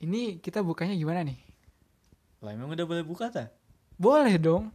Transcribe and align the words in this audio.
Ini 0.00 0.40
kita 0.40 0.64
bukanya 0.64 0.96
gimana 0.96 1.20
nih? 1.20 1.36
Lah 2.40 2.56
emang 2.56 2.72
udah 2.72 2.88
boleh 2.88 3.04
buka 3.04 3.28
tak? 3.28 3.52
Boleh 4.00 4.40
dong. 4.40 4.72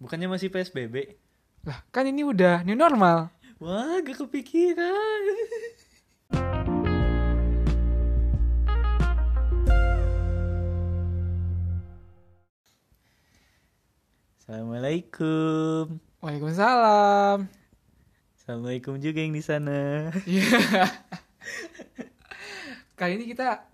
Bukannya 0.00 0.32
masih 0.32 0.48
PSBB? 0.48 1.20
Lah, 1.68 1.84
kan 1.92 2.08
ini 2.08 2.24
udah 2.24 2.64
new 2.64 2.72
normal. 2.72 3.28
Wah, 3.60 4.00
gak 4.00 4.24
kepikiran. 4.24 5.20
Assalamualaikum. 14.40 16.00
Waalaikumsalam. 16.24 17.44
Assalamualaikum 18.40 18.96
juga 19.04 19.20
yang 19.20 19.36
di 19.36 19.44
sana. 19.44 20.08
Iya. 20.24 20.56
Kali 22.96 23.20
ini 23.20 23.28
kita 23.28 23.73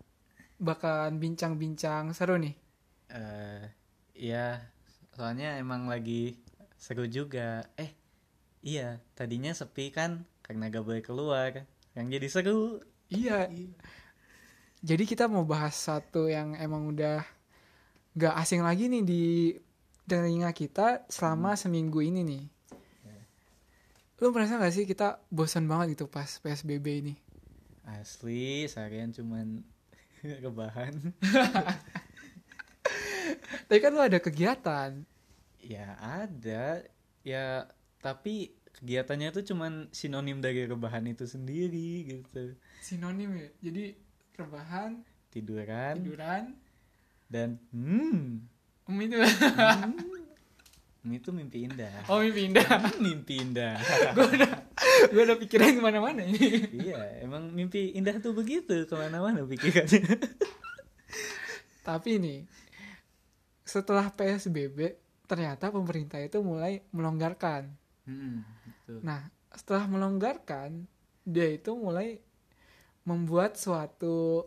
bakalan 0.60 1.16
bincang-bincang 1.16 2.12
seru 2.12 2.36
nih. 2.36 2.54
Eh, 3.08 3.64
ya, 4.14 4.60
soalnya 5.16 5.56
emang 5.56 5.88
lagi 5.88 6.36
seru 6.76 7.08
juga. 7.08 7.64
Eh, 7.80 7.96
iya, 8.60 9.00
tadinya 9.16 9.50
sepi 9.56 9.88
kan 9.90 10.28
karena 10.44 10.68
gak 10.68 10.84
boleh 10.84 11.02
keluar. 11.02 11.64
Yang 11.96 12.06
jadi 12.20 12.28
seru. 12.28 12.60
Iya. 13.08 13.48
Jadi 14.84 15.04
kita 15.08 15.26
mau 15.26 15.42
bahas 15.48 15.74
satu 15.74 16.28
yang 16.28 16.54
emang 16.60 16.92
udah 16.92 17.24
gak 18.14 18.36
asing 18.38 18.60
lagi 18.60 18.86
nih 18.86 19.02
di 19.02 19.24
telinga 20.04 20.52
kita 20.52 21.08
selama 21.08 21.56
seminggu 21.56 22.04
ini 22.04 22.20
nih. 22.22 22.44
Lu 24.20 24.36
merasa 24.36 24.60
gak 24.60 24.76
sih 24.76 24.84
kita 24.84 25.24
bosan 25.32 25.64
banget 25.64 25.96
gitu 25.96 26.04
pas 26.04 26.28
PSBB 26.28 26.86
ini? 27.00 27.14
Asli, 27.88 28.68
seharian 28.68 29.16
cuman 29.16 29.64
rebahan. 30.44 30.94
Tapi 33.68 33.78
kan 33.78 33.94
lu 33.94 34.02
ada 34.02 34.18
kegiatan. 34.18 35.06
Ya 35.60 35.94
ada, 36.00 36.82
ya 37.22 37.68
tapi 38.00 38.56
kegiatannya 38.80 39.28
tuh 39.30 39.44
cuman 39.46 39.86
sinonim 39.94 40.42
dari 40.42 40.66
rebahan 40.66 41.06
itu 41.06 41.28
sendiri 41.28 42.08
gitu. 42.08 42.56
Sinonim 42.82 43.30
ya. 43.38 43.48
Jadi 43.70 43.94
rebahan, 44.34 45.04
Tiduran 45.30 45.94
tiduran, 46.02 46.58
dan 47.30 47.62
hmm, 47.70 48.42
um 48.90 48.98
itu. 48.98 49.14
hmm, 49.14 50.18
itu 51.08 51.32
mimpi 51.32 51.64
indah. 51.64 52.04
Oh 52.12 52.20
mimpi 52.20 52.52
indah. 52.52 52.68
mimpi 53.04 53.34
indah. 53.40 53.80
gue 54.16 54.26
udah 54.36 54.52
gue 55.08 55.22
udah 55.24 55.38
pikiran 55.40 55.72
ke 55.72 55.80
mana-mana 55.80 56.20
ini. 56.20 56.68
iya, 56.76 57.24
emang 57.24 57.48
mimpi 57.48 57.96
indah 57.96 58.20
tuh 58.20 58.36
begitu 58.36 58.84
ke 58.84 58.94
mana-mana 58.94 59.40
pikirannya. 59.48 60.04
Tapi 61.88 62.20
nih, 62.20 62.38
setelah 63.64 64.12
PSBB, 64.12 65.00
ternyata 65.24 65.72
pemerintah 65.72 66.20
itu 66.20 66.44
mulai 66.44 66.84
melonggarkan. 66.92 67.72
hmm, 68.04 68.36
gitu. 68.68 69.00
Nah, 69.00 69.32
setelah 69.56 69.88
melonggarkan, 69.88 70.84
dia 71.24 71.48
itu 71.48 71.72
mulai 71.72 72.20
membuat 73.08 73.56
suatu 73.56 74.44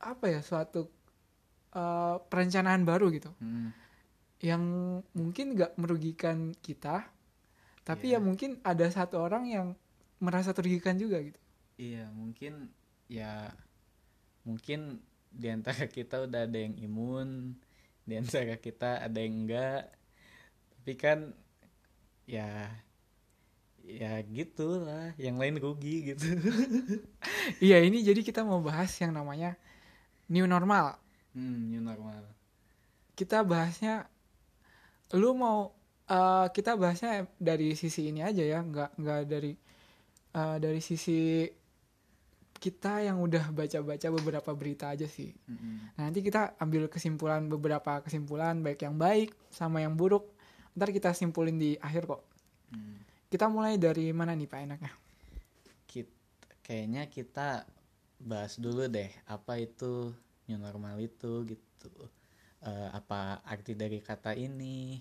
apa 0.00 0.32
ya, 0.32 0.40
suatu 0.40 0.88
eh, 1.76 2.16
perencanaan 2.32 2.88
baru 2.88 3.12
gitu, 3.12 3.28
Hmm, 3.36 3.76
yang 4.44 4.62
mungkin 5.16 5.46
gak 5.56 5.72
merugikan 5.80 6.52
kita, 6.60 7.08
tapi 7.88 8.12
Iya. 8.12 8.20
ya 8.20 8.26
mungkin 8.28 8.50
ada 8.64 8.86
satu 8.92 9.16
orang 9.26 9.44
yang 9.48 9.66
merasa 10.20 10.50
terugikan 10.56 10.96
juga 11.00 11.18
gitu. 11.24 11.40
iya, 11.80 12.06
mungkin 12.14 12.70
ya 13.10 13.50
mungkin 14.46 15.00
di 15.34 15.48
antara 15.50 15.84
kita 15.96 16.16
udah 16.28 16.46
ada 16.46 16.58
yang 16.58 16.76
imun, 16.78 17.56
di 18.08 18.14
antara 18.20 18.54
kita 18.60 19.02
ada 19.06 19.18
yang 19.18 19.34
enggak. 19.48 19.82
Tapi 20.78 20.94
kan 20.96 21.18
ya 22.28 22.48
ya 23.84 24.16
gitulah, 24.24 25.12
yang 25.20 25.36
lain 25.36 25.60
rugi 25.60 26.14
gitu. 26.14 26.24
Iya, 27.64 27.84
ini 27.84 28.00
jadi 28.00 28.20
kita 28.24 28.40
mau 28.46 28.60
bahas 28.64 28.90
yang 29.00 29.12
namanya 29.12 29.56
new 30.30 30.46
normal. 30.48 30.96
Hmm, 31.34 31.68
new 31.72 31.82
normal. 31.82 32.22
kita 33.14 33.46
bahasnya 33.46 34.10
lu 35.12 35.36
mau 35.36 35.76
eh, 36.08 36.46
kita 36.48 36.80
bahasnya 36.80 37.28
dari 37.36 37.76
sisi 37.76 38.08
ini 38.08 38.24
aja 38.24 38.40
ya 38.40 38.64
nggak 38.64 38.96
nggak 38.96 39.20
dari 39.28 39.52
eh, 40.32 40.56
dari 40.56 40.80
sisi 40.80 41.44
kita 42.64 43.04
yang 43.04 43.20
udah 43.20 43.52
baca-baca 43.52 44.08
beberapa 44.08 44.50
berita 44.56 44.88
aja 44.88 45.04
sih. 45.04 45.36
Mm-mm. 45.44 46.00
Nah, 46.00 46.08
nanti 46.08 46.24
kita 46.24 46.56
ambil 46.56 46.88
kesimpulan 46.88 47.44
beberapa 47.44 48.00
kesimpulan 48.00 48.64
baik 48.64 48.88
yang 48.88 48.96
baik 48.96 49.36
sama 49.52 49.84
yang 49.84 49.92
buruk. 49.92 50.32
Ntar 50.72 50.88
kita 50.88 51.12
simpulin 51.12 51.60
di 51.60 51.76
akhir 51.76 52.08
kok. 52.08 52.22
Hmm. 52.72 52.96
kita 53.28 53.46
mulai 53.50 53.76
dari 53.78 54.10
mana 54.10 54.32
nih 54.34 54.48
pak 54.48 54.60
enaknya? 54.64 54.92
Kit- 55.86 56.18
kayaknya 56.64 57.06
kita 57.06 57.68
bahas 58.18 58.56
dulu 58.56 58.88
deh 58.88 59.10
apa 59.28 59.60
itu 59.60 60.14
new 60.48 60.58
normal 60.58 60.96
itu 61.02 61.44
gitu 61.44 61.90
Eh, 62.64 62.88
apa 62.96 63.44
arti 63.44 63.76
dari 63.76 64.00
kata 64.00 64.32
ini? 64.32 64.96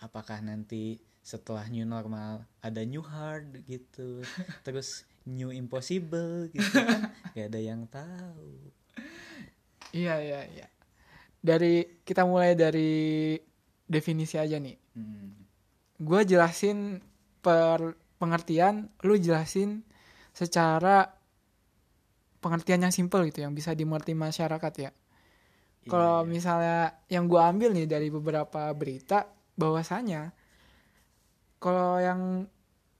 Apakah 0.00 0.40
nanti 0.40 0.96
setelah 1.22 1.68
new 1.68 1.86
normal 1.86 2.42
ada 2.58 2.82
new 2.82 3.04
hard 3.04 3.62
gitu 3.70 4.24
terus 4.66 5.04
new 5.28 5.52
impossible 5.52 6.48
gitu 6.50 6.72
kan? 6.72 7.12
Gak 7.36 7.52
ada 7.52 7.60
yang 7.60 7.84
tahu. 7.84 8.72
Iya 9.92 10.24
iya 10.24 10.40
iya. 10.48 10.66
Dari 11.44 12.00
kita 12.00 12.24
mulai 12.24 12.56
dari 12.56 13.36
definisi 13.84 14.40
aja 14.40 14.56
nih. 14.56 14.78
Hmm. 14.92 15.32
gue 16.02 16.20
jelasin 16.26 16.98
per 17.40 17.94
pengertian, 18.18 18.90
lu 19.06 19.14
jelasin 19.16 19.86
secara 20.34 21.14
pengertian 22.42 22.82
yang 22.82 22.90
simple 22.90 23.22
gitu, 23.30 23.46
yang 23.46 23.54
bisa 23.54 23.70
dimengerti 23.72 24.12
masyarakat 24.12 24.72
ya. 24.82 24.90
Kalau 25.90 26.22
Iya. 26.22 26.28
misalnya 26.30 26.78
yang 27.10 27.26
gue 27.26 27.42
ambil 27.42 27.74
nih 27.74 27.90
dari 27.90 28.08
beberapa 28.08 28.70
berita, 28.70 29.26
bahwasanya 29.58 30.30
kalau 31.58 31.98
yang 31.98 32.46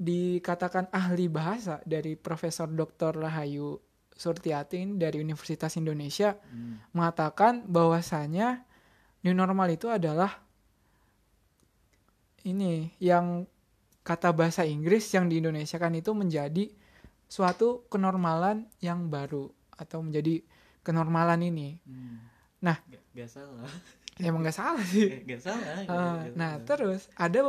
dikatakan 0.03 0.91
ahli 0.91 1.31
bahasa 1.31 1.79
dari 1.87 2.19
Profesor 2.19 2.67
Dr. 2.67 3.15
Rahayu 3.15 3.79
Surtiatin 4.13 4.99
dari 4.99 5.23
Universitas 5.23 5.79
Indonesia 5.79 6.35
Hmm. 6.51 6.83
mengatakan 6.91 7.63
bahwasanya 7.71 8.67
new 9.23 9.35
normal 9.35 9.71
itu 9.71 9.87
adalah 9.87 10.43
ini 12.43 12.91
yang 12.99 13.47
kata 14.03 14.35
bahasa 14.35 14.67
Inggris 14.67 15.07
yang 15.15 15.31
di 15.31 15.39
Indonesia 15.39 15.79
kan 15.79 15.95
itu 15.95 16.11
menjadi 16.11 16.67
suatu 17.31 17.87
kenormalan 17.87 18.67
yang 18.83 19.07
baru 19.07 19.47
atau 19.79 20.03
menjadi 20.03 20.43
kenormalan 20.83 21.47
ini. 21.47 21.79
Hmm. 21.87 22.19
Nah. 22.63 22.79
gak, 22.87 23.03
gak 23.13 23.31
salah 23.31 23.67
Emang 24.23 24.45
nggak 24.45 24.55
salah 24.55 24.85
sih. 24.87 25.09
gak, 25.09 25.23
gak 25.27 25.41
salah 25.43 25.67
Eh, 25.83 25.87
gak- 25.89 26.15
gak 26.31 26.35
nah, 26.39 26.53
salah. 26.57 26.67
terus 26.69 27.01
ada 27.19 27.41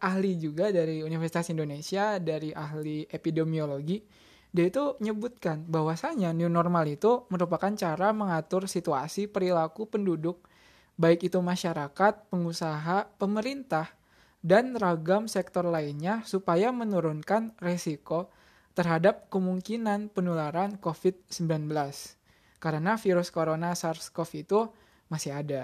ahli 0.00 0.40
juga 0.40 0.72
dari 0.72 1.04
Universitas 1.04 1.52
Indonesia 1.52 2.16
dari 2.16 2.50
ahli 2.56 3.04
epidemiologi 3.12 4.00
dia 4.54 4.70
itu 4.70 4.94
menyebutkan 5.02 5.66
bahwasanya 5.66 6.30
new 6.32 6.48
normal 6.48 6.86
itu 6.86 7.26
merupakan 7.28 7.74
cara 7.74 8.14
mengatur 8.14 8.64
situasi 8.70 9.26
perilaku 9.26 9.84
penduduk 9.84 10.46
baik 10.94 11.26
itu 11.26 11.42
masyarakat, 11.42 12.30
pengusaha, 12.30 13.10
pemerintah 13.18 13.90
dan 14.46 14.78
ragam 14.78 15.26
sektor 15.26 15.66
lainnya 15.66 16.22
supaya 16.22 16.70
menurunkan 16.70 17.50
resiko 17.58 18.30
terhadap 18.78 19.26
kemungkinan 19.26 20.14
penularan 20.14 20.78
COVID-19 20.78 21.66
karena 22.64 22.92
virus 23.04 23.28
corona 23.36 23.68
SARS-CoV 23.80 24.32
itu 24.44 24.60
masih 25.12 25.32
ada. 25.40 25.62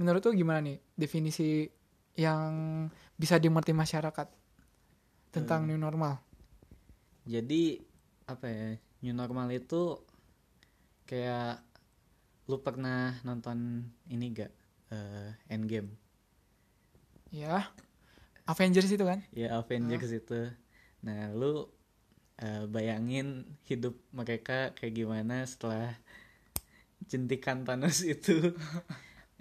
Menurut 0.00 0.20
tuh 0.26 0.34
gimana 0.40 0.60
nih 0.68 0.78
definisi 1.02 1.68
yang 2.18 2.52
bisa 3.22 3.36
dimengerti 3.42 3.72
masyarakat 3.82 4.28
tentang 5.34 5.60
Hmm. 5.62 5.68
new 5.68 5.78
normal? 5.78 6.20
Jadi 7.24 7.80
apa 8.32 8.46
ya 8.48 8.68
new 9.04 9.14
normal 9.16 9.48
itu 9.52 9.82
kayak 11.08 11.60
lu 12.50 12.56
pernah 12.66 13.16
nonton 13.26 13.58
ini 14.12 14.26
gak 14.36 14.52
Eh, 14.94 15.32
Endgame 15.50 15.90
Ya, 17.34 17.68
Avengers 18.46 18.90
itu 18.92 19.04
kan? 19.06 19.20
ya 19.40 19.48
Avengers 19.60 20.10
itu 20.20 20.38
nah 21.04 21.28
lu 21.40 21.68
eh, 22.40 22.64
bayangin 22.66 23.46
hidup 23.68 23.94
mereka 24.10 24.74
kayak 24.74 24.94
gimana 24.94 25.46
setelah 25.46 25.94
jentikan 27.06 27.62
Thanos 27.62 28.02
itu. 28.14 28.56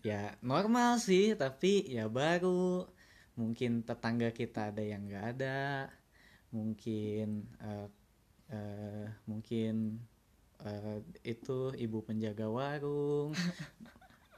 Ya 0.03 0.35
normal 0.43 0.99
sih 0.99 1.33
tapi 1.33 1.87
ya 1.87 2.11
baru. 2.11 2.87
Mungkin 3.33 3.81
tetangga 3.81 4.29
kita 4.29 4.69
ada 4.69 4.83
yang 4.83 5.09
nggak 5.09 5.25
ada. 5.37 5.89
Mungkin 6.53 7.49
eh, 7.63 7.87
eh, 8.53 9.07
mungkin 9.25 9.97
eh, 10.61 10.99
itu 11.25 11.73
ibu 11.73 12.03
penjaga 12.05 12.45
warung. 12.51 13.33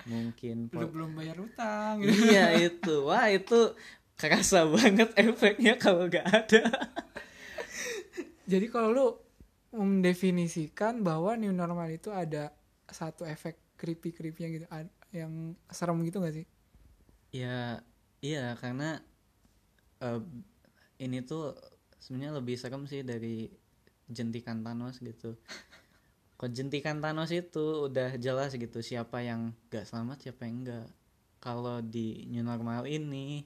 Mungkin 0.06 0.70
belum 0.70 0.92
belum 0.94 1.12
bayar 1.18 1.38
utang. 1.42 2.06
Iya 2.06 2.62
itu. 2.62 3.10
Wah 3.10 3.26
itu 3.26 3.74
kerasa 4.16 4.64
banget 4.70 5.12
efeknya 5.20 5.76
kalau 5.76 6.08
nggak 6.08 6.28
ada 6.30 6.64
jadi 8.52 8.66
kalau 8.74 8.90
lu 8.98 9.08
mendefinisikan 9.76 11.04
bahwa 11.04 11.36
new 11.36 11.52
normal 11.52 11.88
itu 11.92 12.10
ada 12.14 12.54
satu 12.88 13.28
efek 13.28 13.60
creepy 13.80 14.10
creepynya 14.16 14.50
gitu 14.56 14.66
ad- 14.72 14.96
yang 15.12 15.34
serem 15.78 15.98
gitu 16.08 16.18
gak 16.24 16.36
sih? 16.38 16.46
Ya 17.32 17.84
iya 18.26 18.56
karena 18.62 18.88
eh, 20.04 20.20
ini 21.06 21.18
tuh 21.26 21.56
sebenarnya 22.04 22.34
lebih 22.40 22.56
serem 22.60 22.84
sih 22.92 23.02
dari 23.06 23.50
jentikan 24.12 24.62
Thanos 24.66 25.02
gitu. 25.02 25.36
Kok 26.40 26.52
jentikan 26.58 27.00
Thanos 27.04 27.32
itu 27.32 27.88
udah 27.90 28.18
jelas 28.20 28.52
gitu 28.56 28.80
siapa 28.84 29.24
yang 29.24 29.56
gak 29.74 29.86
selamat 29.90 30.18
siapa 30.24 30.42
yang 30.48 30.56
enggak 30.66 30.88
kalau 31.44 31.80
di 31.84 32.26
new 32.32 32.44
normal 32.44 32.84
ini 32.90 33.46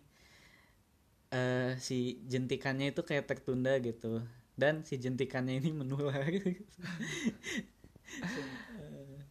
eh 1.40 1.78
si 1.88 1.98
jentikannya 2.32 2.86
itu 2.92 3.02
kayak 3.10 3.26
tertunda 3.30 3.72
gitu 3.88 4.26
dan 4.62 4.76
si 4.88 4.96
jentikannya 5.04 5.54
ini 5.60 5.70
menular. 5.82 6.24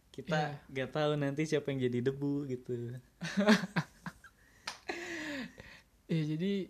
Kita 0.09 0.41
gak 0.67 0.89
tahu 0.95 1.11
nanti 1.21 1.41
siapa 1.47 1.69
yang 1.71 1.79
jadi 1.89 1.99
debu 2.11 2.33
gitu. 2.49 2.73
Ya 6.09 6.21
jadi 6.25 6.69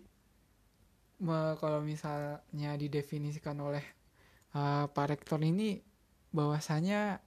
me- 1.20 1.56
kalau 1.60 1.80
misalnya 1.84 2.70
didefinisikan 2.80 3.56
oleh 3.60 3.84
uh, 4.56 4.86
Pak 4.90 5.06
Rektor 5.10 5.40
ini 5.42 5.82
bahwasanya 6.34 7.20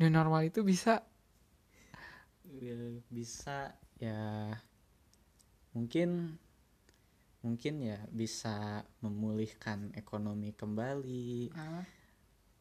new 0.00 0.10
normal 0.12 0.42
itu 0.50 0.60
bisa 0.66 1.04
Ya, 2.62 2.76
bisa 3.10 3.74
ya 3.98 4.18
mungkin 5.72 6.38
mungkin 7.42 7.82
ya 7.82 7.98
bisa 8.08 8.86
memulihkan 9.02 9.90
ekonomi 9.98 10.54
kembali. 10.54 11.50
Ah, 11.58 11.82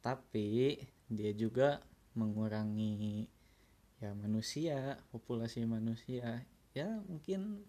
tapi 0.01 0.81
dia 1.05 1.31
juga 1.37 1.85
mengurangi 2.17 3.29
ya 4.01 4.11
manusia 4.17 4.97
populasi 5.13 5.63
manusia. 5.69 6.41
Ya 6.73 6.89
mungkin 7.05 7.61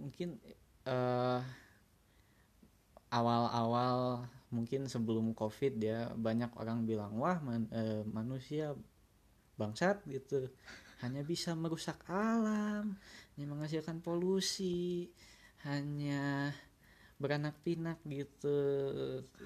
mungkin 0.00 0.40
eh 0.88 1.42
awal-awal 3.10 4.24
mungkin 4.54 4.86
sebelum 4.86 5.34
covid 5.34 5.78
ya 5.82 6.10
banyak 6.14 6.50
orang 6.56 6.86
bilang 6.86 7.18
wah 7.18 7.38
man- 7.42 7.70
eh, 7.70 8.02
manusia 8.06 8.72
bangsat 9.60 10.00
gitu. 10.08 10.48
Hanya 11.04 11.24
bisa 11.24 11.56
merusak 11.56 12.00
alam 12.08 12.96
hanya 13.34 13.46
menghasilkan 13.48 14.04
polusi 14.04 15.08
hanya 15.68 16.54
beranak 17.20 17.52
pinak 17.60 18.00
gitu. 18.08 18.58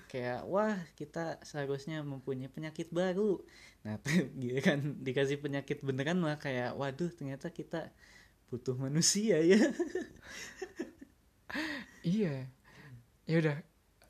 Kayak 0.06 0.46
wah 0.46 0.78
kita 0.94 1.42
seharusnya 1.42 2.06
mempunyai 2.06 2.46
penyakit 2.46 2.94
baru. 2.94 3.42
Nah 3.82 3.98
gitu 4.42 4.60
kan 4.62 4.78
dikasih 5.02 5.42
penyakit 5.42 5.82
beneran 5.82 6.22
mah 6.22 6.38
kayak 6.38 6.78
waduh 6.78 7.10
ternyata 7.10 7.50
kita 7.50 7.90
butuh 8.48 8.78
manusia 8.78 9.42
ya. 9.42 9.58
Iya. 12.04 12.50
Ya 13.24 13.36
udah 13.40 13.56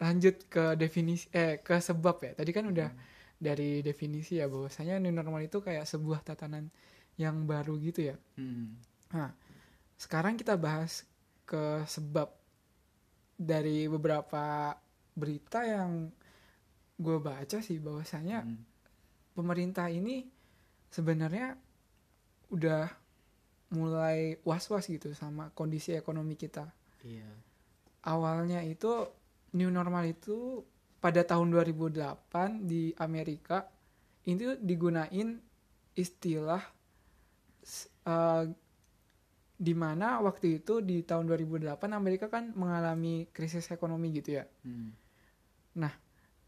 lanjut 0.01 0.49
ke 0.51 0.75
definisi 0.81 1.29
eh 1.31 1.61
ke 1.61 1.79
sebab 1.79 2.17
ya. 2.25 2.33
Tadi 2.35 2.51
kan 2.51 2.67
udah 2.67 2.91
dari 3.39 3.85
definisi 3.85 4.41
ya 4.41 4.49
bahwasanya 4.49 4.99
new 4.99 5.13
normal 5.13 5.45
itu 5.45 5.61
kayak 5.61 5.85
sebuah 5.85 6.25
tatanan 6.25 6.73
yang 7.21 7.47
baru 7.47 7.79
gitu 7.79 8.11
ya. 8.11 8.17
Hmm. 8.35 8.75
Nah, 9.15 9.31
sekarang 10.01 10.35
kita 10.35 10.59
bahas 10.59 11.07
ke 11.51 11.85
sebab 11.95 12.29
dari 13.35 13.87
beberapa 13.91 14.75
berita 15.15 15.63
yang 15.67 16.11
gue 16.99 17.19
baca 17.19 17.59
sih 17.63 17.79
bahwasanya 17.83 18.39
Hmm. 18.43 18.63
pemerintah 19.37 19.89
ini 19.91 20.17
sebenarnya 20.91 21.59
udah 22.55 22.85
mulai 23.77 24.39
was-was 24.49 24.87
gitu 24.95 25.11
sama 25.23 25.45
kondisi 25.59 25.91
ekonomi 25.97 26.35
kita. 26.39 26.65
iya 27.05 27.29
Awalnya 28.05 28.61
itu 28.75 28.93
new 29.59 29.71
normal 29.73 30.05
itu 30.15 30.61
pada 31.01 31.25
tahun 31.25 31.49
2008 31.53 32.49
di 32.71 32.83
Amerika 33.01 33.59
itu 34.33 34.57
digunain 34.61 35.29
istilah 35.97 36.63
s- 37.65 37.89
eh, 39.55 39.63
di 39.63 39.73
mana 39.73 40.19
waktu 40.21 40.61
itu 40.63 40.83
di 40.83 41.07
tahun 41.07 41.31
2008 41.31 41.79
Amerika 41.95 42.27
kan 42.27 42.51
mengalami 42.59 43.31
krisis 43.31 43.71
ekonomi 43.71 44.11
gitu 44.19 44.43
ya. 44.43 44.45
Hmm. 44.67 44.91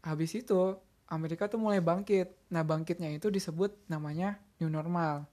Habis 0.07 0.39
itu 0.39 0.79
Amerika 1.11 1.51
tuh 1.51 1.59
mulai 1.59 1.83
bangkit. 1.83 2.31
Nah, 2.47 2.63
bangkitnya 2.63 3.11
itu 3.11 3.27
disebut 3.27 3.75
namanya 3.91 4.39
new 4.59 4.71
normal. 4.71 5.27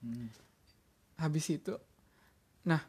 Hmm. 0.00 0.32
Habis 1.20 1.46
itu 1.52 1.76
nah 2.60 2.84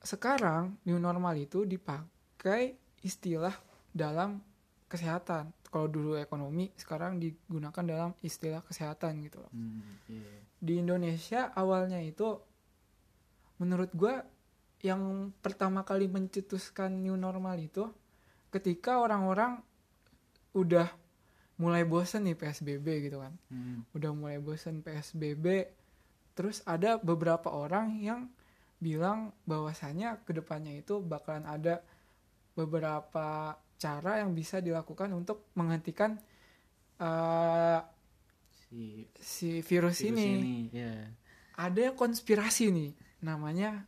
sekarang 0.00 0.80
new 0.88 0.96
normal 0.96 1.36
itu 1.36 1.68
dipakai 1.68 2.80
istilah 3.04 3.52
dalam 3.92 4.40
kesehatan. 4.88 5.52
Kalau 5.74 5.90
dulu 5.90 6.14
ekonomi, 6.14 6.70
sekarang 6.78 7.18
digunakan 7.18 7.82
dalam 7.82 8.14
istilah 8.22 8.62
kesehatan 8.62 9.26
gitu 9.26 9.42
loh. 9.42 9.50
Hmm. 9.50 9.82
iya 10.06 10.44
di 10.64 10.80
Indonesia 10.80 11.52
awalnya 11.52 12.00
itu 12.00 12.40
menurut 13.60 13.92
gua 13.92 14.24
yang 14.80 15.28
pertama 15.44 15.84
kali 15.84 16.08
mencetuskan 16.08 17.04
new 17.04 17.20
normal 17.20 17.60
itu 17.60 17.92
ketika 18.48 18.96
orang-orang 18.96 19.60
udah 20.56 20.88
mulai 21.60 21.84
bosen 21.84 22.24
nih 22.24 22.34
PSBB 22.40 22.86
gitu 23.10 23.20
kan 23.20 23.36
Hmm. 23.52 23.84
udah 23.92 24.10
mulai 24.16 24.40
bosen 24.40 24.80
PSBB 24.80 25.68
terus 26.32 26.64
ada 26.64 26.96
beberapa 26.98 27.52
orang 27.52 28.00
yang 28.00 28.32
bilang 28.80 29.36
bahwasanya 29.46 30.24
ke 30.24 30.34
depannya 30.34 30.80
itu 30.80 30.98
bakalan 30.98 31.46
ada 31.46 31.84
beberapa 32.58 33.54
cara 33.76 34.22
yang 34.22 34.32
bisa 34.32 34.62
dilakukan 34.62 35.10
untuk 35.12 35.50
menghentikan 35.58 36.16
eh, 36.98 37.80
si 38.70 39.06
si 39.18 39.60
virus, 39.60 40.00
virus 40.00 40.08
ini 40.08 40.26
ini 40.40 40.56
ya 40.72 40.94
ada 41.54 41.94
konspirasi 41.94 42.70
nih 42.74 42.90
namanya 43.22 43.86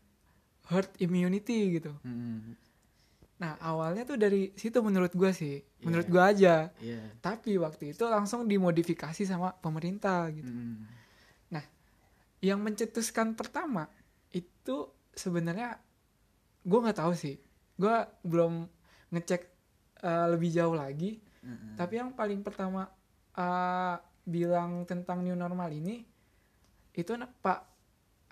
herd 0.70 0.90
immunity 0.98 1.78
gitu. 1.78 1.94
Hmm. 2.02 2.54
Nah 3.36 3.54
awalnya 3.60 4.08
tuh 4.08 4.16
dari 4.18 4.50
situ 4.56 4.80
menurut 4.80 5.12
gua 5.12 5.30
sih, 5.30 5.60
menurut 5.84 6.06
Iya. 6.08 6.12
gua 6.14 6.22
aja. 6.32 6.54
iya 6.80 7.02
Tapi 7.20 7.58
waktu 7.60 7.92
itu 7.94 8.04
langsung 8.08 8.46
dimodifikasi 8.48 9.22
sama 9.26 9.54
pemerintah 9.58 10.30
gitu. 10.30 10.50
Hmm. 10.50 10.86
Yang 12.44 12.60
mencetuskan 12.62 13.32
pertama 13.32 13.88
itu 14.30 14.92
sebenarnya 15.16 15.80
gua 16.62 16.78
nggak 16.84 17.00
tahu 17.00 17.12
sih. 17.16 17.40
Gua 17.80 18.06
belum 18.22 18.68
ngecek 19.10 19.55
eh, 20.02 20.26
lebih 20.28 20.50
jauh 20.52 20.76
lagi. 20.76 21.20
Hmm. 21.40 21.78
Tapi 21.78 22.00
yang 22.02 22.10
paling 22.12 22.42
pertama 22.42 22.90
eh, 23.36 23.96
bilang 24.26 24.82
tentang 24.84 25.22
new 25.22 25.38
normal 25.38 25.70
ini 25.70 26.02
itu 26.96 27.12
Pak 27.14 27.60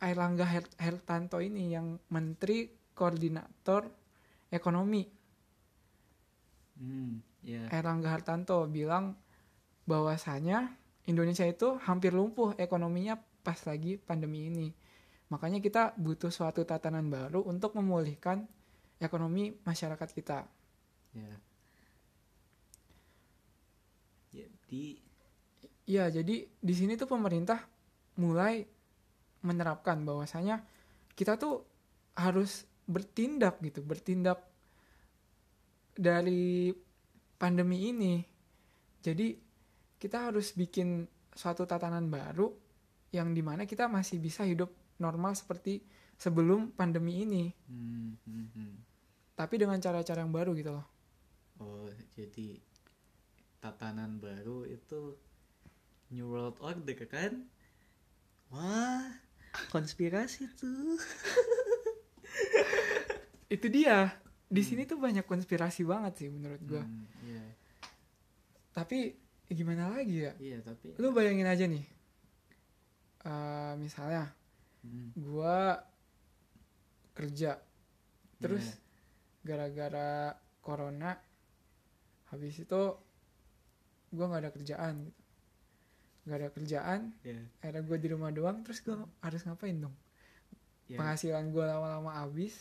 Airlangga 0.02 0.42
Her- 0.48 0.76
Hertanto 0.80 1.38
ini 1.38 1.70
yang 1.70 2.00
Menteri 2.10 2.66
Koordinator 2.96 3.86
Ekonomi. 4.50 5.06
Hmm. 6.74 7.22
iya 7.46 7.70
Airlangga 7.70 8.10
Hartanto 8.10 8.66
bilang 8.66 9.14
bahwasanya 9.86 10.74
Indonesia 11.06 11.46
itu 11.46 11.78
hampir 11.84 12.16
lumpuh 12.16 12.56
ekonominya 12.56 13.20
pas 13.44 13.60
lagi 13.68 14.00
pandemi 14.00 14.48
ini. 14.48 14.68
Makanya 15.28 15.60
kita 15.60 15.92
butuh 16.00 16.32
suatu 16.32 16.64
tatanan 16.64 17.06
baru 17.12 17.44
untuk 17.44 17.76
memulihkan 17.76 18.48
ekonomi 18.98 19.54
masyarakat 19.62 20.08
kita. 20.10 20.48
ya 21.14 21.34
jadi 24.34 25.04
Iya, 25.84 26.08
jadi 26.08 26.48
di 26.48 26.74
sini 26.74 26.96
tuh 26.96 27.04
pemerintah 27.04 27.60
mulai 28.16 28.64
menerapkan 29.44 30.00
bahwasanya 30.00 30.64
kita 31.12 31.36
tuh 31.36 31.60
harus 32.16 32.64
bertindak 32.88 33.60
gitu, 33.60 33.84
bertindak 33.84 34.40
dari 35.92 36.72
pandemi 37.36 37.92
ini. 37.92 38.24
Jadi 39.04 39.36
kita 40.00 40.32
harus 40.32 40.56
bikin 40.56 41.04
suatu 41.36 41.68
tatanan 41.68 42.08
baru 42.08 42.48
yang 43.12 43.36
di 43.36 43.44
mana 43.44 43.68
kita 43.68 43.84
masih 43.84 44.16
bisa 44.24 44.48
hidup 44.48 44.72
normal 44.96 45.36
seperti 45.36 45.84
sebelum 46.16 46.72
pandemi 46.72 47.26
ini, 47.26 47.44
hmm. 47.50 48.10
Hmm. 48.24 48.48
hmm. 48.54 48.74
tapi 49.36 49.58
dengan 49.60 49.76
cara-cara 49.82 50.22
yang 50.22 50.32
baru 50.32 50.54
gitu 50.54 50.70
loh. 50.70 50.86
oh 51.58 51.90
jadi 52.14 52.58
tatanan 53.64 54.20
baru 54.20 54.68
itu 54.68 55.16
New 56.12 56.28
World 56.28 56.60
Order 56.60 57.08
kan? 57.08 57.48
Wah 58.52 59.08
konspirasi 59.72 60.52
tuh. 60.52 61.00
Itu 63.54 63.72
dia. 63.72 64.20
Di 64.44 64.60
sini 64.60 64.84
tuh 64.84 65.00
banyak 65.00 65.24
konspirasi 65.24 65.88
banget 65.88 66.12
sih 66.20 66.28
menurut 66.28 66.60
gua. 66.68 66.84
Hmm, 66.84 67.08
iya. 67.24 67.44
Tapi 68.76 69.16
gimana 69.48 69.96
lagi 69.96 70.28
ya? 70.28 70.36
Iya 70.36 70.60
tapi 70.60 70.92
lu 71.00 71.16
bayangin 71.16 71.48
aja 71.48 71.64
nih. 71.64 71.84
Eh, 73.24 73.72
misalnya 73.80 74.28
Hmm, 74.84 75.16
gua 75.16 75.80
kerja. 77.16 77.56
Terus 78.36 78.68
iya. 78.68 78.76
gara-gara 79.40 80.36
corona 80.60 81.16
habis 82.28 82.60
itu 82.60 82.82
gua 84.16 84.26
nggak 84.30 84.42
ada 84.44 84.52
kerjaan 84.56 84.94
gitu 85.06 85.20
nggak 86.24 86.38
ada 86.40 86.48
kerjaan 86.56 87.00
Iya, 87.24 87.40
akhirnya 87.60 87.82
gue 87.88 87.98
di 88.04 88.08
rumah 88.12 88.30
doang 88.38 88.58
terus 88.64 88.80
gue 88.84 88.96
harus 89.24 89.40
ngapain 89.44 89.76
dong 89.84 89.94
iya. 90.88 90.96
penghasilan 91.00 91.44
gue 91.52 91.64
lama-lama 91.64 92.10
habis 92.24 92.54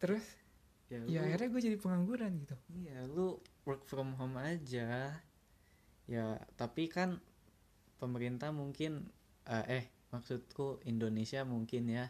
terus 0.00 0.24
ya, 0.92 0.98
ya 1.08 1.20
lu- 1.22 1.26
akhirnya 1.26 1.48
gue 1.52 1.60
jadi 1.72 1.76
pengangguran 1.80 2.32
gitu 2.42 2.56
Iya, 2.80 2.98
lu 3.16 3.28
work 3.66 3.82
from 3.90 4.08
home 4.18 4.36
aja. 4.38 4.86
Ya, 6.06 6.26
tapi 6.60 6.86
kan 6.96 7.18
pemerintah 8.00 8.50
mungkin 8.60 8.92
eh, 9.48 9.64
eh 9.82 9.84
maksudku 10.14 10.66
Indonesia 10.92 11.40
mungkin 11.54 11.82
ya 11.98 12.06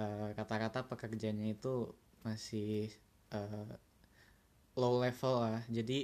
eh, 0.00 0.28
kata-kata 0.38 0.80
pekerjanya 0.90 1.46
itu 1.56 1.74
masih 2.26 2.90
eh, 3.36 3.68
low 4.78 4.94
level 5.02 5.34
lah. 5.44 5.60
Jadi 5.68 5.98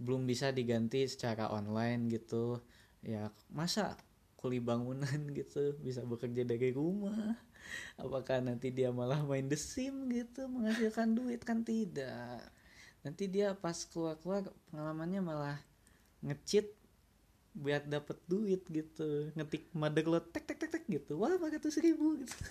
belum 0.00 0.24
bisa 0.24 0.48
diganti 0.50 1.04
secara 1.04 1.52
online 1.52 2.08
gitu. 2.08 2.58
Ya, 3.04 3.28
masa 3.52 3.96
kuli 4.40 4.56
bangunan 4.56 5.20
gitu 5.38 5.76
bisa 5.84 6.00
bekerja 6.08 6.42
dari 6.48 6.72
rumah? 6.72 7.36
Apakah 8.00 8.40
nanti 8.40 8.72
dia 8.72 8.88
malah 8.90 9.20
main 9.22 9.46
The 9.46 9.60
Sim 9.60 10.08
gitu 10.08 10.48
menghasilkan 10.48 11.12
duit? 11.12 11.44
Kan 11.44 11.62
tidak. 11.62 12.40
Nanti 13.04 13.28
dia 13.28 13.52
pas 13.52 13.76
keluar-keluar 13.84 14.48
pengalamannya 14.72 15.20
malah 15.20 15.58
ngecheat 16.24 16.72
buat 17.52 17.84
dapet 17.84 18.16
duit 18.24 18.64
gitu. 18.72 19.28
Ngetik 19.36 19.68
motherload 19.76 20.32
tek 20.32 20.48
tek 20.48 20.56
tek 20.56 20.72
tek 20.72 20.84
gitu. 20.88 21.20
Wah 21.20 21.36
empat 21.36 21.60
ratus 21.60 21.76
ribu 21.84 22.16
gitu. 22.24 22.34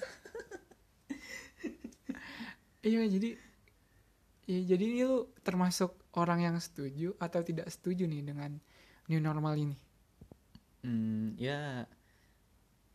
Iya 2.80 3.04
jadi 3.12 3.36
ya 4.48 4.60
jadi 4.72 4.84
ini 4.88 5.02
lu 5.04 5.28
termasuk 5.44 5.99
orang 6.18 6.42
yang 6.46 6.58
setuju 6.58 7.14
atau 7.22 7.42
tidak 7.46 7.70
setuju 7.70 8.10
nih 8.10 8.26
dengan 8.26 8.58
new 9.10 9.22
normal 9.22 9.58
ini? 9.58 9.78
Hmm, 10.82 11.36
ya 11.36 11.86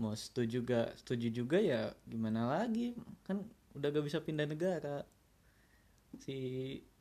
mau 0.00 0.16
setuju 0.16 0.64
juga 0.64 0.80
setuju 0.98 1.28
juga 1.30 1.58
ya 1.60 1.94
gimana 2.08 2.48
lagi? 2.48 2.96
Kan 3.22 3.46
udah 3.76 3.88
gak 3.94 4.06
bisa 4.06 4.18
pindah 4.22 4.48
negara. 4.48 5.06
Si 6.18 6.36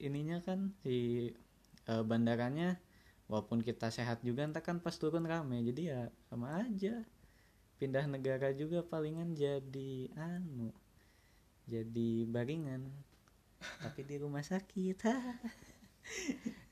ininya 0.02 0.42
kan 0.42 0.74
si 0.86 1.30
eh, 1.90 2.04
bandaranya 2.04 2.78
walaupun 3.30 3.62
kita 3.64 3.90
sehat 3.90 4.22
juga 4.22 4.46
ntar 4.50 4.62
kan 4.62 4.78
pas 4.84 4.94
turun 4.98 5.26
rame. 5.26 5.62
Jadi 5.66 5.90
ya 5.90 6.10
sama 6.30 6.62
aja. 6.62 7.02
Pindah 7.82 8.06
negara 8.06 8.54
juga 8.54 8.86
palingan 8.86 9.34
jadi 9.34 10.14
anu 10.16 10.72
jadi 11.68 12.28
baringan. 12.28 12.92
Tapi 13.80 14.04
di 14.04 14.16
rumah 14.20 14.44
sakit 14.44 14.98
ha. 15.08 15.20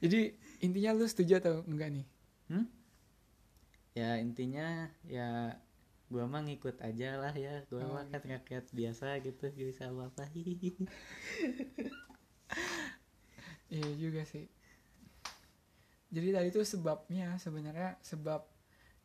Jadi 0.03 0.35
intinya 0.61 0.91
lu 0.95 1.05
setuju 1.07 1.41
atau 1.41 1.63
enggak 1.67 1.89
nih? 1.91 2.07
Hmm? 2.51 2.67
ya 3.91 4.15
intinya 4.23 4.87
ya 5.03 5.59
gua 6.07 6.23
mah 6.27 6.43
ngikut 6.47 6.79
aja 6.79 7.19
lah 7.19 7.35
ya. 7.35 7.63
Gua 7.67 7.83
Oh, 7.87 7.95
mah 7.95 8.07
kan 8.07 8.23
rakyat 8.23 8.71
biasa 8.71 9.19
gitu 9.23 9.51
gak 9.51 9.67
bisa 9.67 9.91
apa-apa 9.91 10.27
iya 13.71 13.89
juga 13.95 14.23
sih. 14.27 14.47
Jadi 16.11 16.27
tadi 16.35 16.47
tuh 16.51 16.67
sebabnya 16.67 17.39
sebenarnya 17.39 17.95
sebab 18.03 18.43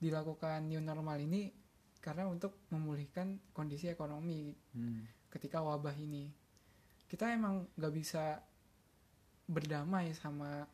dilakukan 0.03 0.67
new 0.67 0.83
normal 0.83 1.23
ini 1.23 1.55
karena 2.03 2.27
untuk 2.27 2.67
memulihkan 2.71 3.39
kondisi 3.55 3.87
ekonomi 3.91 4.55
hmm. 4.75 5.31
ketika 5.31 5.63
wabah 5.63 5.95
ini. 5.95 6.31
Kita 7.07 7.31
emang 7.31 7.71
nggak 7.79 7.95
bisa 7.95 8.43
berdamai 9.47 10.13
sama 10.15 10.67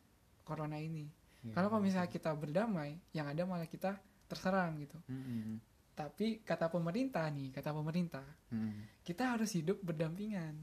corona 0.43 0.76
ini 0.81 1.09
Ya, 1.43 1.59
kalau 1.59 1.75
kalau 1.75 1.83
misalnya 1.83 2.07
kita 2.07 2.31
berdamai 2.38 3.02
yang 3.11 3.26
ada 3.26 3.43
malah 3.43 3.67
kita 3.67 3.99
terserang 4.31 4.79
gitu 4.79 4.95
Mm-mm. 5.11 5.59
tapi 5.91 6.38
kata 6.47 6.71
pemerintah 6.71 7.26
nih 7.35 7.50
kata 7.50 7.75
pemerintah 7.75 8.23
Mm. 8.55 9.02
kita 9.02 9.35
harus 9.35 9.50
hidup 9.50 9.83
berdampingan 9.83 10.55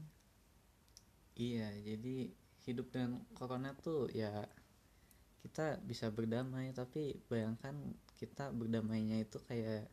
iya 1.36 1.68
jadi 1.84 2.32
hidup 2.64 2.88
dengan 2.88 3.20
corona 3.36 3.76
tuh 3.76 4.08
ya 4.08 4.32
kita 5.44 5.84
bisa 5.84 6.08
berdamai 6.08 6.72
tapi 6.72 7.16
bayangkan 7.28 7.76
kita 8.16 8.48
berdamainya 8.48 9.20
itu 9.20 9.36
kayak 9.44 9.84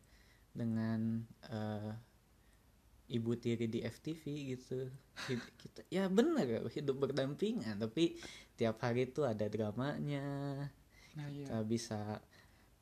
dengan 0.56 1.20
eh, 1.52 1.92
ibu 3.08 3.32
tiri 3.36 3.66
di 3.68 3.80
FTV 3.84 4.22
gitu. 4.56 4.88
Kita 5.58 5.82
ya 5.88 6.06
bener 6.08 6.64
hidup 6.68 7.08
berdampingan 7.08 7.80
tapi 7.80 8.20
tiap 8.54 8.80
hari 8.84 9.08
tuh 9.08 9.24
ada 9.28 9.48
dramanya. 9.48 10.24
Nah 11.16 11.26
iya. 11.32 11.48
Kita 11.48 11.58
bisa 11.64 12.00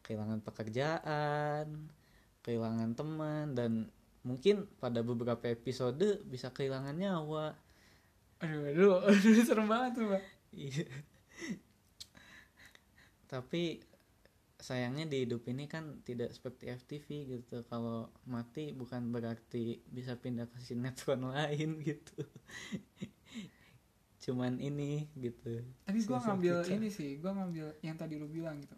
kehilangan 0.06 0.42
pekerjaan 0.42 1.66
kehilangan 2.46 2.94
teman 2.94 3.58
dan 3.58 3.90
mungkin 4.22 4.70
pada 4.78 5.02
beberapa 5.02 5.50
episode 5.50 6.22
bisa 6.30 6.54
kehilangan 6.54 6.94
nyawa. 6.94 7.58
Aduh 8.38 8.70
aduh 8.70 8.98
aduh 9.10 9.42
serem 9.42 9.66
banget 9.66 9.90
tuh 9.98 10.06
pak 10.14 10.22
Iya. 10.54 10.86
Tapi 13.26 13.82
sayangnya 14.66 15.06
di 15.06 15.16
hidup 15.22 15.42
ini 15.46 15.64
kan 15.66 15.84
tidak 16.02 16.30
seperti 16.30 16.64
FTV 16.72 17.06
gitu. 17.32 17.56
Kalau 17.64 17.98
mati 18.26 18.64
bukan 18.72 19.02
berarti 19.08 19.62
bisa 19.86 20.12
pindah 20.16 20.46
ke 20.46 20.58
sinetron 20.58 21.22
lain 21.34 21.70
gitu. 21.80 22.18
Cuman 24.18 24.58
ini 24.58 25.06
gitu. 25.14 25.62
tapi 25.86 26.02
gua 26.02 26.18
Sosok 26.18 26.26
ngambil 26.34 26.56
kita. 26.60 26.72
ini 26.74 26.88
sih 26.90 27.10
gua 27.16 27.32
ngambil 27.32 27.66
yang 27.80 27.96
tadi 27.96 28.14
lu 28.16 28.26
bilang 28.28 28.58
gitu 28.58 28.76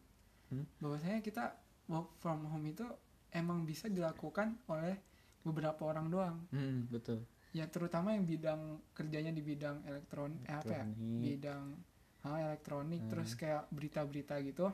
Hmm? 0.48 0.64
bahwasanya 0.80 1.20
kita 1.20 1.44
work 1.86 2.16
from 2.16 2.40
home 2.48 2.64
itu 2.64 2.80
emang 3.28 3.68
bisa 3.68 3.84
dilakukan 3.84 4.56
oleh 4.64 4.96
beberapa 5.44 5.84
orang 5.84 6.08
doang 6.08 6.36
Hmm, 6.48 6.88
betul. 6.88 7.20
ya 7.52 7.68
terutama 7.68 8.16
yang 8.16 8.24
bidang 8.24 8.60
kerjanya 8.96 9.28
di 9.28 9.44
bidang 9.44 9.84
elektron 9.84 10.40
eh, 10.42 10.56
apa 10.56 10.72
ya 10.72 10.84
Elektronik. 10.88 11.20
bidang 11.20 11.64
ah, 12.24 12.38
elektronik 12.42 13.00
Hmm. 13.04 13.10
terus 13.12 13.36
kayak 13.36 13.68
berita-berita 13.68 14.40
gitu 14.40 14.72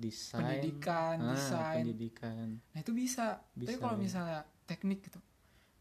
Desain. 0.00 0.40
pendidikan 0.40 1.16
Ah, 1.20 1.30
desain 1.30 1.84
pendidikan. 1.84 2.56
nah 2.72 2.80
itu 2.80 2.90
bisa, 2.90 3.44
tapi 3.52 3.68
Bisa, 3.68 3.78
kalau 3.78 3.94
ya. 3.94 4.00
misalnya 4.00 4.40
teknik 4.64 5.04
gitu 5.04 5.20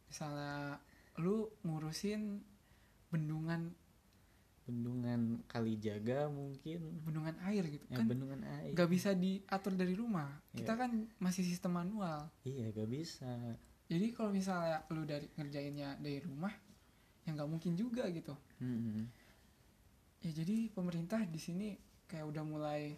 misalnya 0.06 0.76
lu 1.16 1.36
ngurusin 1.62 2.44
bendungan 3.08 3.72
Bendungan 4.62 5.42
Kalijaga 5.48 6.30
mungkin. 6.30 7.02
bendungan 7.02 7.34
air 7.42 7.66
gitu 7.66 7.82
Ya, 7.88 7.98
kan 7.98 8.06
bendungan 8.06 8.38
air. 8.44 8.70
nggak 8.70 8.86
bisa 8.88 9.16
diatur 9.16 9.74
dari 9.74 9.94
rumah 9.94 10.30
kita 10.52 10.72
Iya. 10.72 10.80
kan 10.80 10.92
masih 11.18 11.42
sistem 11.42 11.74
manual 11.74 12.30
Iya, 12.44 12.70
gak 12.70 12.86
bisa. 12.88 13.34
jadi 13.86 14.14
kalau 14.14 14.30
misalnya 14.30 14.86
lu 14.90 15.02
dari 15.04 15.26
ngerjainnya 15.34 15.98
dari 15.98 16.20
rumah 16.20 16.54
ya 17.20 17.34
nggak 17.34 17.50
mungkin 17.50 17.74
juga 17.74 18.06
gitu 18.10 18.38
Hmm. 18.60 19.10
ya 20.20 20.30
jadi 20.30 20.70
pemerintah 20.70 21.24
di 21.24 21.40
sini 21.40 21.74
kayak 22.06 22.28
udah 22.28 22.44
mulai 22.44 22.94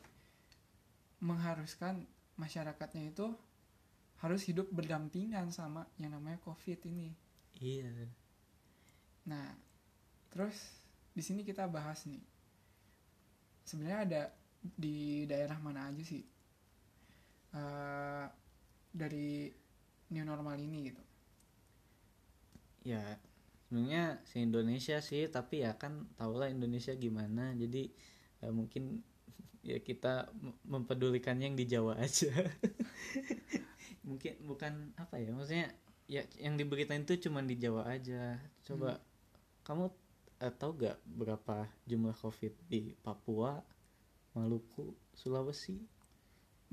mengharuskan 1.21 2.03
masyarakatnya 2.35 3.13
itu 3.13 3.31
harus 4.21 4.41
hidup 4.45 4.69
berdampingan 4.69 5.49
sama 5.53 5.85
yang 5.97 6.13
namanya 6.13 6.41
covid 6.41 6.77
ini. 6.85 7.13
Iya. 7.61 7.93
nah 9.21 9.53
terus 10.33 10.57
di 11.13 11.21
sini 11.21 11.45
kita 11.45 11.69
bahas 11.69 12.05
nih. 12.09 12.21
Sebenarnya 13.61 13.99
ada 14.01 14.21
di 14.61 15.29
daerah 15.29 15.61
mana 15.61 15.89
aja 15.89 16.01
sih? 16.01 16.25
Eh, 17.51 18.25
dari 18.91 19.51
new 20.11 20.25
normal 20.25 20.55
ini 20.59 20.91
gitu. 20.91 21.03
Ya 22.81 23.19
sebenarnya 23.67 24.19
se 24.27 24.41
Indonesia 24.41 24.99
sih 24.99 25.29
tapi 25.31 25.63
ya 25.63 25.77
kan 25.77 26.09
tau 26.17 26.35
lah 26.35 26.49
Indonesia 26.49 26.95
gimana. 26.95 27.53
Jadi 27.55 27.91
ya 28.41 28.49
mungkin 28.49 29.05
ya 29.61 29.77
kita 29.77 30.29
mem- 30.33 30.57
mempedulikannya 30.65 31.49
yang 31.49 31.57
di 31.57 31.65
Jawa 31.65 31.97
aja. 31.97 32.29
Mungkin 34.07 34.33
bukan 34.43 34.93
apa 34.97 35.21
ya 35.21 35.29
maksudnya 35.31 35.69
ya 36.09 36.25
yang 36.41 36.57
diberitain 36.57 37.05
itu 37.05 37.29
cuma 37.29 37.45
di 37.45 37.55
Jawa 37.55 37.85
aja. 37.87 38.41
Coba 38.65 38.97
kamu 39.61 39.93
eh, 40.41 40.53
tahu 40.53 40.71
gak 40.81 40.97
berapa 41.05 41.69
jumlah 41.85 42.17
covid 42.17 42.53
di 42.65 42.97
Papua 42.97 43.61
Maluku 44.33 44.97
Sulawesi? 45.13 45.77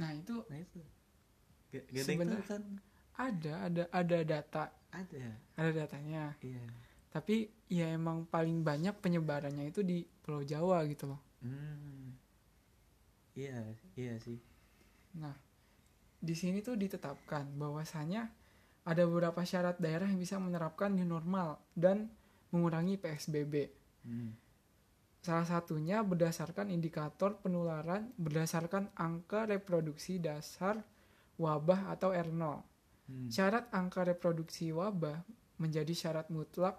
Nah 0.01 0.15
itu 0.15 0.41
nah 0.49 0.57
itu. 0.57 0.81
Gak, 1.69 1.85
gak 1.85 1.93
ada 1.93 1.97
yang 2.01 2.07
Sebenarnya- 2.09 2.49
kan 2.49 2.63
ada 3.19 3.53
ada 3.67 3.83
ada 3.93 4.19
data. 4.25 4.65
Ada. 4.89 5.37
Ada 5.61 5.71
datanya. 5.85 6.33
Iya. 6.41 6.65
Tapi 7.13 7.51
ya 7.69 7.93
emang 7.93 8.25
paling 8.25 8.65
banyak 8.65 8.97
penyebarannya 9.05 9.69
itu 9.69 9.85
di 9.85 10.01
Pulau 10.25 10.41
Jawa 10.41 10.81
gitu 10.89 11.13
loh. 11.13 11.21
Hmm. 11.45 12.08
Iya 13.39 13.63
iya 13.95 14.15
sih 14.19 14.43
nah 15.15 15.35
di 16.19 16.35
sini 16.35 16.59
tuh 16.59 16.75
ditetapkan 16.75 17.47
bahwasanya 17.55 18.27
ada 18.83 19.03
beberapa 19.07 19.47
syarat 19.47 19.79
daerah 19.79 20.11
yang 20.11 20.19
bisa 20.19 20.43
menerapkan 20.43 20.91
new 20.91 21.07
normal 21.07 21.63
dan 21.79 22.11
mengurangi 22.51 22.99
PSBB 22.99 23.71
hmm. 24.03 24.49
Salah 25.19 25.45
satunya 25.45 26.01
berdasarkan 26.01 26.71
indikator 26.71 27.43
penularan 27.43 28.15
berdasarkan 28.17 28.95
angka 28.95 29.51
reproduksi 29.51 30.23
dasar 30.23 30.79
wabah 31.37 31.91
atau 31.91 32.15
R0. 32.15 32.39
Hmm. 32.39 33.29
Syarat 33.29 33.67
angka 33.75 34.07
reproduksi 34.07 34.71
wabah 34.71 35.27
menjadi 35.59 35.91
syarat 35.91 36.31
mutlak 36.31 36.79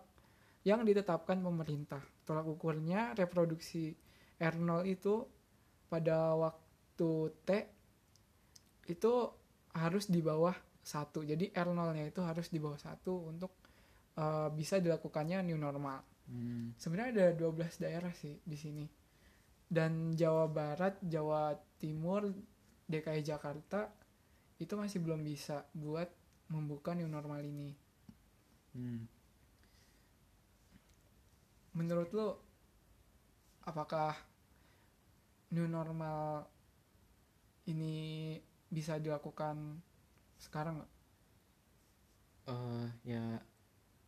yang 0.64 0.88
ditetapkan 0.88 1.44
pemerintah. 1.44 2.00
Tolak 2.24 2.48
ukurnya 2.48 3.14
reproduksi 3.14 3.94
R0 4.40 4.88
itu 4.88 5.28
pada 5.92 6.38
waktu 6.38 7.10
T 7.44 7.50
itu 8.90 9.14
harus 9.76 10.06
di 10.10 10.22
bawah 10.24 10.56
satu. 10.82 11.22
Jadi 11.22 11.54
R0-nya 11.54 12.10
itu 12.10 12.22
harus 12.26 12.50
di 12.50 12.58
bawah 12.58 12.80
satu 12.80 13.30
untuk 13.30 13.52
eh, 14.18 14.50
bisa 14.54 14.78
dilakukannya 14.80 15.46
new 15.46 15.60
normal 15.60 16.02
Hmm. 16.30 16.78
sebenarnya 16.78 17.34
ada 17.34 17.42
12 17.42 17.82
daerah 17.82 18.14
sih 18.14 18.38
di 18.46 18.54
sini 18.54 18.86
dan 19.66 20.14
Jawa 20.14 20.46
Barat 20.46 21.02
Jawa 21.02 21.58
Timur 21.82 22.30
DKI 22.86 23.26
Jakarta 23.26 23.90
itu 24.62 24.74
masih 24.78 25.02
belum 25.02 25.26
bisa 25.26 25.66
buat 25.74 26.06
membuka 26.54 26.94
new 26.94 27.10
normal 27.10 27.42
ini 27.42 27.74
Hmm. 28.78 29.10
menurut 31.74 32.14
lo 32.14 32.38
apakah 33.66 34.14
new 35.54 35.66
normal 35.66 36.46
ini 37.70 38.38
bisa 38.70 38.98
dilakukan 39.02 39.82
sekarang 40.38 40.82
nggak? 40.82 40.92
Eh, 42.50 42.88
ya 43.06 43.42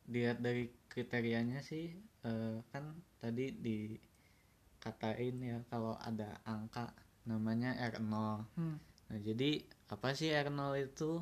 dilihat 0.05 0.41
dari 0.41 0.69
kriterianya 0.89 1.61
sih 1.61 1.93
eh, 2.25 2.57
kan 2.73 2.83
tadi 3.21 3.53
dikatain 3.53 5.37
ya 5.41 5.57
kalau 5.69 5.93
ada 6.01 6.41
angka 6.45 6.89
namanya 7.29 7.77
R0 7.77 8.45
Hmm. 8.57 8.77
Nah, 9.11 9.19
jadi 9.19 9.59
apa 9.91 10.15
sih 10.15 10.31
R0 10.31 10.71
itu? 10.87 11.19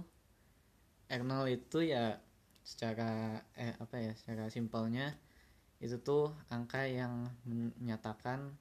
R0 1.10 1.34
itu 1.50 1.82
ya 1.90 2.22
secara 2.62 3.42
eh 3.58 3.74
apa 3.82 3.98
ya, 3.98 4.14
secara 4.14 4.46
simpelnya 4.54 5.18
itu 5.82 5.98
tuh 5.98 6.38
angka 6.54 6.86
yang 6.86 7.34
menyatakan 7.82 8.54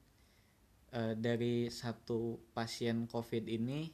eh, 0.93 1.13
dari 1.17 1.67
satu 1.71 2.39
pasien 2.53 3.05
COVID 3.09 3.45
ini 3.49 3.89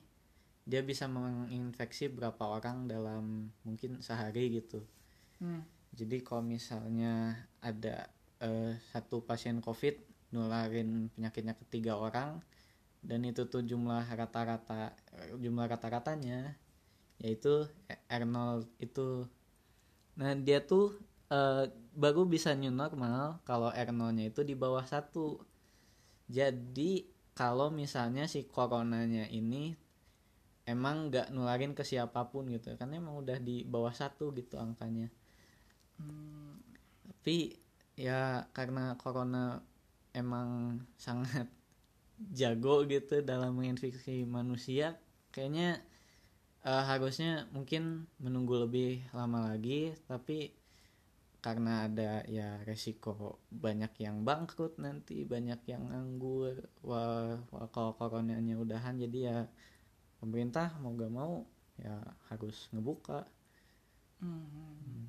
dia 0.65 0.81
bisa 0.81 1.05
menginfeksi 1.05 2.09
berapa 2.09 2.41
orang 2.41 2.89
dalam 2.89 3.53
mungkin 3.61 4.01
sehari 4.01 4.57
gitu. 4.57 4.81
Hmm. 5.37 5.61
Jadi 5.93 6.25
kalau 6.25 6.41
misalnya 6.41 7.37
ada 7.61 8.09
eh, 8.41 8.73
satu 8.91 9.23
pasien 9.23 9.61
COVID 9.61 9.95
nularin 10.33 11.07
penyakitnya 11.13 11.55
ke 11.55 11.63
tiga 11.69 11.95
orang 11.95 12.41
dan 13.05 13.21
itu 13.23 13.45
tuh 13.45 13.61
jumlah 13.61 14.03
rata-rata 14.03 14.97
jumlah 15.37 15.69
rata-ratanya 15.69 16.57
yaitu 17.21 17.69
R0 18.09 18.65
itu. 18.81 19.29
Nah 20.19 20.33
dia 20.35 20.59
tuh 20.65 20.97
eh, 21.31 21.69
baru 21.95 22.27
bisa 22.27 22.51
new 22.57 22.73
normal 22.73 23.39
kalau 23.47 23.71
R0-nya 23.71 24.33
itu 24.33 24.41
di 24.43 24.57
bawah 24.57 24.83
satu. 24.83 25.39
Jadi 26.29 27.05
kalau 27.35 27.69
misalnya 27.73 28.25
si 28.29 28.47
coronanya 28.49 29.25
ini 29.29 29.75
emang 30.65 31.09
nggak 31.09 31.29
nularin 31.35 31.73
ke 31.77 31.83
siapa 31.85 32.21
pun 32.31 32.49
gitu 32.49 32.73
kan 32.79 32.89
emang 32.93 33.15
udah 33.21 33.37
di 33.37 33.61
bawah 33.65 33.93
satu 33.93 34.33
gitu 34.33 34.57
angkanya 34.57 35.09
Hmm. 35.95 36.59
tapi 37.07 37.55
ya 37.95 38.49
karena 38.51 38.99
corona 38.99 39.63
emang 40.11 40.81
sangat 40.99 41.47
jago 42.39 42.83
gitu 42.87 43.23
dalam 43.23 43.55
menginfeksi 43.57 44.27
manusia 44.27 44.99
kayaknya 45.33 45.79
eh, 46.67 46.83
harusnya 46.91 47.47
mungkin 47.55 48.07
menunggu 48.23 48.55
lebih 48.65 49.05
lama 49.17 49.39
lagi 49.53 49.93
tapi 50.09 50.51
karena 51.45 51.71
ada 51.87 52.11
ya 52.37 52.49
resiko 52.69 53.13
banyak 53.65 53.93
yang 54.05 54.17
bangkrut 54.27 54.73
nanti 54.85 55.15
banyak 55.33 55.61
yang 55.71 55.83
nganggur 55.91 56.55
wah, 56.89 57.37
wah 57.53 57.67
kalau 57.73 57.91
coronanya 57.99 58.55
udahan 58.63 58.95
jadi 59.03 59.19
ya 59.29 59.37
pemerintah 60.19 60.67
mau 60.81 60.91
gak 60.97 61.13
mau 61.19 61.33
ya 61.85 61.95
harus 62.29 62.57
ngebuka 62.73 63.19
Hmm. 64.23 65.05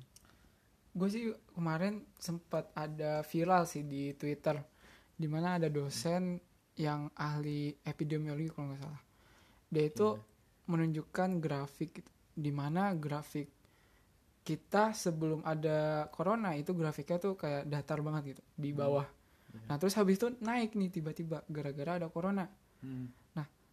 Gue 0.97 1.09
sih 1.13 1.25
kemarin 1.53 2.01
sempat 2.17 2.73
ada 2.73 3.21
viral 3.23 3.63
sih 3.69 3.85
di 3.85 4.11
Twitter, 4.17 4.57
di 5.15 5.27
mana 5.29 5.57
ada 5.61 5.69
dosen 5.71 6.41
yang 6.77 7.09
ahli 7.17 7.73
epidemiologi 7.85 8.49
kalau 8.53 8.73
nggak 8.73 8.81
salah. 8.83 9.01
Dia 9.73 9.83
itu 9.89 10.07
Iya. 10.17 10.23
menunjukkan 10.67 11.29
grafik, 11.41 11.89
gitu, 12.01 12.11
di 12.37 12.51
mana 12.53 12.93
grafik 12.93 13.47
kita 14.47 14.95
sebelum 14.95 15.43
ada 15.43 16.07
corona 16.15 16.55
itu 16.55 16.71
grafiknya 16.71 17.19
tuh 17.19 17.35
kayak 17.35 17.67
datar 17.67 17.99
banget 17.99 18.31
gitu 18.31 18.43
di 18.55 18.71
bawah. 18.71 19.03
Iya. 19.03 19.67
Nah 19.67 19.75
terus 19.75 19.99
habis 19.99 20.15
itu 20.15 20.31
naik 20.39 20.79
nih 20.79 20.87
tiba-tiba 20.87 21.43
gara-gara 21.51 21.99
ada 21.99 22.07
corona. 22.07 22.47
Hmm. 22.79 23.11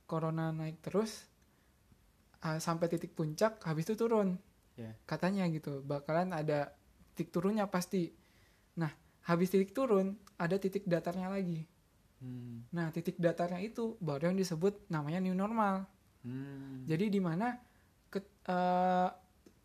Corona 0.04 0.52
naik 0.52 0.84
terus 0.84 1.24
ah, 2.44 2.60
sampai 2.60 2.92
titik 2.92 3.16
puncak, 3.16 3.56
habis 3.64 3.88
itu 3.88 3.96
turun. 3.96 4.37
Ya. 4.76 4.92
Katanya 5.08 5.48
gitu, 5.48 5.80
bakalan 5.80 6.37
ada 6.37 6.76
titik 7.16 7.32
turunnya 7.32 7.64
pasti. 7.72 8.12
Nah, 8.76 8.92
habis 9.24 9.48
titik 9.48 9.72
turun, 9.72 10.20
ada 10.37 10.60
titik 10.60 10.84
datarnya 10.84 11.32
lagi. 11.32 11.64
Hmm. 12.20 12.68
Nah, 12.68 12.92
titik 12.92 13.16
datarnya 13.16 13.64
itu 13.64 13.96
baru 13.96 14.30
yang 14.30 14.37
disebut 14.37 14.92
namanya 14.92 15.24
new 15.24 15.32
normal. 15.32 15.88
Hmm. 16.20 16.84
Jadi 16.84 17.08
di 17.08 17.20
mana 17.24 17.56
ke- 18.12 18.44
eh, 18.44 19.08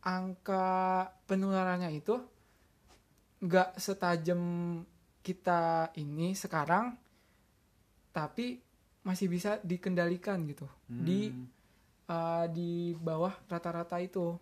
angka 0.03 1.07
penularannya 1.27 1.91
itu 1.91 2.15
nggak 3.39 3.79
setajam 3.79 4.41
kita 5.19 5.91
ini 5.99 6.35
sekarang, 6.35 6.95
tapi 8.11 8.59
masih 9.03 9.31
bisa 9.31 9.59
dikendalikan 9.63 10.43
gitu 10.47 10.67
di 10.87 11.31
Hmm. 11.31 11.47
eh, 12.09 12.45
di 12.51 12.71
bawah 12.97 13.31
rata-rata 13.47 14.01
itu, 14.01 14.33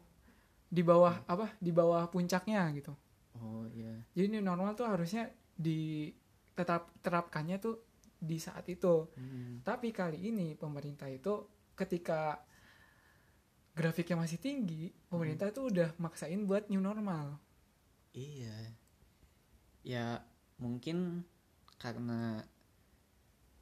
di 0.71 0.81
bawah 0.81 1.25
apa? 1.27 1.51
Di 1.59 1.69
bawah 1.75 2.07
puncaknya 2.07 2.63
gitu. 2.73 2.95
Oh 3.37 3.67
iya. 3.75 3.91
Jadi 4.17 4.37
new 4.37 4.43
normal 4.45 4.73
tuh 4.73 4.87
harusnya 4.89 5.29
di 5.53 6.09
tetap 6.57 6.89
terapkannya 7.05 7.57
tuh 7.61 7.75
di 8.17 8.41
saat 8.41 8.65
itu. 8.65 9.05
Hmm. 9.13 9.61
Tapi 9.61 9.93
kali 9.93 10.31
ini 10.31 10.57
pemerintah 10.57 11.05
itu 11.11 11.45
ketika 11.77 12.41
grafiknya 13.77 14.17
masih 14.17 14.41
tinggi, 14.41 14.89
pemerintah 15.05 15.53
tuh 15.53 15.69
udah 15.69 15.93
maksain 16.01 16.49
buat 16.49 16.65
new 16.73 16.81
normal. 16.81 17.37
Iya. 18.17 18.73
Ya 19.85 20.25
mungkin 20.57 21.21
karena 21.77 22.41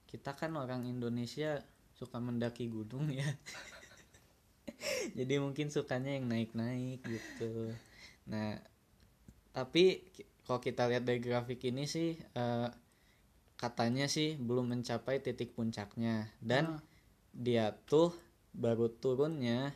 kita 0.07 0.31
kan 0.39 0.55
orang 0.55 0.87
Indonesia 0.87 1.59
suka 1.91 2.23
mendaki 2.23 2.71
gunung 2.71 3.11
ya. 3.11 3.27
Jadi 5.19 5.35
mungkin 5.43 5.67
sukanya 5.67 6.15
yang 6.15 6.31
naik-naik 6.31 7.03
gitu. 7.03 7.75
Nah, 8.31 8.55
tapi 9.51 10.07
kalau 10.47 10.63
kita 10.63 10.87
lihat 10.87 11.03
dari 11.03 11.19
grafik 11.19 11.59
ini 11.67 11.83
sih 11.83 12.15
eh, 12.15 12.69
katanya 13.59 14.07
sih 14.07 14.39
belum 14.39 14.71
mencapai 14.71 15.19
titik 15.19 15.55
puncaknya 15.55 16.31
dan 16.39 16.79
Nah, 16.79 16.83
dia 17.35 17.75
tuh 17.87 18.15
baru 18.55 18.87
turunnya 18.87 19.75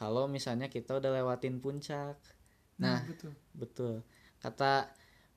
kalau 0.00 0.24
misalnya 0.24 0.72
kita 0.72 0.96
udah 0.96 1.12
lewatin 1.20 1.60
puncak. 1.60 2.16
nah, 2.80 2.96
Nah, 2.96 3.00
betul. 3.04 3.32
betul. 3.52 3.94
Kata 4.40 4.88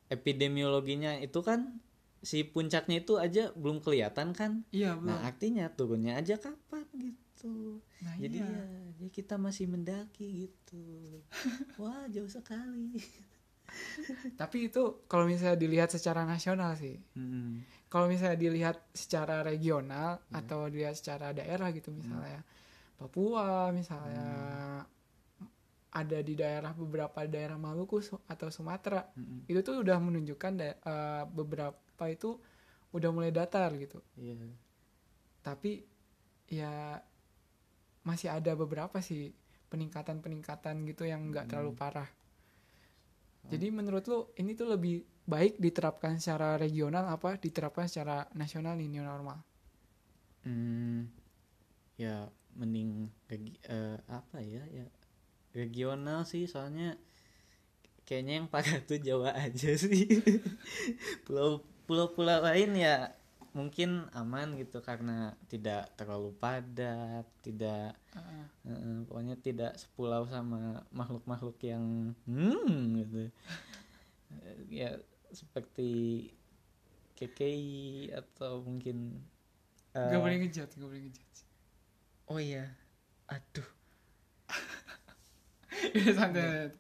epidemiologinya 0.08 1.20
itu 1.20 1.44
kan 1.44 1.84
si 2.24 2.48
puncaknya 2.48 3.04
itu 3.04 3.20
aja 3.20 3.52
belum 3.60 3.84
kelihatan 3.84 4.32
kan? 4.32 4.64
Iya, 4.72 4.96
belum. 4.96 5.12
Nah, 5.12 5.28
artinya 5.28 5.68
turunnya 5.68 6.16
aja 6.16 6.40
kapan 6.40 6.88
gitu. 6.96 7.84
Nah, 8.08 8.16
Jadi 8.16 8.40
iya. 8.40 8.48
ya, 8.48 8.64
jadi 8.96 9.12
kita 9.12 9.36
masih 9.36 9.68
mendaki 9.68 10.48
gitu. 10.48 11.20
Wah, 11.84 12.08
jauh 12.08 12.32
sekali. 12.32 12.96
Tapi 14.40 14.72
itu 14.72 15.04
kalau 15.12 15.28
misalnya 15.28 15.60
dilihat 15.60 15.92
secara 15.92 16.24
nasional 16.24 16.80
sih. 16.80 17.04
Mm-mm. 17.20 17.68
Kalau 17.92 18.08
misalnya 18.08 18.40
dilihat 18.40 18.80
secara 18.96 19.44
regional 19.44 20.24
atau 20.32 20.72
dilihat 20.72 20.96
secara 20.96 21.36
daerah 21.36 21.68
gitu 21.76 21.92
misalnya 21.92 22.42
Papua 22.98 23.74
misalnya 23.74 24.28
ada 25.94 26.20
di 26.26 26.34
daerah 26.34 26.74
beberapa 26.74 27.22
daerah 27.30 27.58
Maluku 27.62 28.02
atau 28.26 28.50
Sumatera 28.50 29.06
Mm-mm. 29.14 29.46
itu 29.46 29.60
tuh 29.62 29.86
udah 29.86 29.98
menunjukkan 30.02 30.52
da- 30.58 30.80
eh, 30.82 31.24
beberapa 31.30 32.06
itu 32.10 32.42
udah 32.94 33.10
mulai 33.14 33.30
datar 33.30 33.70
gitu. 33.78 34.02
Iya. 34.18 34.38
Tapi 35.46 35.86
ya 36.50 36.98
masih 38.04 38.30
ada 38.34 38.52
beberapa 38.58 39.00
sih 39.00 39.32
peningkatan-peningkatan 39.72 40.86
gitu 40.90 41.04
yang 41.08 41.30
nggak 41.30 41.50
terlalu 41.50 41.72
parah. 41.74 42.10
Jadi 43.52 43.68
menurut 43.70 44.04
lu 44.08 44.20
ini 44.42 44.56
tuh 44.56 44.72
lebih 44.74 45.04
baik 45.30 45.60
diterapkan 45.62 46.18
secara 46.18 46.56
regional 46.58 47.06
apa 47.12 47.38
diterapkan 47.38 47.86
secara 47.92 48.26
nasional 48.34 48.76
new 48.80 49.04
normal? 49.04 49.40
Hmm, 50.44 51.08
ya 51.96 52.28
mending 52.60 53.10
regi- 53.32 53.62
eh, 53.68 53.98
apa 54.10 54.38
ya 54.42 54.64
ya 54.70 54.86
regional 55.54 56.26
sih 56.26 56.46
soalnya 56.50 56.98
kayaknya 58.08 58.34
yang 58.44 58.48
parah 58.52 58.80
tuh 58.84 59.00
Jawa 59.00 59.32
aja 59.36 59.72
sih 59.80 60.04
pulau 61.26 61.64
pulau-pulau 61.88 62.40
lain 62.44 62.76
ya 62.80 63.12
mungkin 63.54 64.10
aman 64.18 64.58
gitu 64.58 64.82
karena 64.82 65.38
tidak 65.46 65.94
terlalu 65.94 66.34
padat 66.42 67.26
tidak 67.46 67.94
Heeh. 68.18 68.46
eh, 68.68 69.00
pokoknya 69.06 69.36
tidak 69.40 69.72
sepulau 69.78 70.26
sama 70.26 70.82
makhluk-makhluk 70.92 71.58
yang 71.64 72.16
hmm 72.26 72.98
gitu 73.00 73.30
Eh, 74.34 74.58
ya 74.82 74.90
seperti 75.34 75.92
KKI 77.18 78.10
atau 78.14 78.66
mungkin 78.66 79.22
eh, 79.94 80.10
Gak 80.10 80.20
boleh 80.22 80.38
ngejat, 80.42 80.70
gak 80.74 80.88
boleh 80.90 81.02
ngejat. 81.06 81.43
Oh 82.28 82.40
iya, 82.40 82.72
aduh, 83.28 83.68
Santai. 86.18 86.72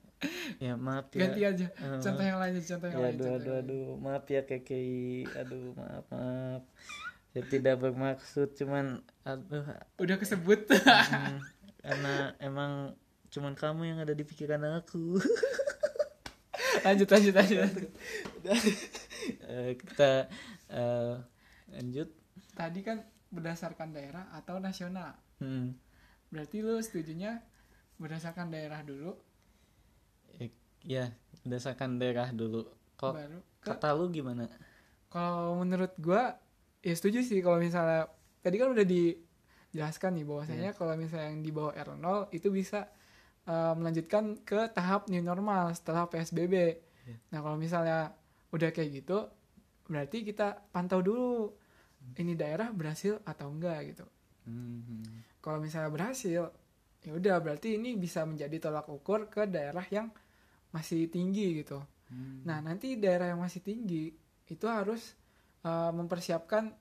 ya 0.56 0.80
maaf 0.80 1.12
ya. 1.12 1.28
Ganti 1.28 1.42
aja. 1.44 1.68
Eh, 1.68 2.00
Contoh 2.00 2.24
yang 2.24 2.40
lain, 2.40 2.56
contoh 2.58 2.88
yang 2.88 2.96
ya, 2.96 3.04
lain. 3.04 3.16
aduh, 3.20 3.28
aduh, 3.28 3.44
yang 3.44 3.64
aduh, 3.68 3.88
maaf 4.00 4.26
ya 4.32 4.42
KKI, 4.48 5.28
aduh, 5.36 5.76
maaf, 5.76 6.06
maaf. 6.08 6.64
Saya 7.34 7.44
tidak 7.50 7.76
bermaksud, 7.82 8.56
cuman, 8.56 9.04
aduh, 9.26 9.66
Udah 10.00 10.16
kesebut. 10.16 10.70
mm, 10.70 11.38
karena 11.84 12.16
emang 12.40 12.96
cuman 13.28 13.58
kamu 13.58 13.82
yang 13.90 14.00
ada 14.00 14.16
di 14.16 14.24
pikiran 14.24 14.64
aku. 14.80 15.20
lanjut, 16.88 17.10
lanjut, 17.10 17.34
lanjut. 17.36 17.72
Eh, 19.44 19.72
kita 19.76 20.30
eh, 20.70 21.16
lanjut. 21.74 22.10
Tadi 22.54 22.80
kan 22.80 23.02
berdasarkan 23.28 23.92
daerah 23.92 24.30
atau 24.32 24.62
nasional. 24.62 25.18
Hmm. 25.44 25.76
Berarti 26.32 26.64
lu 26.64 26.80
setujunya 26.80 27.44
berdasarkan 28.00 28.48
daerah 28.48 28.80
dulu, 28.82 29.12
Eh, 30.40 30.50
Ya, 30.84 31.12
berdasarkan 31.44 32.00
daerah 32.00 32.32
dulu. 32.32 32.64
Kok 32.96 33.14
baru 33.14 33.40
ke 33.60 33.72
kata 33.76 33.92
lu 33.96 34.08
gimana? 34.12 34.48
Kalau 35.12 35.60
menurut 35.60 35.92
gua 36.00 36.40
ya 36.84 36.94
setuju 36.96 37.24
sih 37.24 37.40
kalau 37.40 37.60
misalnya 37.60 38.08
tadi 38.44 38.56
kan 38.60 38.72
udah 38.74 38.84
dijelaskan 38.84 40.20
nih 40.20 40.26
bahwasanya 40.28 40.70
kalau 40.76 40.96
misalnya 41.00 41.32
yang 41.32 41.40
di 41.40 41.52
bawah 41.54 41.72
R0 41.72 42.34
itu 42.36 42.48
bisa 42.52 42.92
uh, 43.48 43.72
melanjutkan 43.78 44.36
ke 44.44 44.68
tahap 44.76 45.08
new 45.08 45.24
normal 45.24 45.72
setelah 45.72 46.08
PSBB. 46.12 46.56
Nah, 47.32 47.40
kalau 47.44 47.56
misalnya 47.60 48.12
udah 48.52 48.70
kayak 48.72 49.04
gitu 49.04 49.28
berarti 49.88 50.24
kita 50.24 50.64
pantau 50.72 51.04
dulu 51.04 51.52
ini 52.20 52.36
daerah 52.36 52.72
berhasil 52.76 53.20
atau 53.24 53.48
enggak 53.52 53.96
gitu. 53.96 54.06
Hmm. 54.44 55.24
Kalau 55.44 55.60
misalnya 55.60 55.92
berhasil 55.92 56.48
ya 57.04 57.12
udah 57.12 57.36
berarti 57.44 57.76
ini 57.76 58.00
bisa 58.00 58.24
menjadi 58.24 58.64
tolak 58.64 58.88
ukur 58.88 59.28
ke 59.28 59.44
daerah 59.44 59.84
yang 59.92 60.08
masih 60.72 61.12
tinggi 61.12 61.60
gitu. 61.60 61.84
Hmm. 62.08 62.48
Nah, 62.48 62.64
nanti 62.64 62.96
daerah 62.96 63.36
yang 63.36 63.44
masih 63.44 63.60
tinggi 63.60 64.16
itu 64.48 64.66
harus 64.72 65.20
uh, 65.68 65.92
mempersiapkan 65.92 66.72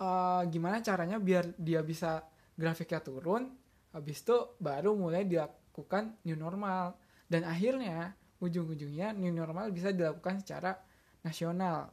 uh, 0.00 0.42
gimana 0.48 0.80
caranya 0.80 1.20
biar 1.20 1.52
dia 1.60 1.84
bisa 1.84 2.24
grafiknya 2.56 3.04
turun, 3.04 3.52
habis 3.92 4.24
itu 4.24 4.56
baru 4.56 4.96
mulai 4.96 5.28
dilakukan 5.28 6.24
new 6.24 6.38
normal 6.40 6.96
dan 7.28 7.44
akhirnya 7.44 8.16
ujung-ujungnya 8.40 9.12
new 9.12 9.32
normal 9.32 9.68
bisa 9.70 9.92
dilakukan 9.92 10.40
secara 10.40 10.76
nasional. 11.20 11.92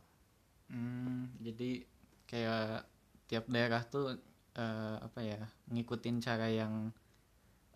Hmm, 0.71 1.35
jadi 1.43 1.83
kayak 2.27 2.87
tiap 3.27 3.45
daerah 3.51 3.83
tuh 3.83 4.30
eh, 4.55 4.97
apa 4.99 5.19
ya 5.23 5.39
ngikutin 5.71 6.17
cara 6.19 6.47
yang 6.51 6.91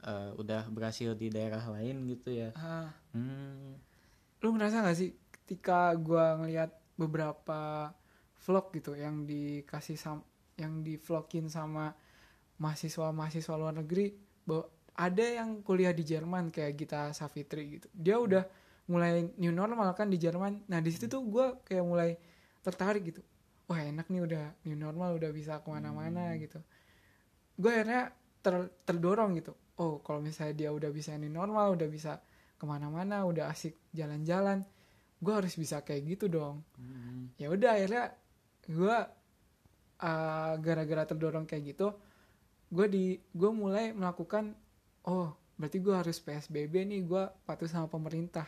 eh, 0.04 0.32
udah 0.36 0.68
berhasil 0.72 1.16
di 1.16 1.32
daerah 1.32 1.64
lain 1.72 2.06
gitu 2.10 2.30
ya. 2.32 2.50
Ah, 2.56 2.92
Hmm, 3.16 3.80
lu 4.44 4.48
ngerasa 4.56 4.84
gak 4.84 4.98
sih 5.00 5.16
ketika 5.32 5.96
gua 5.96 6.36
ngelihat 6.42 6.72
beberapa 7.00 7.92
vlog 8.44 8.72
gitu 8.76 8.94
yang 8.94 9.24
dikasih 9.24 9.96
sam 9.96 10.22
yang 10.56 10.84
di 10.84 10.96
vlogin 10.96 11.52
sama 11.52 11.92
mahasiswa-mahasiswa 12.60 13.56
luar 13.60 13.76
negeri 13.76 14.16
bahwa 14.48 14.72
ada 14.96 15.26
yang 15.28 15.60
kuliah 15.60 15.92
di 15.92 16.08
Jerman 16.08 16.56
kayak 16.56 16.74
Gita 16.80 17.02
Savitri 17.12 17.80
gitu. 17.80 17.88
Dia 17.92 18.16
udah 18.16 18.44
mulai 18.88 19.28
new 19.36 19.52
normal 19.52 19.92
kan 19.92 20.08
di 20.08 20.16
Jerman. 20.16 20.64
Nah 20.72 20.80
di 20.80 20.88
situ 20.92 21.12
tuh 21.12 21.24
gua 21.28 21.60
kayak 21.68 21.84
mulai 21.84 22.16
tertarik 22.64 23.12
gitu 23.12 23.22
wah 23.66 23.82
enak 23.82 24.08
nih 24.10 24.22
udah 24.22 24.46
new 24.66 24.78
normal 24.78 25.18
udah 25.18 25.32
bisa 25.34 25.62
ke 25.62 25.68
mana-mana 25.70 26.38
gitu. 26.38 26.62
Gue 27.58 27.72
akhirnya 27.72 28.14
ter- 28.46 28.72
terdorong 28.86 29.38
gitu. 29.42 29.54
Oh 29.82 30.00
kalau 30.06 30.22
misalnya 30.22 30.56
dia 30.56 30.70
udah 30.72 30.90
bisa 30.94 31.18
new 31.18 31.32
normal 31.32 31.76
udah 31.76 31.90
bisa 31.90 32.22
ke 32.56 32.64
mana-mana 32.64 33.28
udah 33.28 33.52
asik 33.52 33.76
jalan-jalan 33.92 34.64
gue 35.20 35.34
harus 35.34 35.56
bisa 35.58 35.82
kayak 35.82 36.16
gitu 36.16 36.26
dong. 36.30 36.62
Hmm, 36.78 37.34
ya 37.40 37.50
udah 37.50 37.76
akhirnya 37.76 38.14
gue 38.70 38.98
uh, 40.02 40.54
gara-gara 40.60 41.04
terdorong 41.08 41.46
kayak 41.50 41.76
gitu 41.76 41.96
gue 42.70 42.88
di 42.90 43.06
gue 43.32 43.52
mulai 43.54 43.94
melakukan 43.94 44.58
oh 45.08 45.32
berarti 45.56 45.78
gue 45.80 45.96
harus 45.96 46.18
psbb 46.20 46.84
nih 46.84 47.02
gue 47.08 47.24
patuh 47.48 47.70
sama 47.70 47.88
pemerintah. 47.90 48.46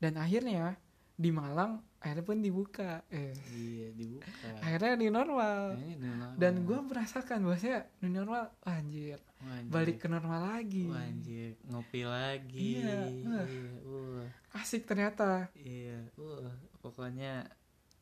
Dan 0.00 0.16
akhirnya 0.16 0.80
di 1.12 1.28
Malang 1.28 1.89
akhirnya 2.00 2.24
pun 2.24 2.40
dibuka 2.40 3.04
eh 3.08 3.36
iya 3.52 3.92
dibuka. 3.92 4.48
akhirnya 4.58 4.94
di 4.96 5.08
normal 5.08 5.76
Ini 5.76 5.94
normal. 5.96 6.30
dan 6.34 6.54
gue 6.64 6.78
merasakan 6.80 7.44
bahwasanya 7.44 7.80
new 8.00 8.10
normal 8.10 8.48
wah, 8.56 8.72
anjir 8.72 9.20
Wah, 9.38 9.56
anjir. 9.56 9.68
balik 9.68 9.96
ke 9.98 10.08
normal 10.08 10.40
lagi 10.56 10.88
Wah, 10.88 11.00
anjir, 11.02 11.60
ngopi 11.64 12.00
lagi. 12.02 12.80
Iya, 12.80 13.00
wah. 13.22 13.44
Iya, 13.44 13.72
wah. 13.84 14.28
asik 14.56 14.82
ternyata 14.84 15.52
Iya, 15.54 16.08
wah, 16.16 16.56
pokoknya 16.80 17.44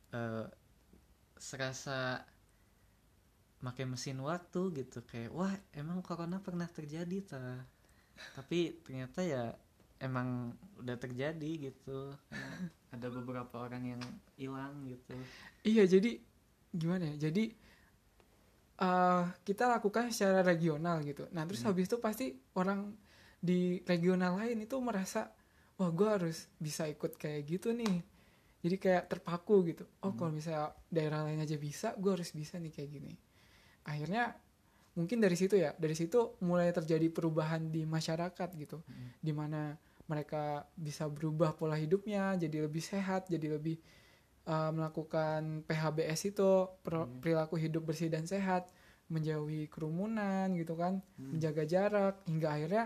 eh 0.08 0.46
serasa 1.34 2.22
pakai 3.58 3.82
mesin 3.84 4.22
waktu 4.22 4.60
gitu 4.78 5.02
kayak 5.02 5.34
wah 5.34 5.50
emang 5.74 5.98
corona 5.98 6.38
pernah 6.38 6.66
terjadi 6.66 7.18
ta 7.20 7.66
tapi 8.34 8.78
ternyata 8.82 9.22
ya 9.22 9.50
emang 9.98 10.54
udah 10.78 10.94
terjadi 10.94 11.50
gitu 11.66 12.14
ada 12.88 13.06
beberapa 13.12 13.68
orang 13.68 13.96
yang 13.96 14.02
hilang 14.40 14.86
gitu 14.88 15.12
Iya 15.66 15.84
jadi 15.84 16.16
gimana 16.72 17.14
ya? 17.14 17.28
Jadi 17.28 17.44
eh, 18.78 19.24
kita 19.44 19.64
lakukan 19.68 20.08
secara 20.14 20.40
regional 20.40 21.02
gitu. 21.04 21.26
Nah 21.34 21.44
terus 21.44 21.64
habis 21.66 21.90
itu 21.90 21.98
pasti 21.98 22.32
orang 22.56 22.94
di 23.38 23.82
regional 23.86 24.38
lain 24.38 24.66
itu 24.66 24.76
merasa 24.82 25.30
wah 25.78 25.90
gue 25.94 26.08
harus 26.08 26.50
bisa 26.58 26.86
ikut 26.90 27.14
kayak 27.18 27.42
gitu 27.46 27.70
nih. 27.74 28.02
Jadi 28.58 28.76
kayak 28.82 29.04
terpaku 29.06 29.62
gitu. 29.70 29.86
Oh 30.02 30.18
kalau 30.18 30.34
misalnya 30.34 30.74
daerah 30.90 31.22
lain 31.22 31.38
aja 31.38 31.54
bisa, 31.54 31.94
gue 31.94 32.10
harus 32.10 32.34
bisa 32.34 32.58
nih 32.58 32.74
kayak 32.74 32.90
gini. 32.90 33.14
Akhirnya 33.86 34.34
mungkin 34.98 35.22
dari 35.22 35.38
situ 35.38 35.54
ya, 35.54 35.70
dari 35.78 35.94
situ 35.94 36.34
mulai 36.42 36.74
terjadi 36.74 37.06
perubahan 37.14 37.70
di 37.70 37.86
masyarakat 37.86 38.48
gitu, 38.58 38.82
di 39.22 39.30
mana 39.30 39.78
mereka 40.08 40.64
bisa 40.74 41.04
berubah 41.06 41.52
pola 41.52 41.76
hidupnya 41.76 42.34
jadi 42.40 42.64
lebih 42.64 42.80
sehat, 42.80 43.28
jadi 43.28 43.60
lebih 43.60 43.76
uh, 44.48 44.72
melakukan 44.72 45.62
PHBS 45.68 46.32
itu 46.32 46.48
per- 46.80 47.12
perilaku 47.20 47.60
hidup 47.60 47.92
bersih 47.92 48.08
dan 48.08 48.24
sehat, 48.24 48.72
menjauhi 49.12 49.68
kerumunan 49.68 50.48
gitu 50.56 50.74
kan, 50.74 51.04
menjaga 51.20 51.64
jarak 51.68 52.14
hingga 52.24 52.48
akhirnya 52.56 52.84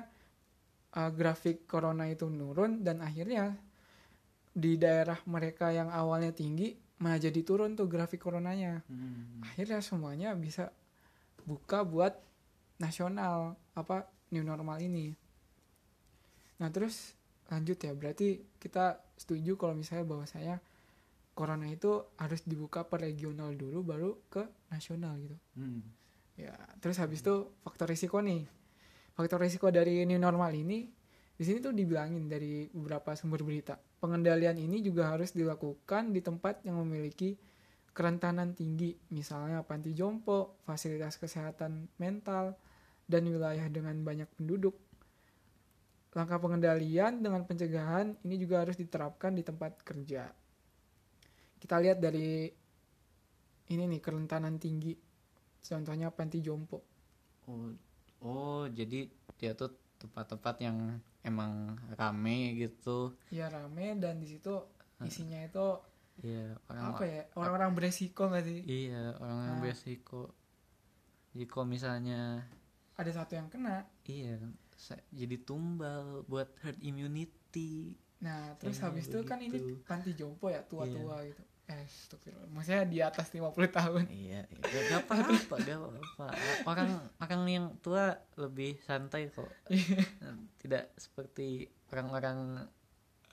uh, 0.98 1.10
grafik 1.14 1.64
corona 1.64 2.10
itu 2.10 2.26
menurun 2.26 2.82
dan 2.82 3.00
akhirnya 3.00 3.54
di 4.52 4.76
daerah 4.76 5.16
mereka 5.24 5.72
yang 5.72 5.88
awalnya 5.88 6.34
tinggi 6.34 6.76
malah 7.00 7.18
jadi 7.18 7.40
turun 7.42 7.74
tuh 7.74 7.90
grafik 7.90 8.22
coronanya. 8.22 8.84
Hmm. 8.86 9.42
Akhirnya 9.42 9.82
semuanya 9.82 10.36
bisa 10.38 10.70
buka 11.42 11.82
buat 11.82 12.14
nasional 12.78 13.58
apa 13.74 14.06
new 14.30 14.46
normal 14.46 14.78
ini. 14.78 15.18
Nah 16.62 16.70
terus 16.70 17.18
lanjut 17.50 17.74
ya 17.82 17.90
berarti 17.90 18.38
kita 18.62 19.02
setuju 19.18 19.58
kalau 19.58 19.74
misalnya 19.74 20.06
bahwasanya 20.06 20.56
corona 21.34 21.66
itu 21.66 22.06
harus 22.22 22.46
dibuka 22.46 22.86
per 22.86 23.02
regional 23.02 23.50
dulu 23.58 23.82
baru 23.82 24.10
ke 24.30 24.46
nasional 24.70 25.18
gitu. 25.18 25.36
Hmm. 25.58 25.82
ya 26.32 26.54
terus 26.80 26.96
habis 27.02 27.20
itu 27.20 27.50
faktor 27.66 27.90
risiko 27.90 28.22
nih. 28.22 28.46
Faktor 29.12 29.42
risiko 29.42 29.68
dari 29.68 30.06
new 30.06 30.16
normal 30.16 30.54
ini 30.54 30.86
di 31.36 31.42
sini 31.42 31.58
tuh 31.58 31.74
dibilangin 31.74 32.30
dari 32.30 32.70
beberapa 32.70 33.18
sumber 33.18 33.42
berita. 33.42 33.74
Pengendalian 33.76 34.56
ini 34.56 34.78
juga 34.80 35.10
harus 35.10 35.34
dilakukan 35.34 36.14
di 36.14 36.22
tempat 36.22 36.62
yang 36.62 36.78
memiliki 36.80 37.36
kerentanan 37.92 38.56
tinggi 38.56 38.96
misalnya 39.12 39.60
panti 39.66 39.92
jompo 39.92 40.56
fasilitas 40.64 41.20
kesehatan 41.20 41.92
mental 42.00 42.56
dan 43.04 43.28
wilayah 43.28 43.68
dengan 43.68 44.00
banyak 44.00 44.30
penduduk 44.32 44.72
langkah 46.12 46.36
pengendalian 46.36 47.24
dengan 47.24 47.42
pencegahan 47.48 48.20
ini 48.20 48.36
juga 48.36 48.60
harus 48.64 48.76
diterapkan 48.76 49.32
di 49.32 49.40
tempat 49.40 49.80
kerja. 49.80 50.28
Kita 51.56 51.80
lihat 51.80 52.04
dari 52.04 52.52
ini 53.72 53.82
nih 53.88 54.00
kerentanan 54.02 54.60
tinggi. 54.60 54.92
Contohnya 55.62 56.12
panti 56.12 56.44
jompo. 56.44 56.84
Oh, 57.48 57.72
oh 58.20 58.62
jadi 58.68 59.08
dia 59.40 59.56
tuh 59.56 59.72
tempat-tempat 59.96 60.58
yang 60.60 60.98
emang 61.22 61.78
rame 61.94 62.58
gitu. 62.58 63.14
ya 63.30 63.46
rame 63.46 63.94
dan 63.96 64.18
di 64.18 64.26
situ 64.26 64.58
isinya 65.02 65.38
itu 65.42 65.78
Iya, 66.20 66.60
orang 66.68 66.82
apa 66.92 67.04
ya? 67.08 67.22
Orang-orang 67.34 67.70
beresiko 67.72 68.28
nggak 68.28 68.44
sih? 68.44 68.60
Iya, 68.68 69.16
orang 69.16 69.38
yang 69.48 69.56
Ah. 69.56 69.60
beresiko. 69.64 70.22
Jadi 71.32 71.44
kalau 71.48 71.64
misalnya 71.64 72.44
ada 73.00 73.10
satu 73.10 73.32
yang 73.32 73.48
kena. 73.48 73.88
Iya 74.04 74.36
jadi 75.08 75.36
tumbal 75.38 76.24
buat 76.24 76.50
herd 76.60 76.78
immunity. 76.80 77.94
nah 78.18 78.54
terus 78.56 78.76
Ya, 78.76 78.86
habis 78.86 79.06
itu 79.06 79.18
kan 79.22 79.38
ini 79.38 79.50
begitu. 79.50 79.82
panti 79.82 80.10
jompo 80.12 80.46
ya 80.46 80.62
tua-tua 80.62 81.22
gitu 81.22 81.42
eh 81.64 81.78
astagfirullah. 81.80 82.50
maksudnya 82.50 82.84
di 82.84 82.98
atas 82.98 83.26
50 83.28 83.54
tahun 83.70 84.02
Iya, 84.06 84.42
iya. 84.44 84.58
Gak, 84.90 85.06
apa-apa, 85.06 85.54
gak 85.60 85.78
apa-apa. 85.78 86.26
Orang 86.64 86.90
orang 87.16 87.42
yang 87.46 87.66
tua 87.78 88.10
lebih 88.36 88.78
santai 88.80 89.26
kok. 89.28 89.46
Tidak 90.58 90.84
seperti 90.96 91.62
orang-orang 91.88 92.66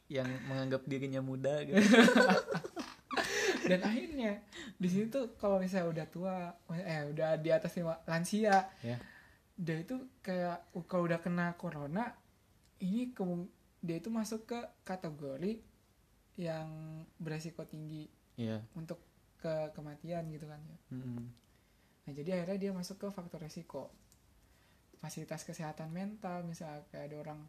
yang 0.07 0.29
menganggap 0.45 0.85
dirinya 0.85 1.21
muda 1.21 1.61
gitu. 1.63 1.77
dan 3.69 3.79
akhirnya 3.83 4.41
di 4.75 4.87
sini 4.87 5.05
tuh 5.07 5.33
kalau 5.35 5.57
misalnya 5.57 5.89
udah 5.89 6.05
tua 6.07 6.35
eh 6.71 7.05
udah 7.07 7.37
di 7.37 7.49
atas 7.49 7.73
lima 7.75 7.97
lansia 8.05 8.65
Ya. 8.81 8.97
Dia 9.59 9.75
itu 9.77 9.95
kayak 10.19 10.71
uh, 10.71 10.85
kalau 10.87 11.03
udah 11.03 11.19
kena 11.19 11.51
corona 11.53 12.15
ini 12.79 13.11
kemung- 13.11 13.51
dia 13.79 13.99
itu 13.99 14.07
masuk 14.07 14.47
ke 14.47 14.55
kategori 14.83 15.59
yang 16.35 16.67
beresiko 17.15 17.67
tinggi 17.67 18.07
Iya. 18.39 18.63
untuk 18.71 19.03
ke 19.35 19.51
kematian 19.71 20.31
gitu 20.31 20.47
kan 20.47 20.59
ya. 20.63 20.79
Mm-mm. 20.95 21.27
Nah 22.07 22.11
jadi 22.13 22.39
akhirnya 22.39 22.57
dia 22.57 22.71
masuk 22.71 22.95
ke 22.97 23.07
faktor 23.09 23.43
resiko 23.43 23.91
fasilitas 24.95 25.43
kesehatan 25.43 25.91
mental 25.91 26.43
misalnya 26.43 26.83
kayak 26.87 27.11
ada 27.11 27.17
orang 27.19 27.39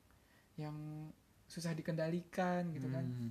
yang 0.55 0.75
susah 1.47 1.75
dikendalikan 1.75 2.71
gitu 2.71 2.87
kan 2.89 3.07
Mm. 3.07 3.31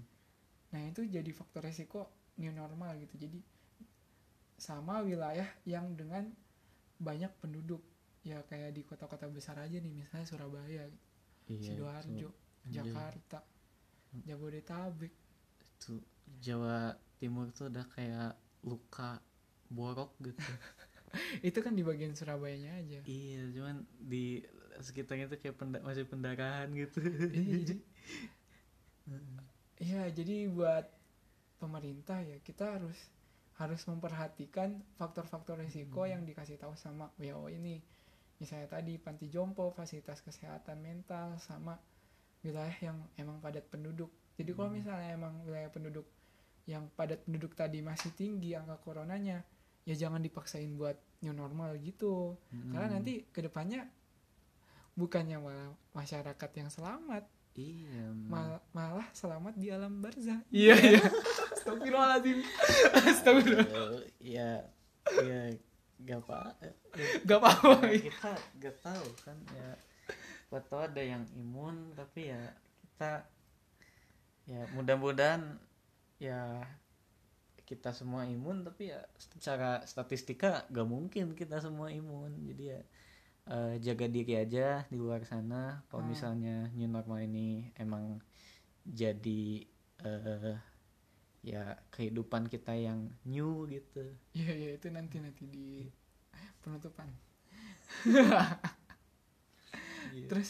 Nah 0.70 0.82
itu 0.86 1.02
jadi 1.04 1.32
faktor 1.32 1.66
resiko 1.66 2.08
new 2.38 2.52
normal 2.52 2.96
gitu. 2.96 3.18
Jadi 3.18 3.40
sama 4.54 5.02
wilayah 5.02 5.48
yang 5.64 5.96
dengan 5.96 6.30
banyak 6.96 7.32
penduduk 7.40 7.80
ya 8.22 8.44
kayak 8.46 8.76
di 8.76 8.84
kota-kota 8.84 9.26
besar 9.28 9.58
aja 9.58 9.78
nih 9.78 9.92
misalnya 9.92 10.28
Surabaya, 10.28 10.84
Iya, 11.50 11.62
Sidoarjo, 11.64 12.30
itu. 12.30 12.30
Jakarta, 12.70 13.40
Jabodetabek. 14.22 15.14
Itu 15.60 16.04
Jawa 16.38 16.94
Timur 17.18 17.50
tuh 17.50 17.68
udah 17.68 17.86
kayak 17.90 18.38
luka 18.62 19.18
borok 19.68 20.14
gitu. 20.20 20.38
Itu 21.42 21.66
kan 21.66 21.74
di 21.74 21.82
bagian 21.82 22.14
Surabayanya 22.14 22.78
aja. 22.78 23.02
iya, 23.02 23.42
cuman 23.50 23.82
di 23.98 24.46
sekitarnya 24.78 25.26
tuh 25.26 25.42
kayak 25.42 25.58
penda- 25.58 25.82
masih 25.82 26.06
pendarahan 26.06 26.70
gitu. 26.70 27.02
Iya, 27.34 27.58
jadi- 27.66 27.86
Iya 29.80 30.12
jadi 30.12 30.52
buat 30.52 30.86
pemerintah 31.58 32.20
ya 32.22 32.38
kita 32.44 32.78
harus 32.78 32.98
harus 33.56 33.82
memperhatikan 33.88 34.80
faktor-faktor 34.96 35.60
risiko 35.60 36.04
yang 36.06 36.24
dikasih 36.24 36.56
tahu 36.56 36.76
sama 36.76 37.12
WHO 37.18 37.48
ini. 37.52 37.80
Misalnya 38.40 38.72
tadi 38.72 38.96
panti 38.96 39.28
jompo, 39.28 39.70
fasilitas 39.70 40.24
kesehatan 40.24 40.80
mental, 40.80 41.36
sama 41.38 41.76
wilayah 42.40 42.72
yang 42.82 42.98
emang 43.16 43.38
padat 43.40 43.68
penduduk. 43.68 44.08
Jadi 44.40 44.56
kalau 44.56 44.72
misalnya 44.72 45.12
emang 45.12 45.44
wilayah 45.44 45.68
penduduk 45.68 46.08
yang 46.64 46.88
padat 46.96 47.20
penduduk 47.28 47.52
tadi 47.52 47.84
masih 47.84 48.16
tinggi 48.16 48.56
angka 48.56 48.80
coronanya, 48.80 49.44
ya 49.84 49.96
jangan 49.98 50.24
dipaksain 50.24 50.72
buat 50.74 50.96
new 51.20 51.36
normal 51.36 51.76
gitu. 51.78 52.40
Karena 52.72 52.88
Mm. 52.88 52.96
nanti 52.96 53.14
ke 53.28 53.44
depannya 53.44 53.84
bukannya 54.94 55.38
malah 55.40 55.70
masyarakat 55.92 56.50
yang 56.56 56.70
selamat, 56.70 57.24
iya, 57.56 58.08
mal- 58.14 58.64
malah 58.72 59.08
selamat 59.12 59.56
di 59.56 59.68
alam 59.68 60.00
barzah. 60.00 60.40
Iya 60.48 60.76
iya. 60.76 61.04
Astagfirullahaladzim. 61.60 62.40
Astagfirullah. 62.96 63.68
Eh, 63.76 64.00
ya 64.20 64.52
ya 65.20 65.40
gak 66.00 66.20
apa 66.24 66.40
Gak 67.24 67.40
apa-apa. 67.40 67.88
ya, 67.88 68.00
kita 68.02 68.32
gak 68.60 68.76
tahu 68.80 69.08
kan 69.22 69.38
ya 69.52 69.70
buat 70.48 70.64
tahu 70.66 70.82
ada 70.82 71.02
yang 71.02 71.24
imun 71.36 71.94
tapi 71.94 72.32
ya 72.32 72.42
kita 72.82 73.28
ya 74.46 74.66
mudah-mudahan 74.74 75.60
ya 76.18 76.66
kita 77.64 77.94
semua 77.94 78.26
imun 78.26 78.66
tapi 78.66 78.90
ya 78.90 78.98
secara 79.16 79.86
statistika 79.86 80.66
gak 80.68 80.88
mungkin 80.90 81.38
kita 81.38 81.62
semua 81.62 81.94
imun 81.94 82.34
jadi 82.50 82.64
ya 82.66 82.82
eh, 83.46 83.74
jaga 83.78 84.10
diri 84.10 84.34
aja 84.36 84.90
di 84.90 84.98
luar 84.98 85.22
sana 85.22 85.86
kalau 85.86 86.02
Hmm. 86.02 86.12
misalnya 86.12 86.56
new 86.74 86.90
normal 86.90 87.22
ini 87.22 87.70
emang 87.78 88.18
jadi 88.84 89.70
eh, 90.02 90.58
ya 91.40 91.80
kehidupan 91.96 92.52
kita 92.52 92.76
yang 92.76 93.08
new 93.24 93.64
gitu 93.72 94.04
Iya 94.36 94.52
iya 94.56 94.70
itu 94.76 94.88
nanti 94.92 95.24
nanti 95.24 95.44
di 95.48 95.88
penutupan. 96.64 97.08
Terus 100.30 100.50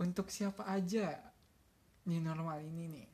untuk 0.00 0.30
siapa 0.32 0.64
aja 0.70 1.18
new 2.06 2.20
normal 2.22 2.64
ini 2.64 2.84
nih? 2.88 3.08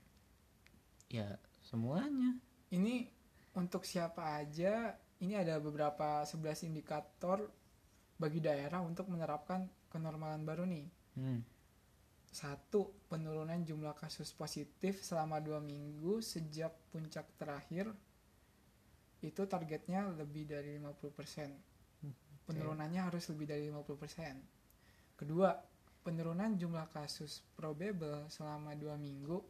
ya 1.07 1.39
semuanya 1.63 2.35
Ini 2.71 3.07
untuk 3.55 3.87
siapa 3.87 4.37
aja? 4.43 4.99
Ini 5.23 5.39
ada 5.41 5.57
beberapa 5.63 6.27
11 6.27 6.67
indikator 6.69 7.47
bagi 8.19 8.43
daerah 8.43 8.83
untuk 8.83 9.07
menerapkan 9.09 9.71
kenormalan 9.89 10.43
baru 10.45 10.67
nih. 10.69 10.87
hmm. 11.17 11.56
Satu, 12.37 13.09
penurunan 13.09 13.65
jumlah 13.65 13.97
kasus 13.97 14.37
positif 14.37 15.01
selama 15.01 15.41
dua 15.41 15.57
minggu 15.57 16.21
sejak 16.21 16.69
puncak 16.93 17.25
terakhir. 17.41 17.89
Itu 19.25 19.49
targetnya 19.49 20.13
lebih 20.13 20.45
dari 20.45 20.77
50%. 20.77 22.45
Penurunannya 22.45 23.09
harus 23.09 23.25
lebih 23.33 23.49
dari 23.49 23.73
50%. 23.73 25.17
Kedua, 25.17 25.49
penurunan 26.05 26.61
jumlah 26.61 26.93
kasus 26.93 27.41
probable 27.57 28.29
selama 28.29 28.77
dua 28.77 29.01
minggu 29.01 29.41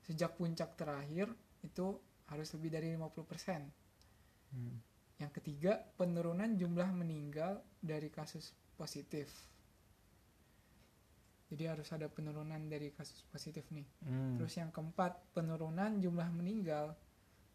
sejak 0.00 0.32
puncak 0.40 0.72
terakhir 0.72 1.28
itu 1.60 2.00
harus 2.32 2.48
lebih 2.56 2.72
dari 2.72 2.96
50%. 2.96 4.56
Hmm. 4.56 4.80
Yang 5.20 5.32
ketiga, 5.36 5.84
penurunan 6.00 6.56
jumlah 6.56 6.88
meninggal 6.96 7.60
dari 7.76 8.08
kasus 8.08 8.56
positif. 8.80 9.51
Jadi 11.52 11.68
harus 11.68 11.84
ada 11.92 12.08
penurunan 12.08 12.56
dari 12.64 12.88
kasus 12.96 13.28
positif 13.28 13.68
nih. 13.68 13.84
Hmm. 14.08 14.40
Terus 14.40 14.56
yang 14.56 14.72
keempat, 14.72 15.36
penurunan 15.36 16.00
jumlah 16.00 16.32
meninggal 16.32 16.96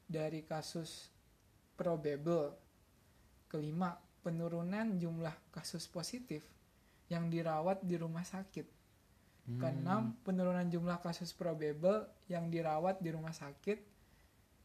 dari 0.06 0.46
kasus 0.46 1.10
probable. 1.74 2.54
Kelima, 3.50 3.98
penurunan 4.22 5.02
jumlah 5.02 5.34
kasus 5.50 5.90
positif 5.90 6.46
yang 7.10 7.34
dirawat 7.34 7.82
di 7.82 7.98
rumah 7.98 8.22
sakit. 8.22 8.70
Hmm. 9.50 9.58
Keenam, 9.58 10.04
penurunan 10.22 10.70
jumlah 10.70 11.02
kasus 11.02 11.34
probable 11.34 12.06
yang 12.30 12.54
dirawat 12.54 13.02
di 13.02 13.10
rumah 13.10 13.34
sakit. 13.34 13.82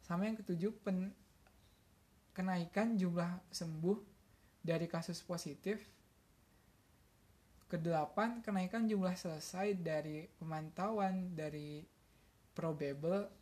Sama 0.04 0.28
yang 0.28 0.36
ketujuh, 0.36 0.76
pen- 0.84 1.16
kenaikan 2.36 3.00
jumlah 3.00 3.48
sembuh 3.48 3.96
dari 4.60 4.84
kasus 4.92 5.24
positif. 5.24 5.80
Kedelapan, 7.72 8.44
kenaikan 8.44 8.84
jumlah 8.84 9.16
selesai 9.16 9.80
dari 9.80 10.28
pemantauan 10.36 11.32
dari 11.32 11.80
probable 12.52 13.32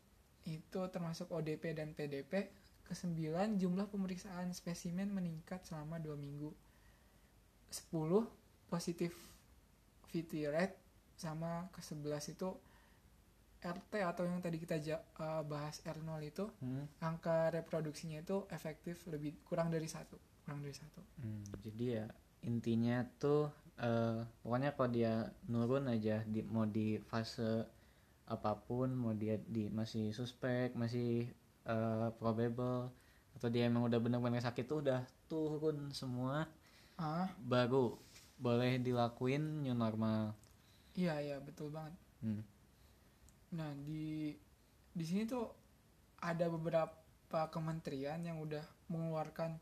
itu 0.46 0.80
termasuk 0.86 1.34
ODP 1.34 1.74
dan 1.74 1.90
PDP. 1.98 2.46
Kesembilan, 2.86 3.58
jumlah 3.58 3.90
pemeriksaan 3.90 4.54
spesimen 4.54 5.10
meningkat 5.10 5.66
selama 5.66 5.98
dua 5.98 6.14
minggu. 6.14 6.54
Sepuluh, 7.74 8.22
positivity 8.70 10.46
rate 10.46 10.78
sama 11.18 11.66
ke-11 11.74 12.38
itu 12.38 12.54
RT 13.60 13.92
atau 14.00 14.24
yang 14.24 14.38
tadi 14.40 14.56
kita 14.56 14.78
ja- 14.80 15.02
eh, 15.04 15.42
bahas 15.44 15.82
R0 15.84 16.22
itu 16.24 16.48
Hmm. 16.62 16.86
angka 17.02 17.52
reproduksinya 17.52 18.22
itu 18.22 18.46
efektif 18.48 19.04
lebih 19.10 19.36
kurang 19.44 19.68
dari 19.68 19.84
satu 19.84 20.16
kurang 20.46 20.64
dari 20.64 20.72
satu 20.72 21.04
Hmm, 21.20 21.44
jadi 21.60 21.84
ya 22.00 22.06
intinya 22.40 23.04
tuh 23.20 23.52
eh, 23.80 24.20
pokoknya 24.44 24.70
kalau 24.76 24.90
dia 24.92 25.12
nurun 25.48 25.88
aja 25.88 26.22
di 26.28 26.44
mau 26.44 26.68
di 26.68 27.00
fase 27.08 27.64
apa 28.30 28.54
pun 28.54 28.94
mau 28.94 29.10
dia 29.16 29.40
di 29.42 29.66
masih 29.72 30.14
suspek 30.14 30.76
masih 30.76 31.26
eh, 31.66 32.08
probable 32.20 32.92
atau 33.34 33.48
dia 33.48 33.66
emang 33.66 33.88
udah 33.88 33.98
benar-benar 33.98 34.42
sakit 34.42 34.64
tuh 34.68 34.84
udah 34.84 35.00
turun 35.30 35.90
semua. 35.94 36.44
Ah. 37.00 37.32
Baru 37.40 37.96
boleh 38.36 38.76
dilakuin 38.80 39.64
new 39.64 39.72
normal. 39.72 40.36
Iya 40.92 41.16
iya 41.22 41.36
betul 41.40 41.72
banget. 41.72 41.96
Hmm. 42.20 42.44
nah 43.50 43.72
di 43.82 44.30
di 44.92 45.04
sini 45.08 45.26
tuh 45.26 45.48
ada 46.22 46.46
beberapa 46.46 47.48
kementerian 47.50 48.20
yang 48.22 48.38
udah 48.38 48.62
mengeluarkan 48.92 49.56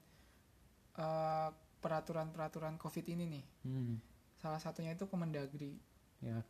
eh, 0.99 1.49
peraturan-peraturan 1.79 2.75
covid 2.83 3.07
ini 3.07 3.25
nih. 3.39 3.45
Hmm. 3.63 3.95
Salah 4.39 4.59
satunya 4.63 4.95
itu 4.95 5.07
Kemendagri. 5.11 5.79
Ya. 6.23 6.43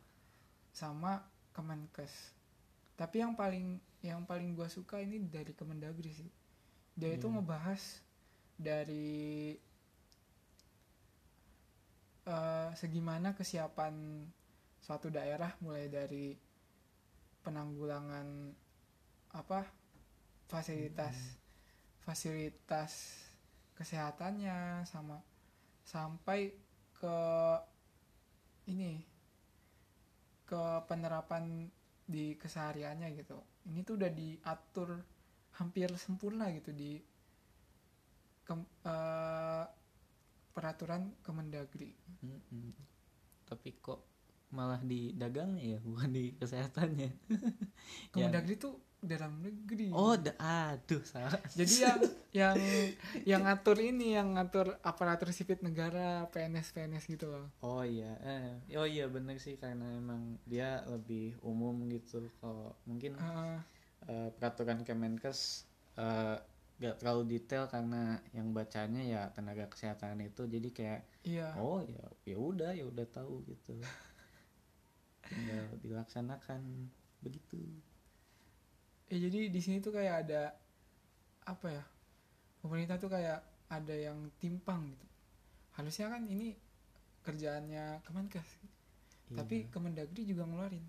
Sama 0.73 1.25
Kemenkes. 1.53 2.33
Tapi 2.97 3.21
yang 3.21 3.33
paling 3.33 3.81
yang 3.99 4.23
paling 4.23 4.55
gua 4.55 4.71
suka 4.71 5.01
ini 5.01 5.19
dari 5.27 5.51
Kemendagri 5.53 6.13
sih. 6.13 6.31
Dia 6.95 7.15
itu 7.15 7.27
Iya. 7.27 7.39
ngebahas 7.39 7.81
dari 8.59 9.55
eh, 12.29 12.69
segimana 12.77 13.33
kesiapan 13.33 14.25
suatu 14.79 15.09
daerah 15.09 15.51
mulai 15.63 15.89
dari 15.89 16.37
penanggulangan 17.41 18.53
apa 19.33 19.65
fasilitas 20.49 21.37
fasilitas 22.01 23.21
kesehatannya 23.77 24.83
sama 24.89 25.21
sampai 25.85 26.51
ke 26.97 27.17
ini 28.71 28.91
ke 30.49 30.63
penerapan 30.89 31.45
di 32.13 32.25
kesehariannya 32.41 33.09
gitu 33.21 33.37
ini 33.69 33.79
tuh 33.87 33.95
udah 34.01 34.11
diatur 34.19 34.89
hampir 35.61 35.89
sempurna 36.03 36.45
gitu 36.57 36.71
di 36.81 36.91
kem- 38.47 38.71
eh, 38.85 39.63
peraturan 40.55 41.03
Kemendagri 41.25 41.91
Mm-mm. 42.23 42.71
tapi 43.49 43.69
kok 43.79 43.99
malah 44.55 44.81
di 44.81 45.13
dagangnya 45.13 45.77
ya 45.77 45.79
bukan 45.89 46.09
di 46.11 46.25
kesehatannya 46.39 47.09
Ya. 48.17 48.27
Kemendagri 48.27 48.55
tuh 48.59 48.73
dalam 48.99 49.39
negeri. 49.39 49.95
Oh 49.95 50.19
da- 50.19 50.35
aduh 50.39 50.99
salah. 51.07 51.39
Jadi 51.55 51.75
yang 51.79 51.99
yang 52.39 52.55
yang 53.23 53.41
ngatur 53.47 53.79
ini 53.79 54.13
yang 54.19 54.35
ngatur 54.35 54.75
aparatur 54.83 55.31
sipil 55.31 55.57
negara 55.63 56.27
PNS 56.29 56.75
PNS 56.75 57.03
gitu 57.07 57.31
loh. 57.31 57.47
Oh 57.63 57.81
iya, 57.81 58.11
eh, 58.21 58.75
oh 58.75 58.83
iya 58.83 59.07
bener 59.07 59.39
sih 59.39 59.55
karena 59.55 59.87
emang 59.95 60.35
dia 60.43 60.83
lebih 60.85 61.39
umum 61.41 61.87
gitu. 61.87 62.27
Kalau 62.43 62.75
mungkin 62.83 63.15
Eh, 63.19 63.59
eh, 64.11 64.29
peraturan 64.35 64.83
Kemenkes 64.83 65.63
eh, 65.95 66.35
gak 66.79 66.95
terlalu 67.03 67.39
detail 67.39 67.67
karena 67.67 68.19
yang 68.31 68.55
bacanya 68.55 69.03
ya 69.03 69.21
tenaga 69.35 69.67
kesehatan 69.67 70.23
itu, 70.23 70.47
jadi 70.47 70.69
kayak 70.71 71.01
iya. 71.27 71.51
oh 71.59 71.83
ya 71.83 72.07
ya 72.23 72.37
udah 72.39 72.71
ya 72.71 72.87
udah 72.87 73.03
tahu 73.07 73.43
gitu. 73.47 73.75
Tinggal 75.27 75.65
dilaksanakan. 75.83 76.61
Begitu. 77.19 77.59
Ya 79.09 79.17
jadi 79.19 79.49
di 79.49 79.59
sini 79.59 79.77
tuh 79.79 79.91
kayak 79.91 80.15
ada 80.23 80.53
apa 81.43 81.67
ya 81.67 81.83
pemerintah 82.61 82.95
tuh 82.95 83.09
kayak 83.09 83.39
ada 83.67 83.95
yang 83.95 84.29
timpang 84.37 84.85
gitu 84.87 85.05
harusnya 85.73 86.09
kan 86.09 86.25
ini 86.25 86.53
kerjaannya 87.21 88.05
Kemenkes 88.05 88.49
tapi 89.29 89.65
Iya. 89.65 89.69
Kemendagri 89.69 90.25
juga 90.25 90.45
ngeluarin 90.45 90.85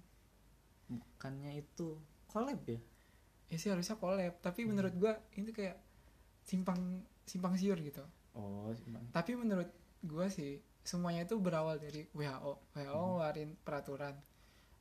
bukannya 0.88 1.61
itu 1.61 1.96
collab 2.26 2.61
ya? 2.66 2.80
ya 3.46 3.56
sih 3.56 3.68
harusnya 3.68 3.96
collab 3.96 4.40
tapi 4.40 4.64
menurut 4.64 4.94
gua 4.94 5.12
ini 5.35 5.46
tuh 5.46 5.56
kayak 5.56 5.76
simpang 6.42 6.80
simpang 7.24 7.54
siur 7.54 7.76
gitu 7.78 8.02
Oh, 8.33 8.70
emang. 8.87 9.02
tapi 9.11 9.35
menurut 9.35 9.68
gua 10.00 10.30
sih 10.30 10.56
semuanya 10.80 11.26
itu 11.26 11.37
berawal 11.37 11.76
dari 11.76 12.06
WHO 12.11 12.52
WHO 12.72 12.88
Hmm. 12.90 13.06
ngeluarin 13.12 13.50
peraturan 13.61 14.14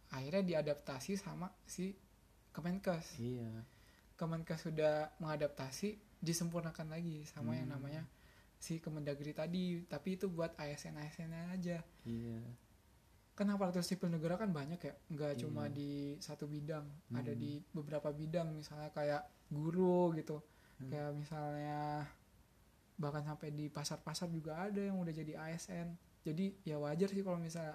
akhirnya 0.09 0.41
diadaptasi 0.41 1.17
sama 1.17 1.51
si 1.65 1.93
Kemenkes 2.59 3.15
iya. 3.17 3.63
Kemenkes 4.13 4.67
sudah 4.67 5.15
mengadaptasi 5.17 5.95
disempurnakan 6.19 6.91
lagi 6.91 7.23
sama 7.23 7.55
yang 7.55 7.71
Hmm. 7.71 7.79
namanya 7.79 8.03
si 8.59 8.83
Kemendagri 8.83 9.31
tadi 9.31 9.87
tapi 9.87 10.19
itu 10.19 10.27
buat 10.27 10.51
ASN 10.59 10.99
ASN 10.99 11.31
aja 11.55 11.79
Iya. 12.03 12.43
kan 13.31 13.47
aparatur 13.47 13.79
sipil 13.79 14.11
negara 14.11 14.35
kan 14.35 14.51
banyak 14.51 14.75
ya 14.77 14.93
nggak 15.07 15.33
Iya. 15.33 15.41
cuma 15.47 15.71
di 15.71 16.19
satu 16.19 16.43
bidang 16.43 16.83
ada 17.15 17.31
Hmm. 17.31 17.39
di 17.39 17.63
beberapa 17.71 18.11
bidang 18.11 18.51
misalnya 18.51 18.91
kayak 18.91 19.23
guru 19.47 20.11
gitu 20.13 20.43
Hmm. 20.77 20.91
kayak 20.91 21.11
misalnya 21.15 22.03
bahkan 22.99 23.23
sampai 23.23 23.55
di 23.55 23.71
pasar-pasar 23.71 24.27
juga 24.27 24.59
ada 24.59 24.83
yang 24.83 24.99
udah 24.99 25.15
jadi 25.15 25.39
ASN 25.39 25.95
jadi 26.19 26.51
ya 26.67 26.75
wajar 26.75 27.07
sih 27.07 27.23
kalau 27.23 27.39
misalnya 27.39 27.71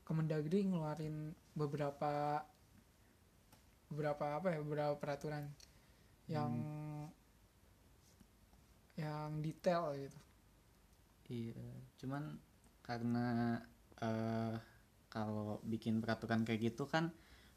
Kemendagri 0.00 0.64
ngeluarin 0.64 1.34
beberapa 1.52 2.40
beberapa 3.92 4.38
apa 4.38 4.54
ya 4.54 4.58
beberapa 4.62 4.94
peraturan 4.98 5.50
yang 6.26 6.52
yang 8.96 9.44
detail 9.44 9.92
gitu 9.94 10.18
Iya, 11.26 11.58
cuman 11.98 12.38
karena 12.86 13.58
eh, 13.98 14.54
kalau 15.10 15.58
bikin 15.66 15.98
peraturan 15.98 16.46
kayak 16.46 16.70
gitu 16.70 16.86
kan 16.86 17.10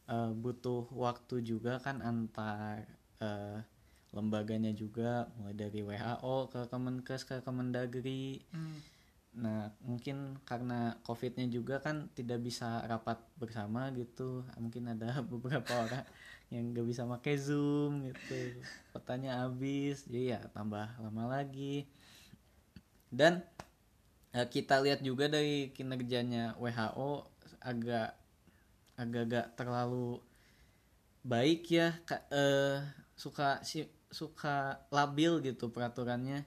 eh, 0.09 0.31
butuh 0.33 0.89
waktu 0.89 1.45
juga 1.45 1.77
kan 1.77 2.01
antar 2.01 2.81
eh, 3.21 3.61
lembaganya 4.09 4.73
juga 4.73 5.29
mulai 5.37 5.53
dari 5.53 5.85
WHO 5.85 6.49
ke 6.49 6.65
Kemenkes 6.65 7.29
ke 7.29 7.45
Kemendagri. 7.45 8.41
Hmm. 8.49 8.81
Nah 9.37 9.69
mungkin 9.85 10.41
karena 10.41 10.97
covidnya 11.05 11.45
juga 11.45 11.77
kan 11.77 12.09
tidak 12.17 12.41
bisa 12.41 12.81
rapat 12.89 13.21
bersama 13.37 13.93
gitu, 13.93 14.41
mungkin 14.57 14.89
ada 14.89 15.21
beberapa 15.31 15.85
orang 15.85 16.05
yang 16.49 16.73
gak 16.73 16.87
bisa 16.89 17.05
pakai 17.05 17.37
zoom 17.37 18.09
gitu, 18.09 18.57
kotanya 18.89 19.45
habis, 19.45 20.09
jadi 20.09 20.37
ya 20.37 20.39
tambah 20.49 20.97
lama 20.97 21.23
lagi. 21.29 21.85
Dan 23.13 23.45
eh, 24.33 24.47
kita 24.49 24.81
lihat 24.81 25.05
juga 25.05 25.29
dari 25.29 25.69
kinerjanya 25.73 26.57
WHO 26.57 27.29
agak 27.61 28.17
agak 28.97 29.23
agak 29.29 29.47
terlalu 29.55 30.19
baik 31.21 31.69
ya 31.69 31.93
eh, 32.33 32.81
suka 33.13 33.61
si 33.61 33.85
suka 34.09 34.81
labil 34.89 35.37
gitu 35.45 35.69
peraturannya. 35.69 36.41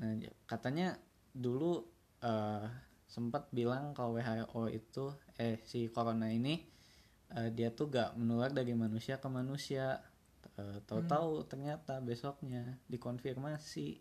Nah 0.00 0.10
katanya 0.48 0.96
dulu 1.36 1.95
eh, 2.22 2.66
sempat 3.06 3.48
bilang 3.54 3.94
kalau 3.96 4.18
WHO 4.18 4.62
itu 4.68 5.14
eh 5.40 5.56
si 5.64 5.88
corona 5.88 6.28
ini 6.28 6.60
eh, 7.32 7.48
dia 7.54 7.72
tuh 7.72 7.88
gak 7.88 8.18
menular 8.18 8.50
dari 8.52 8.72
manusia 8.76 9.18
ke 9.18 9.28
manusia. 9.30 10.02
Eh, 10.56 10.78
tahu-tahu 10.88 11.44
ternyata 11.48 12.00
besoknya 12.00 12.80
dikonfirmasi. 12.88 14.00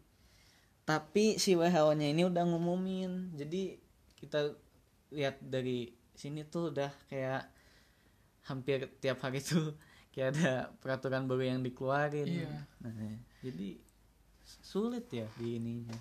Tapi 0.86 1.42
si 1.42 1.58
WHO-nya 1.58 2.14
ini 2.14 2.24
udah 2.30 2.46
ngumumin. 2.46 3.34
Jadi 3.34 3.76
kita 4.16 4.54
lihat 5.10 5.42
dari 5.42 5.90
sini 6.16 6.46
tuh 6.46 6.72
udah 6.72 6.92
kayak 7.10 7.50
hampir 8.46 8.88
tiap 9.02 9.20
hari 9.26 9.42
tuh 9.42 9.74
kayak 10.14 10.38
ada 10.38 10.54
peraturan 10.80 11.26
baru 11.26 11.56
yang 11.56 11.60
dikeluarin. 11.66 12.30
Iya. 12.30 12.52
nah, 12.80 12.94
jadi 13.42 13.82
sulit 14.46 15.10
ya 15.12 15.28
di 15.36 15.58
ininya. 15.58 15.98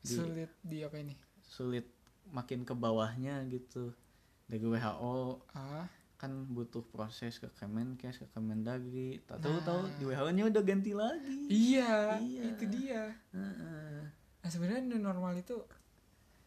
Di- 0.00 0.16
sulit 0.16 0.50
di 0.64 0.80
apa 0.82 0.96
ini 0.98 1.27
sulit 1.48 1.88
makin 2.28 2.62
ke 2.62 2.72
bawahnya 2.72 3.40
gitu. 3.48 3.96
Dari 4.44 4.60
WHO 4.60 5.44
ah. 5.52 5.88
kan 6.18 6.32
butuh 6.46 6.82
proses 6.82 7.38
ke 7.38 7.46
Kemenkes 7.54 8.18
ke 8.18 8.26
Kemendagri. 8.30 9.22
Tak 9.22 9.38
tahu 9.38 9.54
Nah. 9.54 9.64
tahu 9.64 9.80
di 9.96 10.04
WHO-nya 10.04 10.44
udah 10.46 10.62
ganti 10.62 10.92
lagi. 10.92 11.46
Iya, 11.46 12.18
Iya. 12.18 12.42
itu 12.48 12.64
dia. 12.68 13.02
Heeh. 13.32 14.02
nah 14.38 14.48
sebenarnya 14.48 14.86
new 14.86 14.98
normal 14.98 15.34
itu 15.34 15.60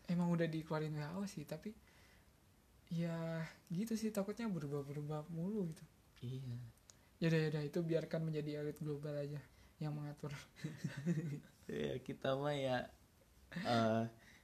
emang 0.07 0.27
udah 0.27 0.47
dikeluarin 0.47 0.91
WHO 0.91 1.21
sih 1.25 1.43
tapi 1.43 1.75
ya 2.89 3.43
gitu 3.69 3.95
sih 3.95 4.11
takutnya 4.11 4.47
berubah-berubah 4.47 5.31
mulu 5.31 5.69
gitu. 5.69 5.83
Iya. 6.21 6.57
Yaudah 7.21 7.39
yaudah 7.47 7.63
itu 7.63 7.79
biarkan 7.79 8.27
menjadi 8.27 8.59
elit 8.59 8.75
global 8.77 9.15
aja 9.15 9.39
yang 9.79 9.95
mengatur. 9.95 10.29
Ya 11.71 11.95
kita 12.03 12.35
mah 12.35 12.51
ya 12.51 12.91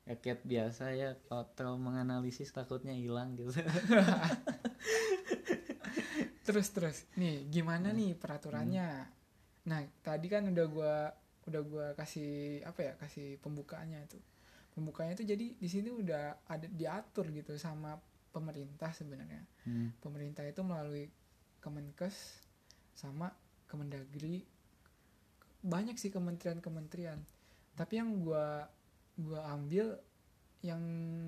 rakyat 0.07 0.39
biasa 0.47 0.95
ya 0.95 1.19
kalau 1.27 1.43
terlalu 1.53 1.91
menganalisis 1.91 2.49
takutnya 2.55 2.95
hilang 2.95 3.35
gitu. 3.35 3.51
Terus 6.47 6.71
terus. 6.71 7.03
Nih 7.19 7.43
gimana 7.51 7.91
nih 7.91 8.15
peraturannya? 8.15 9.03
Nah 9.67 9.83
tadi 9.99 10.31
kan 10.31 10.47
udah 10.47 10.65
gua 10.71 11.11
udah 11.43 11.61
gua 11.67 11.87
kasih 11.99 12.63
apa 12.63 12.79
ya 12.87 12.93
kasih 12.95 13.35
pembukaannya 13.43 13.99
itu 14.03 14.19
pembukaannya 14.77 15.17
itu 15.17 15.25
jadi 15.25 15.45
di 15.57 15.69
sini 15.71 15.89
udah 15.89 16.45
ada 16.45 16.69
diatur 16.69 17.33
gitu 17.33 17.57
sama 17.57 17.97
pemerintah 18.29 18.93
sebenarnya. 18.93 19.41
Hmm. 19.65 19.89
pemerintah 19.97 20.45
itu 20.45 20.61
melalui 20.61 21.09
Kemenkes 21.57 22.45
sama 22.93 23.33
Kemendagri. 23.65 24.45
Banyak 25.65 25.97
sih 25.97 26.13
kementerian-kementerian. 26.13 27.19
Tapi 27.73 27.93
yang 27.97 28.21
gua 28.21 28.69
gua 29.18 29.49
ambil 29.51 29.97
yang 30.65 30.82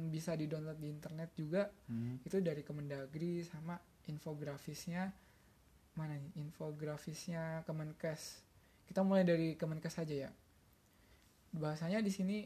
bisa 0.10 0.34
di-download 0.34 0.82
di 0.82 0.90
internet 0.90 1.30
juga 1.38 1.70
Hmm. 1.86 2.18
itu 2.26 2.42
dari 2.42 2.66
Kemendagri 2.66 3.46
sama 3.46 3.78
infografisnya. 4.10 5.14
Mana 5.94 6.18
nih? 6.18 6.34
Infografisnya 6.42 7.62
Kemenkes. 7.66 8.42
Kita 8.90 9.06
mulai 9.06 9.22
dari 9.22 9.54
Kemenkes 9.54 10.02
aja 10.02 10.16
ya. 10.28 10.32
Bahasanya 11.54 12.02
di 12.02 12.10
sini 12.10 12.38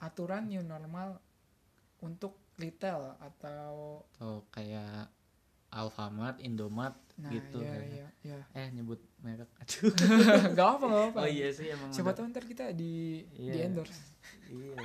aturan 0.00 0.48
new 0.48 0.64
normal 0.64 1.20
untuk 2.04 2.36
retail 2.60 3.16
atau 3.20 4.04
Oh 4.20 4.44
kayak 4.52 5.08
Alfamart, 5.76 6.40
Indomart 6.40 6.96
nah 7.16 7.28
gitu 7.28 7.60
ya 7.60 7.72
kan. 7.72 7.88
ya 7.88 8.08
ya 8.22 8.38
Eh 8.52 8.68
nyebut 8.70 9.00
merek. 9.18 9.48
Aduh. 9.60 9.88
nggak 10.52 10.68
apa 10.70 10.84
nggak 10.84 11.04
apa 11.10 11.18
Oh 11.18 11.28
iya 11.28 11.48
sih 11.48 11.68
emang. 11.68 11.88
siapa 11.88 12.12
tahu 12.12 12.28
ntar 12.28 12.44
kita 12.44 12.72
di 12.72 13.24
Iya. 13.34 13.52
di 13.52 13.58
endorse 13.62 14.00
Iya. 14.46 14.76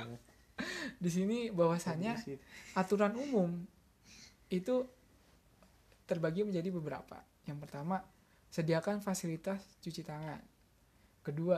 di 1.02 1.10
sini 1.10 1.38
bahwasannya 1.48 2.12
aturan 2.74 3.12
umum 3.14 3.64
itu 4.48 4.84
terbagi 6.04 6.42
menjadi 6.42 6.68
beberapa. 6.70 7.24
Yang 7.42 7.58
pertama, 7.62 8.04
sediakan 8.48 9.00
fasilitas 9.00 9.58
cuci 9.80 10.02
tangan. 10.02 10.40
Kedua, 11.20 11.56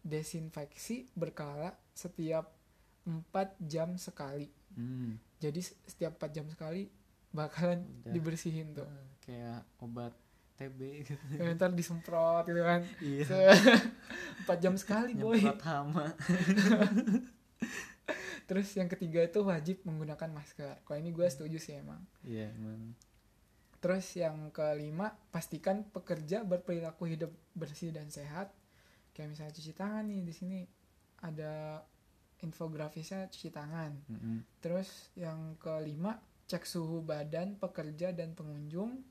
desinfeksi 0.00 1.08
berkala 1.12 1.72
setiap 1.90 2.52
4 3.04 3.24
jam 3.62 3.96
sekali. 3.96 4.52
Hmm. 4.72 5.16
Jadi 5.38 5.60
setiap 5.62 6.16
4 6.18 6.30
jam 6.30 6.46
sekali 6.46 6.86
bakalan 7.30 7.84
Udah. 8.02 8.10
dibersihin 8.10 8.72
tuh. 8.72 8.84
Ah, 8.84 9.04
Kayak 9.20 9.60
obat 9.78 10.12
TB 10.56 10.78
gitu. 11.02 11.14
Ya, 11.34 11.54
ntar 11.54 11.70
disemprot 11.70 12.44
gitu 12.44 12.60
kan. 12.60 12.80
Iya. 12.98 13.22
Se- 13.24 13.90
4 14.44 14.58
jam 14.58 14.74
sekali 14.74 15.14
boy. 15.14 15.38
Hama. 15.60 16.10
Terus 18.44 18.66
yang 18.74 18.88
ketiga 18.88 19.22
itu 19.22 19.38
wajib 19.40 19.80
menggunakan 19.84 20.28
masker. 20.28 20.82
Kalau 20.82 20.98
ini 20.98 21.10
gue 21.10 21.24
setuju 21.24 21.56
sih 21.56 21.78
emang. 21.78 22.02
Iya 22.20 22.50
emang. 22.50 22.92
Terus 23.78 24.04
yang 24.12 24.50
kelima, 24.50 25.14
pastikan 25.30 25.86
pekerja 25.86 26.42
berperilaku 26.42 27.06
hidup 27.06 27.30
bersih 27.54 27.94
dan 27.94 28.10
sehat. 28.10 28.50
Kayak 29.14 29.32
misalnya 29.32 29.54
cuci 29.54 29.72
tangan 29.72 30.02
nih 30.04 30.20
di 30.20 30.32
sini 30.34 30.58
ada 31.22 31.80
infografisnya 32.42 33.24
cuci 33.24 33.48
tangan. 33.48 33.94
Mm-mm. 34.10 34.36
Terus 34.58 35.08
yang 35.14 35.54
kelima, 35.56 36.18
cek 36.50 36.66
suhu 36.66 37.06
badan 37.06 37.54
pekerja 37.54 38.10
dan 38.10 38.34
pengunjung. 38.34 39.06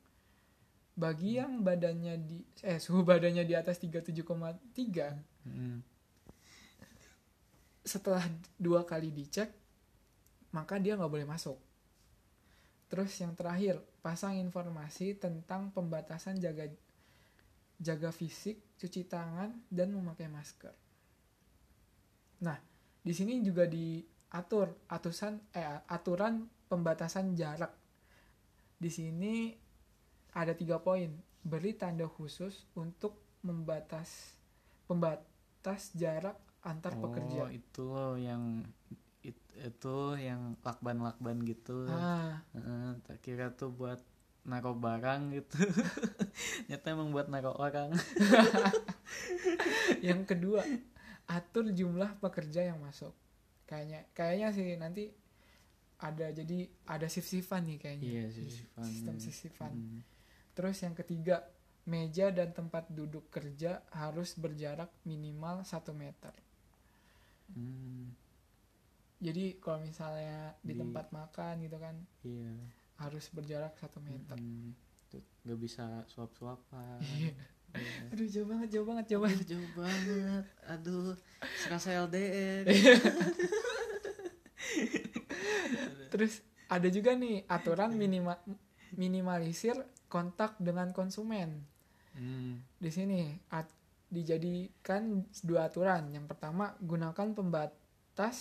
Bagi 1.00 1.40
yang 1.40 1.64
badannya 1.64 2.20
di 2.20 2.44
eh 2.68 2.76
suhu 2.76 3.08
badannya 3.08 3.48
di 3.48 3.56
atas 3.56 3.80
37,3 3.80 4.20
Mm-mm. 5.48 5.80
setelah 7.88 8.28
dua 8.60 8.84
kali 8.84 9.08
dicek 9.16 9.48
maka 10.52 10.76
dia 10.76 11.00
nggak 11.00 11.08
boleh 11.08 11.24
masuk. 11.24 11.56
Terus 12.92 13.16
yang 13.22 13.38
terakhir 13.38 13.80
pasang 14.04 14.36
informasi 14.36 15.16
tentang 15.16 15.72
pembatasan 15.72 16.42
jaga 16.42 16.68
jaga 17.80 18.12
fisik, 18.12 18.60
cuci 18.76 19.08
tangan 19.08 19.56
dan 19.72 19.96
memakai 19.96 20.28
masker. 20.28 20.76
Nah 22.44 22.60
di 23.00 23.14
sini 23.16 23.40
juga 23.40 23.64
diatur 23.70 24.74
atusan 24.92 25.40
eh 25.56 25.80
aturan 25.88 26.59
pembatasan 26.70 27.34
jarak. 27.34 27.74
Di 28.80 28.88
sini 28.88 29.52
ada 30.32 30.54
tiga 30.56 30.80
poin 30.80 31.10
beri 31.42 31.74
tanda 31.74 32.06
khusus 32.06 32.70
untuk 32.78 33.18
membatas 33.42 34.38
pembatas 34.86 35.92
jarak 35.96 36.38
antar 36.62 36.96
Oh 37.00 37.08
pekerja. 37.10 37.48
itu 37.50 37.84
loh 37.88 38.16
yang 38.20 38.68
it- 39.24 39.56
itu 39.56 39.98
yang 40.20 40.56
lakban-lakban 40.62 41.44
gitu. 41.44 41.88
Ah, 41.88 42.44
Heeh, 42.56 43.00
tak 43.04 43.18
kira 43.20 43.52
tuh 43.52 43.72
buat 43.72 44.00
naruh 44.48 44.76
barang 44.76 45.36
gitu. 45.36 45.60
Nyata 46.72 46.88
emang 46.92 47.12
buat 47.12 47.28
naruh 47.28 47.56
orang. 47.56 47.92
yang 50.08 50.24
kedua, 50.24 50.64
atur 51.28 51.70
jumlah 51.72 52.18
pekerja 52.20 52.66
yang 52.66 52.80
masuk. 52.82 53.14
Kayaknya 53.70 54.00
kayaknya 54.18 54.48
sih 54.52 54.68
nanti 54.76 55.14
ada 56.00 56.32
jadi 56.32 56.58
ada 56.86 57.06
shift-shiftan 57.06 57.64
nih 57.66 57.78
kayaknya. 57.78 58.08
Iya 58.08 58.26
sih. 58.32 58.48
Sistem 58.82 59.16
shift-shiftan. 59.16 59.72
Hmm. 59.72 60.00
Terus 60.52 60.80
yang 60.80 60.96
ketiga, 60.96 61.44
meja 61.84 62.30
dan 62.30 62.52
tempat 62.52 62.88
duduk 62.88 63.28
kerja 63.28 63.84
harus 63.92 64.36
berjarak 64.36 64.92
minimal 65.04 65.62
1 65.62 65.92
meter. 65.92 66.32
Hmm, 67.50 68.14
Jadi 69.20 69.60
kalau 69.60 69.84
misalnya 69.84 70.56
di, 70.62 70.72
Di- 70.72 70.80
tempat 70.80 71.12
makan 71.12 71.60
gitu 71.60 71.76
kan 71.76 71.96
Iya. 72.24 72.54
harus 72.98 73.28
berjarak 73.30 73.76
1 73.76 74.00
meter. 74.00 74.38
Hmm, 74.38 74.72
tuh, 75.10 75.20
Gak 75.44 75.60
bisa 75.60 75.86
suap-suapan. 76.08 77.00
Iya. 77.20 77.36
Iya. 77.70 78.02
Aduh 78.10 78.26
jauh 78.26 78.48
banget, 78.50 78.68
jauh 78.74 78.86
banget, 78.88 79.06
jauh 79.06 79.22
banget. 79.22 79.38
Aduh, 79.38 79.46
jauh 79.46 79.72
banget. 79.78 80.46
Aduh, 80.66 81.14
serasa 81.60 81.90
LDR. 82.02 82.66
Terus 86.12 86.34
ada 86.76 86.88
juga 86.98 87.12
nih 87.18 87.36
aturan 87.50 87.92
minima, 87.98 88.34
minimalisir 89.02 89.76
kontak 90.14 90.52
dengan 90.68 90.90
konsumen. 90.98 91.50
Hmm, 92.14 92.60
Di 92.84 92.90
sini 92.98 93.22
at- 93.60 93.76
dijadikan 94.10 95.04
dua 95.46 95.62
aturan. 95.70 96.04
Yang 96.16 96.26
pertama, 96.34 96.66
gunakan 96.82 97.28
pembatas 97.38 98.38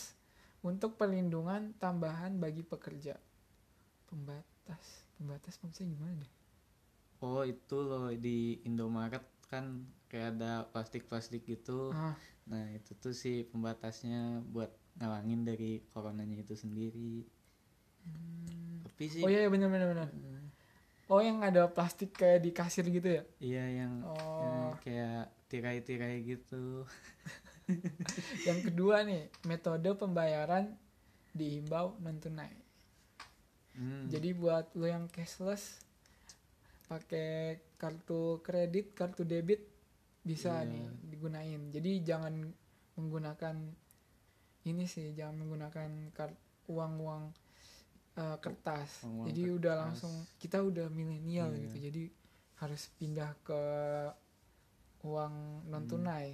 untuk 0.64 0.96
perlindungan 1.00 1.62
tambahan 1.82 2.32
bagi 2.44 2.62
pekerja. 2.72 3.14
Pembatas, 4.10 4.86
pembatas 5.18 5.54
maksudnya 5.62 5.92
gimana 5.94 6.14
deh? 6.24 6.32
Oh 7.28 7.42
itu 7.52 7.76
loh 7.88 8.06
di 8.26 8.62
Indomaret 8.68 9.24
kan 9.50 9.64
kayak 10.10 10.28
ada 10.38 10.52
plastik-plastik 10.72 11.42
gitu. 11.52 11.80
Ah, 11.92 12.14
Nah 12.50 12.64
itu 12.78 12.90
tuh 13.02 13.14
sih 13.22 13.36
pembatasnya 13.50 14.20
buat 14.54 14.70
ngalangin 14.98 15.40
dari 15.48 15.70
coronanya 15.92 16.36
itu 16.44 16.54
sendiri. 16.64 17.12
Tapi 18.84 19.04
sih 19.06 19.22
oh 19.22 19.28
iya 19.28 19.44
iya, 19.44 19.50
bener 19.50 19.68
bener 19.68 19.88
bener. 19.88 20.08
eh, 20.08 20.46
Oh 21.08 21.24
yang 21.24 21.40
ada 21.40 21.64
plastik 21.66 22.12
kayak 22.12 22.44
di 22.44 22.50
kasir 22.52 22.84
gitu 22.84 23.08
ya? 23.08 23.22
iya 23.40 23.64
yang, 23.80 23.92
yang 24.04 24.56
Oh, 24.60 24.72
kayak 24.84 25.24
tirai-tirai 25.48 26.20
gitu. 26.20 26.84
yang 28.48 28.60
kedua 28.60 29.00
nih 29.02 29.32
metode 29.44 29.88
pembayaran 29.94 30.76
dihimbau 31.32 31.96
non 32.00 32.20
tunai. 32.20 32.52
Hmm, 33.72 34.10
Jadi 34.10 34.34
buat 34.34 34.68
lo 34.74 34.84
yang 34.84 35.08
cashless 35.08 35.80
pakai 36.88 37.56
kartu 37.76 38.40
kredit, 38.40 38.92
kartu 38.92 39.22
debit 39.22 39.64
bisa 40.20 40.60
Iya. 40.60 40.68
nih 40.68 40.84
digunain. 41.08 41.62
Jadi 41.70 42.04
jangan 42.04 42.34
menggunakan 42.96 43.56
ini 44.64 44.84
sih, 44.84 45.16
jangan 45.16 45.40
menggunakan 45.40 45.88
uang-uang 46.68 47.32
eh, 48.18 48.36
kertas. 48.38 49.06
Uang-uang 49.06 49.26
Jadi 49.30 49.42
udah 49.48 49.62
kertas. 49.72 49.84
langsung 49.86 50.12
kita 50.36 50.58
udah 50.60 50.86
milenial 50.88 51.50
Iya. 51.50 51.60
gitu. 51.64 51.76
Jadi 51.80 52.04
harus 52.58 52.82
pindah 52.92 53.30
ke 53.40 53.62
uang 55.00 55.34
non 55.64 55.86
Hmm. 55.86 55.88
tunai. 55.88 56.28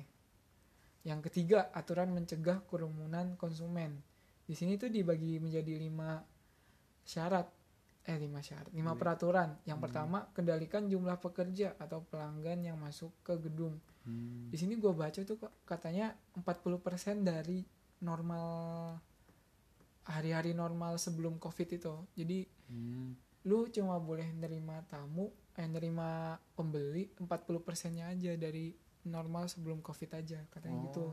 Yang 1.05 1.20
ketiga, 1.28 1.68
aturan 1.70 2.09
mencegah 2.11 2.64
kerumunan 2.64 3.37
konsumen. 3.37 4.01
Di 4.43 4.57
sini 4.57 4.76
tuh 4.76 4.89
dibagi 4.89 5.37
menjadi 5.37 5.76
lima 5.76 6.24
syarat, 7.05 7.45
eh 8.03 8.16
lima 8.16 8.41
syarat, 8.41 8.72
lima 8.72 8.93
Iya. 8.93 8.99
peraturan. 8.99 9.51
Yang 9.62 9.78
Hmm. 9.78 9.85
pertama, 9.85 10.18
kendalikan 10.32 10.89
jumlah 10.89 11.20
pekerja 11.20 11.76
atau 11.76 12.01
pelanggan 12.03 12.64
yang 12.64 12.80
masuk 12.80 13.12
ke 13.20 13.37
gedung. 13.39 13.76
hmm, 14.05 14.49
Di 14.49 14.57
sini 14.57 14.76
gue 14.76 14.93
baca 14.93 15.20
tuh 15.20 15.37
katanya 15.64 16.12
40% 16.35 17.20
dari 17.20 17.61
normal 18.01 18.97
hari-hari 20.05 20.52
normal 20.52 21.00
sebelum 21.00 21.40
covid 21.40 21.68
itu. 21.80 21.94
Jadi 22.16 22.44
hmm. 22.70 23.09
lu 23.48 23.68
cuma 23.72 24.00
boleh 24.00 24.28
nerima 24.36 24.84
tamu, 24.88 25.32
eh 25.57 25.68
nerima 25.68 26.36
pembeli 26.57 27.12
40 27.16 27.28
persennya 27.66 28.12
aja 28.12 28.36
dari 28.36 28.72
normal 29.09 29.48
sebelum 29.48 29.84
covid 29.84 30.11
aja 30.16 30.40
katanya 30.48 30.80
Oh, 30.80 30.84
gitu. 30.88 31.05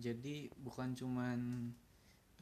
Jadi 0.00 0.50
bukan 0.54 0.94
cuman 0.94 1.38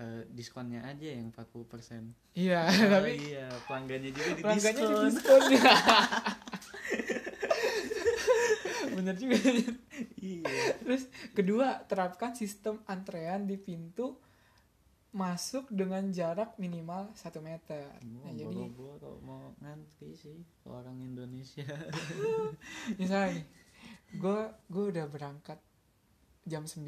eh, 0.00 0.22
diskonnya 0.32 0.84
aja 0.84 1.08
yang 1.08 1.32
40%. 1.32 2.36
Iya, 2.36 2.68
Oh, 2.68 2.88
tapi 3.00 3.12
iya, 3.32 3.48
pelanggannya 3.64 4.10
juga 4.12 4.30
di 4.36 4.42
pelanggannya 4.44 4.84
di 4.84 4.94
diskon. 5.08 5.42
diskon. 5.42 5.42
bener 8.98 9.14
juga 9.14 9.36
iya 10.18 10.74
terus 10.82 11.06
kedua 11.30 11.86
terapkan 11.86 12.34
sistem 12.34 12.82
antrean 12.90 13.46
di 13.46 13.54
pintu 13.54 14.18
masuk 15.08 15.72
dengan 15.72 16.04
jarak 16.12 16.52
minimal 16.60 17.08
satu 17.16 17.40
meter. 17.40 17.88
Gua 18.04 18.28
nah, 18.28 18.32
jadi 18.36 18.60
boro-boro 18.68 19.12
mau 19.24 19.56
ngantri 19.64 20.12
sih 20.12 20.44
kalau 20.60 20.84
orang 20.84 21.00
Indonesia. 21.00 21.64
Misalnya 23.00 23.40
nih 23.40 23.46
gue 24.08 24.40
gue 24.68 24.84
udah 24.92 25.06
berangkat 25.08 25.60
jam 26.44 26.64
9 26.64 26.84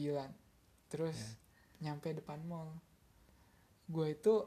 terus 0.89 1.17
Ya. 1.17 1.93
nyampe 1.93 2.13
depan 2.13 2.45
mall. 2.45 2.77
Gue 3.89 4.13
itu 4.13 4.45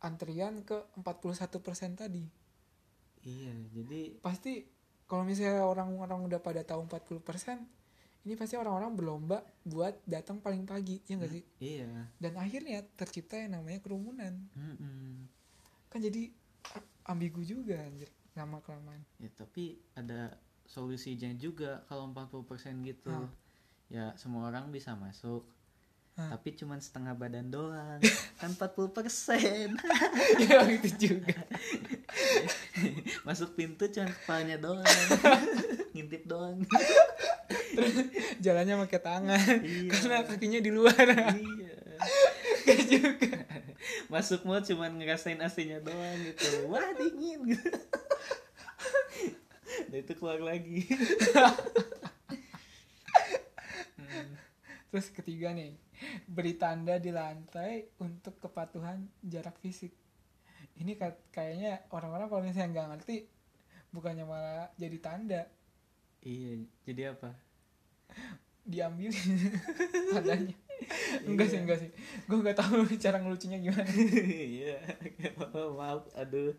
antrian 0.00 0.64
ke 0.64 0.88
41% 0.96 2.00
tadi. 2.00 2.24
Iya 3.26 3.52
jadi 3.76 4.16
pasti 4.24 4.64
kalau 5.04 5.22
misalnya 5.22 5.68
orang-orang 5.68 6.24
udah 6.26 6.40
pada 6.40 6.64
tahu 6.64 6.88
40% 6.88 7.75
ini 8.26 8.34
pasti 8.34 8.58
orang-orang 8.58 8.98
berlomba 8.98 9.38
buat 9.62 10.02
datang 10.02 10.42
paling 10.42 10.66
pagi 10.66 10.98
ya 11.06 11.14
enggak 11.14 11.30
sih? 11.38 11.44
Iya. 11.62 12.10
Dan 12.18 12.34
akhirnya 12.34 12.82
tercipta 12.98 13.38
yang 13.38 13.62
namanya 13.62 13.78
kerumunan. 13.78 14.34
Mm-mm. 14.58 15.30
kan 15.86 16.02
jadi 16.02 16.28
ambigu 17.06 17.40
juga 17.46 17.78
anjir 17.78 18.10
lama 18.34 18.58
kelamaan 18.60 19.00
ya 19.22 19.30
tapi 19.32 19.78
ada 19.94 20.34
solusinya 20.66 21.30
juga 21.38 21.86
kalau 21.86 22.10
40% 22.10 22.82
gitu. 22.82 23.14
Ya 23.86 24.12
semua 24.18 24.50
orang 24.50 24.74
bisa 24.74 24.98
masuk. 24.98 25.46
Hah. 26.16 26.32
tapi 26.32 26.56
cuman 26.56 26.80
setengah 26.80 27.12
badan 27.12 27.52
doang. 27.52 28.00
Kan 28.40 28.56
40% 28.56 28.88
ya 30.48 30.64
itu 30.72 30.90
juga. 30.96 31.36
Masuk 33.28 33.52
pintu 33.52 33.84
cuma 33.92 34.08
kepalanya 34.08 34.56
doang. 34.56 34.96
Ngintip 35.92 36.24
doang 36.24 36.64
jalannya 38.44 38.74
pakai 38.86 39.00
tangan 39.00 39.58
iya. 39.62 39.90
karena 39.90 40.16
kakinya 40.26 40.60
di 40.60 40.70
luar. 40.74 41.06
Iya. 41.34 41.76
Gak 42.66 42.80
juga. 42.90 43.34
Masuk 44.10 44.42
mall 44.42 44.62
cuman 44.62 44.98
ngerasain 44.98 45.38
AC-nya 45.38 45.78
doang 45.82 46.18
gitu. 46.26 46.66
Wah 46.70 46.90
dingin. 46.98 47.54
Gitu 47.54 47.70
dan 49.90 49.98
itu 50.02 50.12
keluar 50.16 50.40
lagi. 50.40 50.86
Hmm, 53.96 54.28
terus 54.90 55.08
ketiga 55.12 55.52
nih 55.52 55.76
beri 56.28 56.54
tanda 56.56 57.00
di 57.00 57.10
lantai 57.12 57.88
untuk 58.00 58.36
kepatuhan 58.40 59.08
jarak 59.24 59.56
fisik. 59.60 59.92
Ini 60.76 60.92
ka- 61.00 61.24
kayaknya 61.32 61.88
orang-orang 61.92 62.28
kalau 62.28 62.42
misalnya 62.44 62.68
nggak 62.76 62.88
ngerti 62.96 63.16
bukannya 63.94 64.24
malah 64.28 64.68
jadi 64.76 64.98
tanda 65.00 65.48
iya 66.22 66.62
jadi 66.84 67.16
apa? 67.16 67.34
Diambilin 68.66 69.14
tandanya. 70.14 70.56
Enggak 71.24 71.46
sih 71.48 71.56
Iya. 71.56 71.62
enggak 71.64 71.78
sih. 71.80 71.90
Gue 72.28 72.38
nggak 72.42 72.58
tahu 72.58 72.84
cara 73.04 73.16
ngelucunya 73.22 73.58
gimana. 73.62 73.88
Iya 73.88 74.78
maaf. 75.76 76.04
Aduh. 76.18 76.52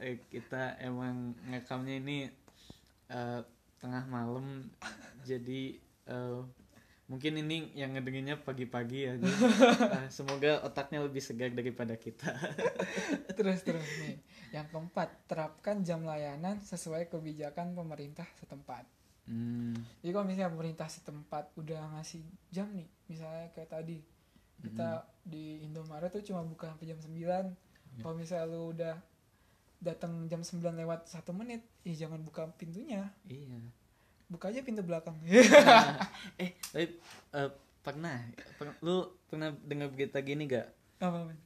Eh, 0.00 0.22
kita 0.32 0.78
emang 0.80 1.34
ngekamnya 1.50 2.00
ini 2.00 2.18
eh, 3.10 3.40
tengah 3.82 4.04
malam. 4.08 4.70
Jadi 5.26 5.76
eh, 6.08 6.40
mungkin 7.08 7.40
ini 7.40 7.72
yang 7.72 7.96
ngedengerinnya 7.96 8.44
pagi-pagi 8.44 9.08
ya 9.08 9.12
jadi, 9.16 9.36
eh, 9.96 10.08
semoga 10.12 10.60
otaknya 10.64 11.00
lebih 11.04 11.20
segar 11.24 11.50
daripada 11.52 11.96
kita. 11.98 12.32
Terus 13.36 13.60
terus. 13.66 13.84
Nih 14.04 14.20
yang 14.48 14.64
keempat 14.72 15.28
terapkan 15.28 15.84
jam 15.84 16.08
layanan 16.08 16.56
sesuai 16.64 17.12
kebijakan 17.12 17.76
pemerintah 17.76 18.24
setempat 18.40 18.88
hmm, 19.28 19.76
jadi 20.00 20.10
kalau 20.10 20.24
misalnya 20.24 20.50
pemerintah 20.50 20.88
setempat 20.88 21.52
udah 21.54 21.92
ngasih 21.94 22.24
jam 22.48 22.66
nih 22.72 22.88
misalnya 23.06 23.52
kayak 23.52 23.68
tadi 23.68 24.00
kita 24.58 24.88
di 25.22 25.62
Indomaret 25.62 26.10
tuh 26.10 26.24
cuma 26.24 26.42
buka 26.42 26.66
sampai 26.66 26.88
jam 26.88 26.98
9 26.98 27.14
kalau 28.00 28.14
misalnya 28.14 28.48
lu 28.48 28.72
udah 28.72 28.98
datang 29.78 30.26
jam 30.26 30.40
9 30.40 30.58
lewat 30.74 31.06
satu 31.06 31.30
menit 31.30 31.62
ya 31.82 31.94
jangan 31.96 32.18
buka 32.20 32.50
pintunya. 32.54 33.06
Iya. 33.24 33.58
Buka 34.26 34.50
aja 34.50 34.60
pintu 34.60 34.82
belakang. 34.82 35.14
Eh 36.42 36.58
tapi 36.68 36.98
eh, 37.32 37.50
pernah, 37.80 38.18
per- 38.56 38.76
lu 38.80 38.96
pernah 39.24 39.54
dengar 39.62 39.88
berita 39.88 40.18
gini 40.18 40.44
gak? 40.44 40.66
Apa 40.98 41.22
men? 41.24 41.38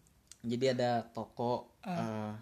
jadi 0.42 0.72
ada 0.72 0.90
toko 1.06 1.70
Ah. 1.84 1.94
eh, 1.94 2.32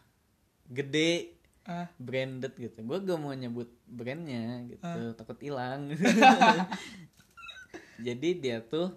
gede 0.70 1.39
ah. 1.70 1.86
branded 1.96 2.54
gitu. 2.58 2.82
Gue 2.82 2.98
gak 2.98 3.18
mau 3.22 3.30
nyebut 3.30 3.70
brandnya 3.86 4.66
gitu. 4.66 4.82
Ah. 4.82 5.14
takut 5.14 5.38
hilang. 5.38 5.94
Jadi 8.06 8.28
dia 8.42 8.58
tuh 8.64 8.90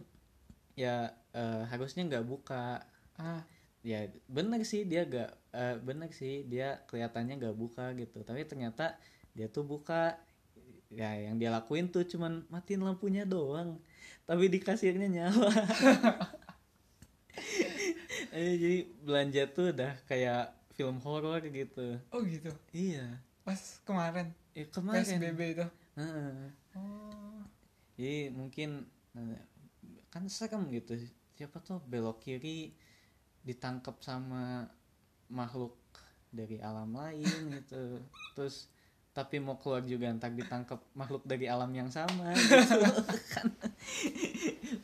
ya 0.74 1.14
eh, 1.38 1.64
harusnya 1.70 2.10
nggak 2.10 2.26
buka. 2.26 2.82
Ah. 3.22 3.46
Ya 3.86 4.10
bener 4.26 4.66
sih 4.66 4.88
dia 4.90 5.06
gak 5.06 5.38
eh, 5.54 5.76
bener 5.78 6.10
sih 6.10 6.48
dia 6.50 6.82
kelihatannya 6.90 7.38
nggak 7.38 7.58
buka 7.58 7.94
gitu. 7.94 8.26
Tapi 8.26 8.42
ternyata 8.50 8.98
dia 9.38 9.46
tuh 9.46 9.62
buka. 9.62 10.18
Ya 10.94 11.10
yang 11.18 11.42
dia 11.42 11.50
lakuin 11.50 11.90
tuh 11.90 12.06
cuman 12.06 12.46
matiin 12.50 12.82
lampunya 12.82 13.26
doang. 13.26 13.78
Tapi 14.26 14.50
di 14.50 14.58
kasirnya 14.62 15.10
nyala. 15.10 15.50
Jadi 18.34 18.90
belanja 19.06 19.46
tuh 19.54 19.70
udah 19.70 19.94
kayak 20.10 20.63
film 20.74 20.98
horor 21.06 21.42
gitu. 21.46 22.02
Oh 22.10 22.22
gitu? 22.26 22.50
Iya. 22.74 23.22
Pas 23.46 23.82
kemarin? 23.86 24.34
Eh, 24.58 24.68
kemarin. 24.70 25.06
PSBB 25.06 25.40
itu? 25.58 25.68
Heeh. 25.98 26.50
oh. 26.78 27.42
Jadi 27.94 28.34
mungkin 28.34 28.90
eh, 29.14 29.42
kan 30.10 30.26
serem 30.30 30.70
gitu. 30.74 30.98
Siapa 31.38 31.62
tuh? 31.62 31.82
Belok 31.86 32.22
kiri 32.22 32.74
ditangkap 33.44 34.00
sama 34.02 34.66
makhluk 35.30 35.78
dari 36.34 36.58
alam 36.58 36.90
lain 36.94 37.38
gitu. 37.62 38.02
Terus 38.34 38.70
tapi 39.14 39.38
mau 39.38 39.62
keluar 39.62 39.86
juga 39.86 40.10
ntar 40.18 40.34
ditangkap 40.34 40.82
makhluk 40.98 41.22
dari 41.30 41.46
alam 41.46 41.70
yang 41.70 41.94
sama 41.94 42.34
gitu. 42.38 42.82
Kan 43.30 43.54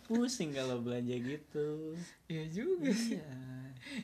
pusing 0.05 0.53
kalau 0.53 0.77
belanja 0.85 1.17
gitu. 1.17 1.97
Iya 2.29 2.45
juga 2.53 2.93
sih. 2.93 3.17
Iya. 3.17 3.33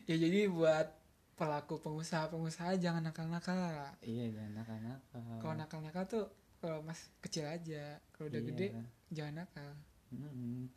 Ya 0.10 0.16
jadi 0.18 0.50
buat 0.50 1.05
pelaku 1.36 1.84
pengusaha-pengusaha 1.84 2.80
jangan 2.80 3.04
nakal-nakal. 3.04 3.92
Iya 4.00 4.32
jangan 4.32 4.54
nakal-nakal. 4.64 5.24
Kalau 5.44 5.56
nakal-nakal 5.56 6.04
tuh 6.08 6.26
kalau 6.64 6.80
mas 6.82 7.12
kecil 7.20 7.46
aja. 7.46 8.00
Kalau 8.16 8.32
udah 8.32 8.42
Iya. 8.42 8.48
gede 8.52 8.68
jangan 9.12 9.44
nakal. 9.44 9.70
Mm-mm. 10.16 10.72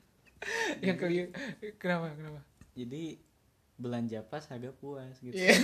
yang 0.84 0.96
kali 1.00 1.32
kenapa 1.80 2.12
kenapa? 2.12 2.40
Jadi 2.76 3.20
belanja 3.80 4.20
pas 4.28 4.44
harga 4.44 4.70
puas 4.76 5.16
gitu. 5.24 5.32
Iya. 5.32 5.56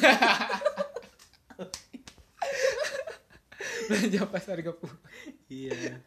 belanja 3.86 4.20
pas 4.26 4.44
harga 4.50 4.72
pu 4.74 4.88
iya. 5.46 6.02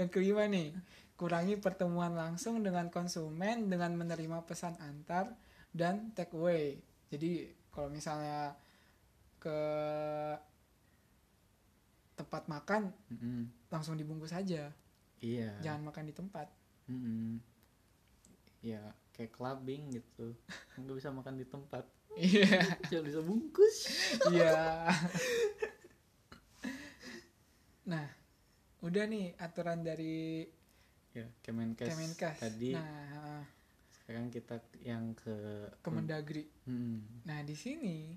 Yang 0.00 0.08
kelima 0.14 0.48
nih 0.48 0.72
kurangi 1.18 1.58
pertemuan 1.58 2.14
langsung 2.14 2.62
dengan 2.62 2.88
konsumen 2.88 3.66
dengan 3.68 3.92
menerima 3.98 4.46
pesan 4.46 4.78
antar 4.80 5.34
dan 5.74 6.14
take 6.14 6.32
away 6.32 6.78
jadi 7.08 7.52
kalau 7.72 7.88
misalnya 7.88 8.56
ke 9.38 9.60
tempat 12.18 12.50
makan 12.50 12.90
Mm-mm. 13.14 13.46
langsung 13.70 13.94
dibungkus 13.94 14.34
aja. 14.34 14.74
Iya. 15.22 15.54
Jangan 15.62 15.86
makan 15.86 16.04
di 16.10 16.14
tempat. 16.14 16.48
Mm-mm. 16.88 17.38
ya 18.58 18.82
kayak 19.14 19.30
clubbing 19.30 19.94
gitu. 19.94 20.34
Nggak 20.74 20.96
bisa 20.98 21.14
makan 21.14 21.38
di 21.38 21.46
tempat. 21.46 21.86
Iya. 22.18 22.58
Cuma 22.90 23.02
bisa 23.06 23.20
bungkus. 23.22 23.76
Iya. 24.34 24.90
Nah 27.86 28.06
udah 28.82 29.04
nih 29.06 29.38
aturan 29.38 29.82
dari 29.86 30.42
ya 31.14 31.26
Kemenkes, 31.42 31.86
Kemenkes. 31.86 32.36
tadi. 32.42 32.74
Nah 32.74 33.42
sekarang 34.08 34.32
kita 34.32 34.56
yang 34.80 35.12
ke 35.12 35.68
Kemendagri 35.84 36.48
Hmm. 36.64 37.04
Nah, 37.28 37.44
di 37.44 37.52
sini 37.52 38.16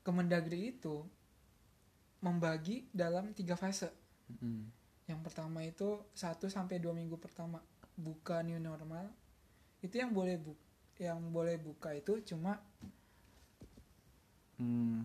Kemendagri 0.00 0.72
itu 0.72 1.04
membagi 2.20 2.88
dalam 2.88 3.36
tiga 3.36 3.52
fase. 3.52 3.92
Mm-mm. 4.32 4.64
Yang 5.04 5.20
pertama 5.20 5.60
itu 5.60 6.00
1 6.16 6.48
sampai 6.48 6.80
2 6.80 6.96
minggu 6.96 7.20
pertama 7.20 7.60
buka 7.92 8.40
new 8.40 8.56
normal. 8.56 9.12
Itu 9.80 10.00
yang 10.00 10.16
boleh 10.16 10.40
bu 10.40 10.56
yang 10.96 11.20
boleh 11.28 11.60
buka 11.60 11.92
itu 11.92 12.24
cuma 12.24 12.56
Hmm. 14.56 15.04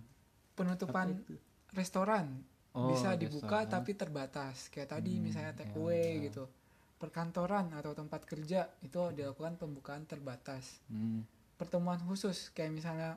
penutupan 0.56 1.12
itu? 1.12 1.36
restoran. 1.74 2.46
Oh, 2.72 2.88
Bisa 2.88 3.18
dibuka 3.18 3.66
restoran. 3.66 3.74
tapi 3.74 3.92
terbatas. 3.98 4.70
Kayak 4.70 4.96
tadi 4.96 5.18
Hmm, 5.18 5.24
misalnya 5.26 5.54
take 5.58 5.74
ya, 5.74 5.80
away 5.82 6.08
ya. 6.22 6.24
gitu. 6.30 6.44
Perkantoran 7.00 7.72
atau 7.72 7.92
tempat 7.92 8.22
kerja 8.24 8.68
itu 8.80 9.00
dilakukan 9.12 9.56
pembukaan 9.56 10.04
terbatas. 10.04 10.84
Hmm. 10.86 11.24
Pertemuan 11.56 12.00
khusus 12.00 12.52
kayak 12.52 12.72
misalnya 12.72 13.16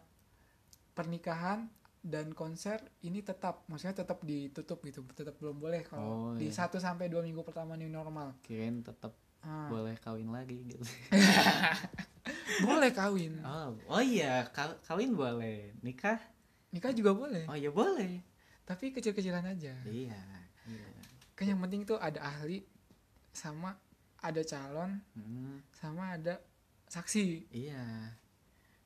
pernikahan 0.93 1.67
dan 1.99 2.31
konser 2.31 2.79
ini 3.01 3.23
tetap 3.23 3.63
maksudnya 3.67 3.95
tetap 3.97 4.19
ditutup 4.21 4.83
gitu 4.83 5.07
tetap 5.09 5.39
belum 5.39 5.55
boleh 5.57 5.83
kalau 5.83 6.03
Oh, 6.03 6.35
di 6.35 6.47
iya. 6.47 6.55
satu 6.57 6.77
sampai 6.77 7.07
dua 7.07 7.23
minggu 7.23 7.43
pertama 7.43 7.75
new 7.75 7.87
normal. 7.87 8.35
Kirain 8.41 8.81
tetap 8.81 9.15
Ah, 9.43 9.67
boleh 9.67 9.99
kawin 9.99 10.31
lagi 10.31 10.55
gitu. 10.65 10.79
Boleh 12.63 12.95
kawin. 12.95 13.43
Oh 13.43 13.75
oh 13.89 13.99
iya 13.99 14.47
ka- 14.47 14.79
kawin 14.85 15.11
boleh. 15.13 15.75
Nikah? 15.83 16.15
Nikah 16.71 16.95
juga 16.95 17.11
boleh. 17.11 17.51
Oh 17.51 17.59
iya 17.59 17.67
boleh. 17.69 18.23
Tapi 18.63 18.95
kecil-kecilan 18.95 19.43
aja. 19.43 19.75
Iya 19.83 20.15
iya. 20.63 20.87
Kan 21.35 21.51
yang 21.51 21.59
penting 21.59 21.83
tuh 21.83 21.99
ada 21.99 22.23
ahli 22.23 22.63
sama 23.33 23.75
ada 24.21 24.41
calon 24.45 25.01
Hmm, 25.13 25.59
sama 25.73 26.15
ada 26.15 26.39
saksi. 26.87 27.49
Iya. 27.51 28.15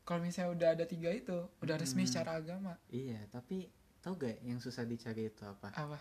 Kalau 0.02 0.22
misalnya 0.22 0.50
udah 0.54 0.68
ada 0.72 0.84
tiga 0.86 1.10
itu 1.10 1.34
udah 1.60 1.76
resmi 1.76 2.02
Hmm. 2.02 2.10
secara 2.10 2.38
agama. 2.38 2.78
Iya 2.88 3.26
tapi 3.28 3.66
tau 4.00 4.14
gak 4.14 4.38
yang 4.40 4.62
susah 4.62 4.86
dicari 4.86 5.26
itu 5.26 5.42
apa? 5.42 5.74
Apa? 5.74 5.98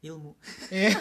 Ilmu. 0.00 0.32
Iya. 0.70 0.94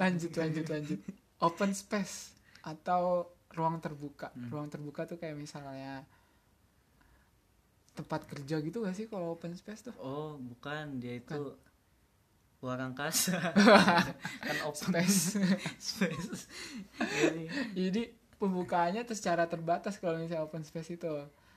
lanjut 0.00 0.32
lanjut 0.34 0.66
lanjut. 0.68 1.00
Open 1.42 1.72
space 1.74 2.34
atau 2.62 3.26
ruang 3.52 3.82
terbuka. 3.82 4.30
Hmm. 4.32 4.48
ruang 4.48 4.68
terbuka 4.70 5.04
tuh 5.04 5.18
kayak 5.18 5.36
misalnya 5.36 6.06
tempat 7.92 8.24
kerja 8.24 8.56
gitu 8.58 8.80
gak 8.80 8.96
sih 8.96 9.06
kalau 9.06 9.36
open 9.36 9.52
space 9.52 9.88
tuh? 9.88 9.94
Oh 9.98 10.36
bukan. 10.36 10.98
Dia 10.98 11.18
itu 11.18 11.32
Bukan. 11.32 11.60
luar 12.62 12.78
angkasa. 12.80 13.36
Kan 14.46 14.56
open 14.64 14.78
space. 14.78 15.36
Space. 15.92 16.46
Jadi, 16.98 17.42
jadi 17.74 18.02
pembukaannya 18.36 19.02
tuh 19.02 19.14
secara 19.14 19.46
terbatas 19.46 19.98
kalau 19.98 20.16
misalnya 20.16 20.42
open 20.42 20.62
space 20.62 20.94
itu. 20.94 21.10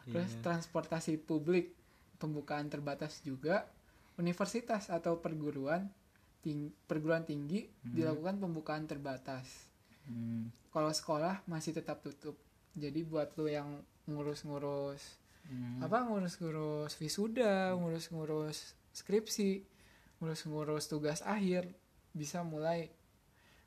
Terus 0.05 0.31
iya. 0.31 0.41
transportasi 0.41 1.17
publik 1.17 1.73
pembukaan 2.17 2.67
terbatas 2.67 3.21
juga. 3.21 3.69
Universitas 4.15 4.88
atau 4.88 5.19
perguruan 5.19 5.91
ting- 6.39 6.71
perguruan 6.86 7.21
tinggi 7.21 7.67
Hmm. 7.83 7.93
dilakukan 7.93 8.39
pembukaan 8.39 8.86
terbatas. 8.86 9.67
Hmm, 10.05 10.53
kalau 10.69 10.89
sekolah 10.89 11.41
masih 11.45 11.73
tetap 11.73 11.99
tutup. 11.99 12.38
Jadi 12.77 13.01
buat 13.01 13.33
lo 13.36 13.45
yang 13.45 13.81
ngurus-ngurus 14.05 15.01
hmm. 15.49 15.83
apa 15.83 16.05
ngurus-ngurus 16.07 16.97
wisuda 17.01 17.73
ngurus-ngurus 17.77 18.75
skripsi 18.95 19.65
ngurus-ngurus 20.21 20.87
tugas 20.87 21.19
akhir 21.25 21.67
bisa 22.15 22.41
mulai 22.41 22.89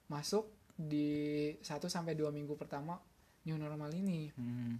masuk 0.08 0.48
di 0.78 1.52
1 1.60 1.66
sampai 1.90 2.14
2 2.16 2.30
minggu 2.32 2.54
pertama 2.56 2.96
new 3.44 3.58
normal 3.58 3.92
ini 3.92 4.30
Hmm, 4.36 4.78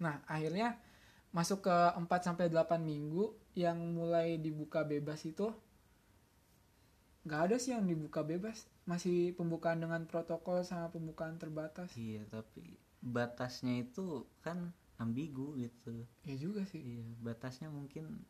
Nah, 0.00 0.24
akhirnya 0.24 0.80
masuk 1.30 1.68
ke 1.68 1.76
4 1.94 2.08
sampai 2.24 2.48
8 2.50 2.80
minggu 2.82 3.30
yang 3.54 3.76
mulai 3.94 4.40
dibuka 4.40 4.82
bebas 4.82 5.22
itu 5.28 5.52
nggak 7.28 7.40
ada 7.52 7.56
sih 7.60 7.76
yang 7.76 7.84
dibuka 7.84 8.24
bebas, 8.24 8.64
masih 8.88 9.36
pembukaan 9.36 9.76
dengan 9.76 10.08
protokol 10.08 10.64
sama 10.64 10.88
pembukaan 10.88 11.36
terbatas. 11.36 11.92
iya 12.00 12.24
tapi 12.24 12.80
batasnya 13.04 13.84
itu 13.84 14.24
kan 14.40 14.72
ambigu 15.00 15.56
gitu. 15.56 16.04
Ya 16.28 16.36
juga 16.36 16.68
sih. 16.68 16.78
iya 16.78 17.08
batasnya 17.24 17.72
mungkin 17.72 18.20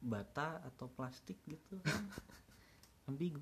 bata 0.00 0.64
atau 0.64 0.88
plastik 0.88 1.36
gitu. 1.44 1.76
Ambigu. 3.08 3.40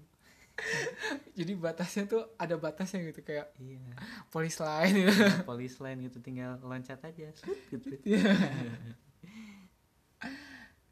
Jadi 1.38 1.52
batasnya 1.56 2.04
tuh 2.10 2.22
ada 2.36 2.58
batasnya 2.58 3.00
gitu 3.08 3.22
kayak 3.24 3.54
iya. 3.56 3.80
polis 4.28 4.58
lain 4.60 5.06
gitu. 5.08 5.24
polis 5.48 5.74
lain 5.80 6.04
gitu 6.04 6.18
tinggal 6.20 6.60
loncat 6.60 7.00
aja 7.02 7.30
gitu. 7.70 7.88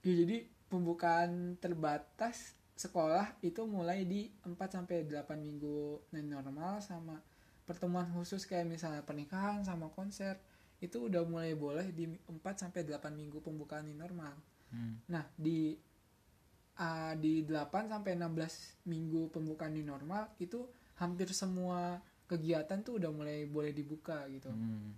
Ya, 0.00 0.16
jadi 0.16 0.48
pembukaan 0.72 1.60
terbatas 1.60 2.56
sekolah 2.72 3.36
itu 3.44 3.68
mulai 3.68 4.08
di 4.08 4.32
4 4.48 4.56
sampai 4.56 5.04
8 5.04 5.36
minggu 5.36 6.08
normal 6.24 6.80
sama 6.80 7.20
pertemuan 7.68 8.08
khusus 8.16 8.48
kayak 8.48 8.64
misalnya 8.64 9.04
pernikahan 9.04 9.60
sama 9.60 9.92
konser 9.92 10.40
itu 10.80 11.06
udah 11.06 11.22
mulai 11.22 11.52
boleh 11.52 11.92
di 11.92 12.08
4 12.08 12.32
sampai 12.56 12.82
8 12.82 13.12
minggu 13.12 13.38
pembukaan 13.40 13.84
new 13.84 13.94
normal. 13.94 14.32
Hmm, 14.72 14.96
Nah, 15.08 15.24
di 15.36 15.76
ah, 16.76 17.12
di 17.14 17.44
8 17.44 17.86
sampai 17.86 18.16
16 18.16 18.88
minggu 18.88 19.28
pembukaan 19.28 19.72
new 19.72 19.84
normal 19.84 20.32
itu 20.38 20.64
hampir 20.96 21.28
semua 21.32 22.00
kegiatan 22.24 22.80
tuh 22.80 22.96
udah 22.96 23.10
mulai 23.10 23.44
boleh 23.44 23.70
dibuka 23.70 24.24
gitu. 24.28 24.48
hmm, 24.48 24.96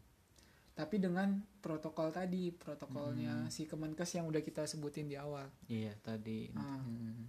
Tapi 0.73 0.97
dengan 0.97 1.37
protokol 1.61 2.09
tadi, 2.09 2.49
protokolnya 2.49 3.51
si 3.51 3.67
Kemenkes 3.67 4.15
yang 4.15 4.25
udah 4.25 4.41
kita 4.41 4.65
sebutin 4.65 5.05
di 5.05 5.19
awal. 5.19 5.51
iya 5.67 5.93
tadi 5.99 6.49
Ah. 6.55 6.79
Hmm, 6.79 7.27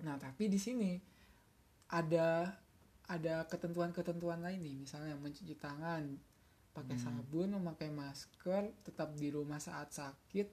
Nah, 0.00 0.16
tapi 0.16 0.48
di 0.48 0.56
sini 0.56 0.96
ada 1.88 2.56
ada 3.04 3.42
ketentuan-ketentuan 3.44 4.40
lain 4.40 4.60
nih, 4.60 4.76
misalnya 4.78 5.12
mencuci 5.14 5.58
tangan, 5.58 6.14
pakai 6.70 6.96
Hmm. 6.96 7.04
sabun, 7.22 7.58
memakai 7.58 7.90
masker, 7.90 8.70
tetap 8.86 9.14
di 9.18 9.28
rumah 9.30 9.58
saat 9.58 9.90
sakit, 9.90 10.48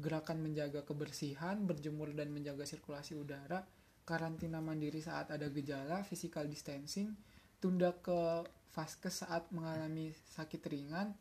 gerakan 0.00 0.42
menjaga 0.42 0.82
kebersihan, 0.82 1.62
berjemur 1.62 2.10
dan 2.16 2.32
menjaga 2.32 2.64
sirkulasi 2.66 3.14
udara, 3.14 3.62
karantina 4.02 4.58
mandiri 4.58 4.98
saat 4.98 5.30
ada 5.30 5.46
gejala, 5.52 6.02
physical 6.02 6.48
distancing, 6.50 7.14
tunda 7.62 7.94
ke 8.00 8.42
vaskes 8.74 9.22
saat 9.26 9.46
mengalami 9.52 10.10
sakit 10.34 10.62
ringan, 10.66 11.14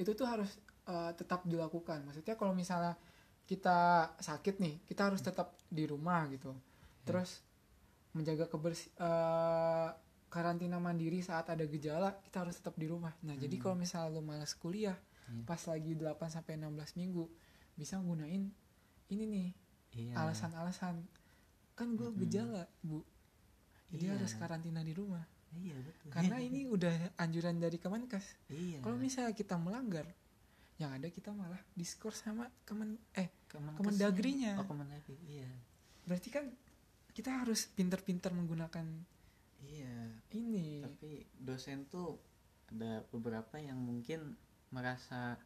itu 0.00 0.16
tuh 0.16 0.26
harus 0.26 0.50
eh, 0.88 1.12
tetap 1.14 1.46
dilakukan. 1.46 2.02
Maksudnya 2.02 2.34
kalau 2.34 2.56
misalnya 2.56 2.98
kita 3.46 4.10
sakit 4.18 4.58
nih, 4.58 4.82
kita 4.88 5.12
harus 5.12 5.20
tetap 5.22 5.54
di 5.68 5.86
rumah 5.86 6.26
gitu. 6.32 6.50
Terus 7.06 7.42
menjaga 8.16 8.46
kebersih 8.48 8.92
karantina 10.32 10.80
mandiri 10.80 11.20
saat 11.20 11.44
ada 11.46 11.60
gejala, 11.62 12.16
kita 12.24 12.40
harus 12.40 12.56
tetap 12.56 12.72
di 12.74 12.88
rumah. 12.88 13.12
Nah, 13.20 13.36
jadi 13.36 13.52
Hmm. 13.52 13.62
kalau 13.62 13.76
misalnya 13.76 14.08
lu 14.10 14.24
malas 14.24 14.56
kuliah 14.56 14.96
Iya. 15.22 15.44
pas 15.44 15.60
lagi 15.62 15.92
8 15.92 16.28
sampai 16.28 16.56
16 16.56 16.96
minggu, 16.96 17.28
bisa 17.74 18.00
gunain 18.00 18.48
ini 19.06 19.24
nih 19.24 19.48
iya 19.94 20.12
alasan-alasan. 20.18 21.04
Kan 21.72 21.88
gue 21.94 22.08
Mm-mm. 22.08 22.20
gejala, 22.24 22.64
Bu. 22.80 23.04
Jadi 23.88 24.08
Iya. 24.08 24.16
harus 24.16 24.32
karantina 24.34 24.80
di 24.80 24.92
rumah. 24.92 25.20
iya 25.52 25.76
betul 25.76 26.08
Karena 26.08 26.40
ini 26.48 26.64
udah 26.64 27.12
anjuran 27.18 27.60
dari 27.60 27.76
Kemenkes. 27.76 28.40
iya 28.48 28.80
Kalau 28.80 28.96
misalnya 28.96 29.36
kita 29.36 29.60
melanggar, 29.60 30.08
yang 30.76 30.96
ada 30.96 31.06
kita 31.06 31.28
malah 31.30 31.60
diskors 31.72 32.18
sama 32.18 32.48
Kemen 32.64 32.96
eh 33.12 33.28
Kemenkesnya. 33.46 33.76
Kemendagrinya. 33.78 34.52
oh 34.56 34.64
Kemendagri 34.64 35.14
iya 35.22 35.46
berarti 36.02 36.28
kan 36.28 36.48
kita 37.12 37.44
harus 37.44 37.68
pinter-pinter 37.68 38.32
menggunakan 38.32 38.82
iya. 39.64 39.96
Ini. 40.32 40.82
tapi 40.82 41.26
dosen 41.36 41.84
tuh 41.86 42.18
ada 42.72 43.04
beberapa 43.12 43.60
yang 43.60 43.76
mungkin 43.76 44.34
merasa 44.72 45.36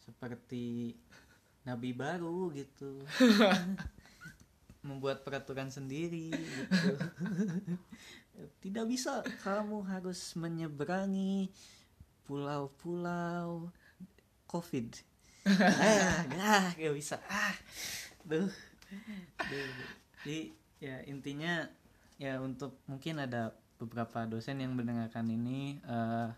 seperti 0.00 0.96
nabi 1.68 1.92
baru 1.92 2.48
gitu. 2.56 3.04
Membuat 4.88 5.26
peraturan 5.26 5.68
sendiri 5.68 6.32
gitu. 6.32 6.88
Tidak 8.64 8.84
bisa. 8.88 9.20
Kamu 9.44 9.84
harus 9.84 10.32
menyeberangi 10.38 11.52
pulau-pulau 12.24 13.68
covid. 14.48 14.88
Ah 15.48 16.28
ah 16.44 16.68
gak 16.76 16.92
bisa. 16.92 17.16
Ah. 17.24 17.56
Duh 18.28 18.52
Duh. 19.48 19.72
jadi 20.24 20.52
ya 20.80 20.96
intinya 21.08 21.68
ya 22.18 22.42
untuk 22.42 22.82
mungkin 22.90 23.22
ada 23.22 23.54
beberapa 23.78 24.26
dosen 24.26 24.58
yang 24.58 24.74
mendengarkan 24.74 25.30
ini 25.30 25.78
eh, 25.86 26.30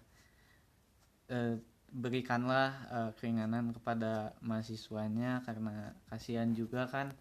eh, 1.32 1.56
berikanlah 1.90 2.68
eh, 2.92 3.10
keringanan 3.16 3.72
kepada 3.74 4.36
mahasiswanya 4.44 5.42
karena 5.42 5.96
kasihan 6.12 6.52
juga 6.52 6.86
kan 6.86 7.16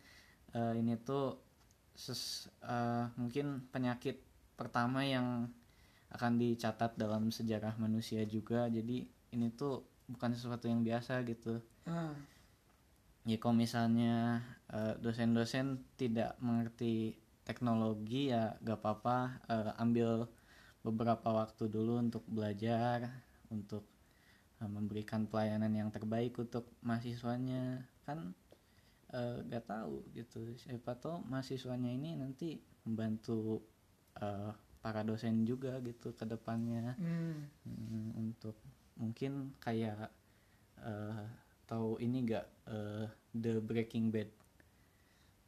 eh, 0.53 0.73
ini 0.75 0.99
tuh 0.99 1.39
ses- 1.95 2.51
eh, 2.67 3.05
mungkin 3.15 3.63
penyakit 3.71 4.19
pertama 4.59 5.07
yang 5.07 5.47
akan 6.11 6.41
dicatat 6.41 6.97
dalam 6.97 7.29
sejarah 7.29 7.77
manusia 7.77 8.25
juga. 8.25 8.65
Jadi 8.65 9.05
ini 9.29 9.47
tuh 9.53 9.85
bukan 10.09 10.33
sesuatu 10.33 10.65
yang 10.65 10.81
biasa 10.81 11.21
gitu. 11.21 11.61
Ah, 11.85 12.17
ya 13.29 13.37
kalau 13.37 13.53
misalnya 13.53 14.41
dosen-dosen 15.05 15.85
tidak 16.01 16.33
mengerti 16.41 17.13
teknologi 17.49 18.29
ya 18.29 18.53
gak 18.61 18.77
apa-apa 18.77 19.17
eh, 19.49 19.71
ambil 19.81 20.29
beberapa 20.85 21.33
waktu 21.33 21.65
dulu 21.65 21.97
untuk 21.97 22.21
belajar 22.29 23.25
untuk 23.49 23.89
eh, 24.61 24.69
memberikan 24.69 25.25
pelayanan 25.25 25.73
yang 25.73 25.89
terbaik 25.89 26.37
untuk 26.37 26.69
mahasiswanya 26.85 27.89
kan 28.05 28.37
eh, 29.09 29.41
gak 29.49 29.65
tahu 29.65 30.05
gitu 30.13 30.53
siapa 30.61 30.93
tahu 31.01 31.25
mahasiswanya 31.25 31.89
ini 31.89 32.21
nanti 32.21 32.61
membantu 32.85 33.65
eh, 34.21 34.53
para 34.79 35.01
dosen 35.01 35.41
juga 35.43 35.81
gitu 35.81 36.13
ke 36.13 36.29
depannya 36.29 36.93
Hmm. 37.01 37.49
Hmm, 37.65 38.15
untuk 38.15 38.55
mungkin 38.95 39.57
kayak 39.59 40.13
eh, 40.79 41.25
tahu 41.65 41.97
ini 41.97 42.29
gak 42.29 42.45
eh, 42.69 43.07
The 43.33 43.59
Breaking 43.59 44.13
Bad 44.13 44.38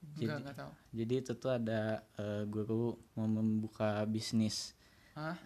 Enggak, 0.02 0.18
Jadi- 0.18 0.42
enggak 0.42 0.58
tahu. 0.58 0.72
jadi 0.92 1.14
itu 1.18 1.32
tuh 1.36 1.52
ada 1.54 1.82
eh, 2.16 2.44
guru 2.46 2.84
mau 3.14 3.28
membuka 3.28 4.02
bisnis 4.06 4.74
Hah? 5.14 5.38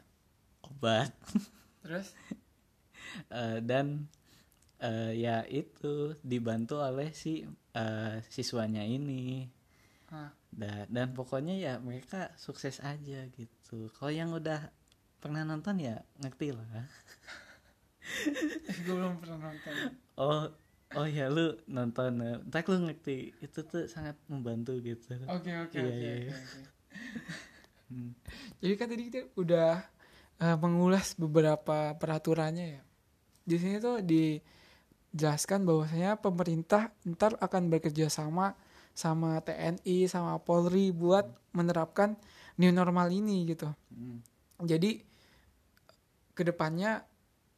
obat 0.63 1.11
Terus? 1.83 2.15
Eh, 3.29 3.59
dan 3.61 4.07
eh, 4.79 5.11
ya 5.15 5.43
itu 5.45 6.15
dibantu 6.19 6.79
oleh 6.79 7.11
si 7.11 7.43
eh, 7.71 8.15
siswanya 8.27 8.81
ini 8.81 9.45
Hah. 10.07 10.31
Da- 10.49 10.87
dan 10.87 11.11
pokoknya 11.11 11.55
ya 11.55 11.73
mereka 11.77 12.31
sukses 12.35 12.79
aja 12.79 13.27
gitu 13.29 13.91
kalau 13.91 14.09
yang 14.09 14.31
udah 14.31 14.71
pernah 15.19 15.43
nonton 15.43 15.83
ya 15.83 15.99
ngerti 16.19 16.55
lah 16.55 16.63
gue 18.85 18.95
belum 18.95 19.17
pernah 19.17 19.39
nonton. 19.41 19.73
oh 20.15 20.45
oh 20.95 21.07
ya 21.07 21.27
lu 21.27 21.55
nonton 21.67 22.11
eh, 22.23 22.37
ntar 22.47 22.63
lu 22.67 22.87
ngerti 22.87 23.35
itu 23.43 23.59
tuh 23.67 23.85
sangat 23.91 24.15
membantu 24.31 24.75
gitu 24.79 25.15
Oke 25.27 25.51
oke 25.53 25.75
Iya, 25.75 25.85
oke 25.85 25.99
iya, 25.99 26.13
oke. 26.15 26.29
iya. 26.31 26.35
Hmm. 27.85 28.17
Jadi 28.65 28.73
kan 28.81 28.87
tadi 28.89 29.03
kita 29.13 29.19
udah 29.37 29.77
eh, 30.41 30.57
mengulas 30.57 31.13
beberapa 31.13 31.93
peraturannya 31.93 32.81
ya. 32.81 32.83
Di 33.45 33.61
sini 33.61 33.77
tuh 33.77 34.01
dijelaskan 34.01 35.69
bahwasanya 35.69 36.17
pemerintah 36.17 36.89
ntar 37.05 37.37
akan 37.37 37.69
bekerja 37.69 38.09
sama 38.09 38.57
sama 38.97 39.37
TNI 39.45 40.09
sama 40.09 40.41
Polri 40.41 40.89
buat 40.89 41.29
menerapkan 41.53 42.17
new 42.57 42.73
normal 42.73 43.13
ini 43.13 43.53
gitu. 43.53 43.69
Hmm. 43.93 44.25
Jadi 44.65 45.05
ke 46.33 46.41
depannya 46.41 47.05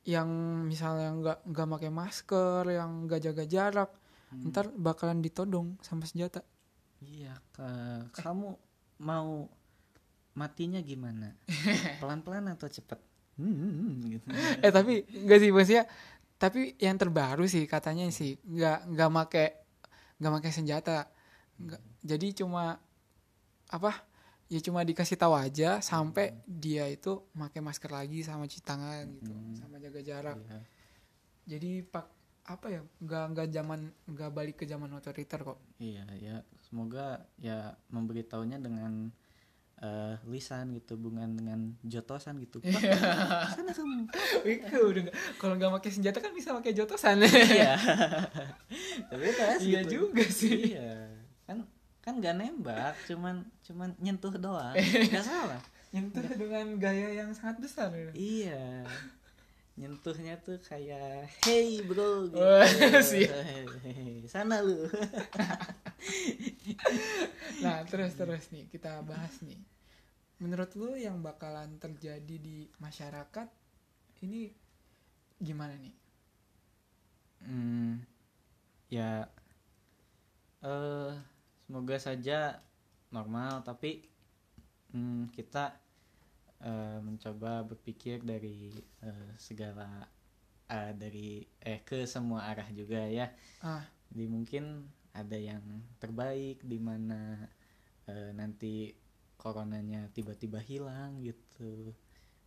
yang 0.08 0.30
misalnya 0.64 1.12
nggak 1.14 1.38
nggak 1.46 1.68
pakai 1.70 1.92
masker, 1.92 2.64
yang 2.70 3.06
nggak 3.06 3.22
jaga 3.22 3.44
jarak, 3.46 3.92
Hmm. 4.28 4.52
ntar 4.52 4.68
bakalan 4.74 5.20
ditodong 5.20 5.80
sama 5.80 6.04
senjata. 6.04 6.44
iya 7.00 7.32
ka- 7.54 8.10
kamu 8.12 8.58
mau 9.00 9.48
matinya 10.34 10.82
gimana 10.82 11.32
pelan-pelan 12.02 12.50
atau 12.50 12.68
cepet 12.68 12.98
Hmm, 13.38 14.02
gitu. 14.04 14.26
eh 14.60 14.74
tapi 14.74 15.06
enggak 15.08 15.40
sih 15.40 15.52
maksudnya 15.54 15.86
tapi 16.36 16.74
yang 16.78 16.98
terbaru 16.98 17.46
sih 17.46 17.64
katanya 17.66 18.10
sih 18.10 18.36
nggak 18.44 18.90
nggak 18.90 19.10
make 19.14 19.46
nggak 20.18 20.32
make 20.34 20.50
senjata 20.50 21.06
nggak 21.56 21.82
jadi 22.02 22.28
cuma 22.36 22.82
apa 23.68 23.92
ya 24.48 24.60
cuma 24.60 24.80
dikasih 24.82 25.16
tahu 25.16 25.34
aja 25.34 25.80
sampai 25.82 26.32
dia 26.44 26.88
itu 26.88 27.20
pakai 27.32 27.60
masker 27.60 27.90
lagi 27.90 28.22
sama 28.22 28.44
cuci 28.44 28.62
tangan 28.62 29.04
gitu 29.14 29.30
Hmm. 29.30 29.56
sama 29.56 29.76
jaga 29.78 30.00
jarak 30.00 30.38
Iya. 30.40 30.60
jadi 31.48 31.72
pak 31.84 32.06
apa 32.46 32.68
ya 32.70 32.82
nggak 32.98 33.24
nggak 33.30 33.48
zaman 33.52 33.80
nggak 34.06 34.32
balik 34.32 34.56
ke 34.56 34.64
zaman 34.64 34.88
otoriter 34.90 35.44
kok 35.44 35.60
Iya 35.78 36.08
ya 36.16 36.36
semoga 36.62 37.06
ya 37.38 37.76
memberitahunya 37.88 38.58
dengan 38.58 39.12
eh, 39.78 40.16
lisan 40.26 40.74
gitu 40.74 40.98
bukan 40.98 41.38
dengan 41.38 41.78
jotosan 41.84 42.42
gitu. 42.42 42.58
Pak, 42.58 42.82
sana 43.54 43.70
kamu. 43.70 44.10
udah 44.90 45.04
kalau 45.38 45.54
nggak 45.54 45.70
pakai 45.70 45.92
senjata 45.92 46.18
kan 46.18 46.34
bisa 46.34 46.50
pakai 46.52 46.74
jotosan 46.74 47.22
Iya. 47.22 47.78
Bebas 49.12 49.60
iya 49.62 49.84
gitu. 49.84 50.10
juga 50.10 50.26
sih 50.26 50.74
Iya. 50.74 51.14
Kan 51.46 51.68
kan 52.08 52.24
gak 52.24 52.40
nembak, 52.40 52.96
cuman 53.04 53.44
cuman 53.68 53.92
nyentuh 54.00 54.32
doang. 54.40 54.72
Gak 55.12 55.28
salah. 55.28 55.60
nyentuh 55.92 56.24
dengan 56.24 56.80
gaya 56.80 57.12
yang 57.20 57.36
sangat 57.36 57.60
besar 57.60 57.92
ya. 57.92 58.12
Iya. 58.16 58.88
Nyentuhnya 59.76 60.40
tuh 60.40 60.56
kayak 60.64 61.28
hey 61.44 61.84
bro 61.84 62.32
gitu. 62.32 62.40
Hey, 62.40 64.24
sana 64.24 64.64
lu. 64.64 64.88
Nah, 67.58 67.82
terus 67.90 68.14
terus 68.14 68.48
nih 68.54 68.70
kita 68.72 69.02
bahas 69.04 69.34
nih. 69.44 69.60
Menurut 70.40 70.72
lu 70.78 70.94
yang 70.94 71.20
bakalan 71.26 71.76
terjadi 71.82 72.36
di 72.38 72.70
masyarakat 72.78 73.50
ini 74.24 74.54
gimana 75.42 75.74
nih? 75.76 75.96
Hmm, 77.42 78.02
ya 78.94 79.26
eh 80.62 81.14
semoga 81.68 82.00
saja 82.00 82.64
normal 83.12 83.60
tapi 83.68 84.08
hmm, 84.96 85.36
kita 85.36 85.76
eh, 86.64 87.00
mencoba 87.04 87.68
berpikir 87.68 88.24
dari 88.24 88.72
eh, 89.04 89.32
segala 89.36 90.08
eh, 90.72 90.92
dari 90.96 91.44
eh 91.60 91.84
ke 91.84 92.08
semua 92.08 92.48
arah 92.48 92.72
juga 92.72 93.04
ya. 93.04 93.28
Ah. 93.60 93.84
Jadi 94.08 94.26
mungkin 94.32 94.88
ada 95.12 95.36
yang 95.36 95.64
terbaik 96.00 96.64
di 96.64 96.80
mana 96.80 97.52
eh, 98.08 98.32
nanti 98.32 98.96
coronanya 99.36 100.08
tiba-tiba 100.16 100.64
hilang 100.64 101.20
gitu. 101.20 101.92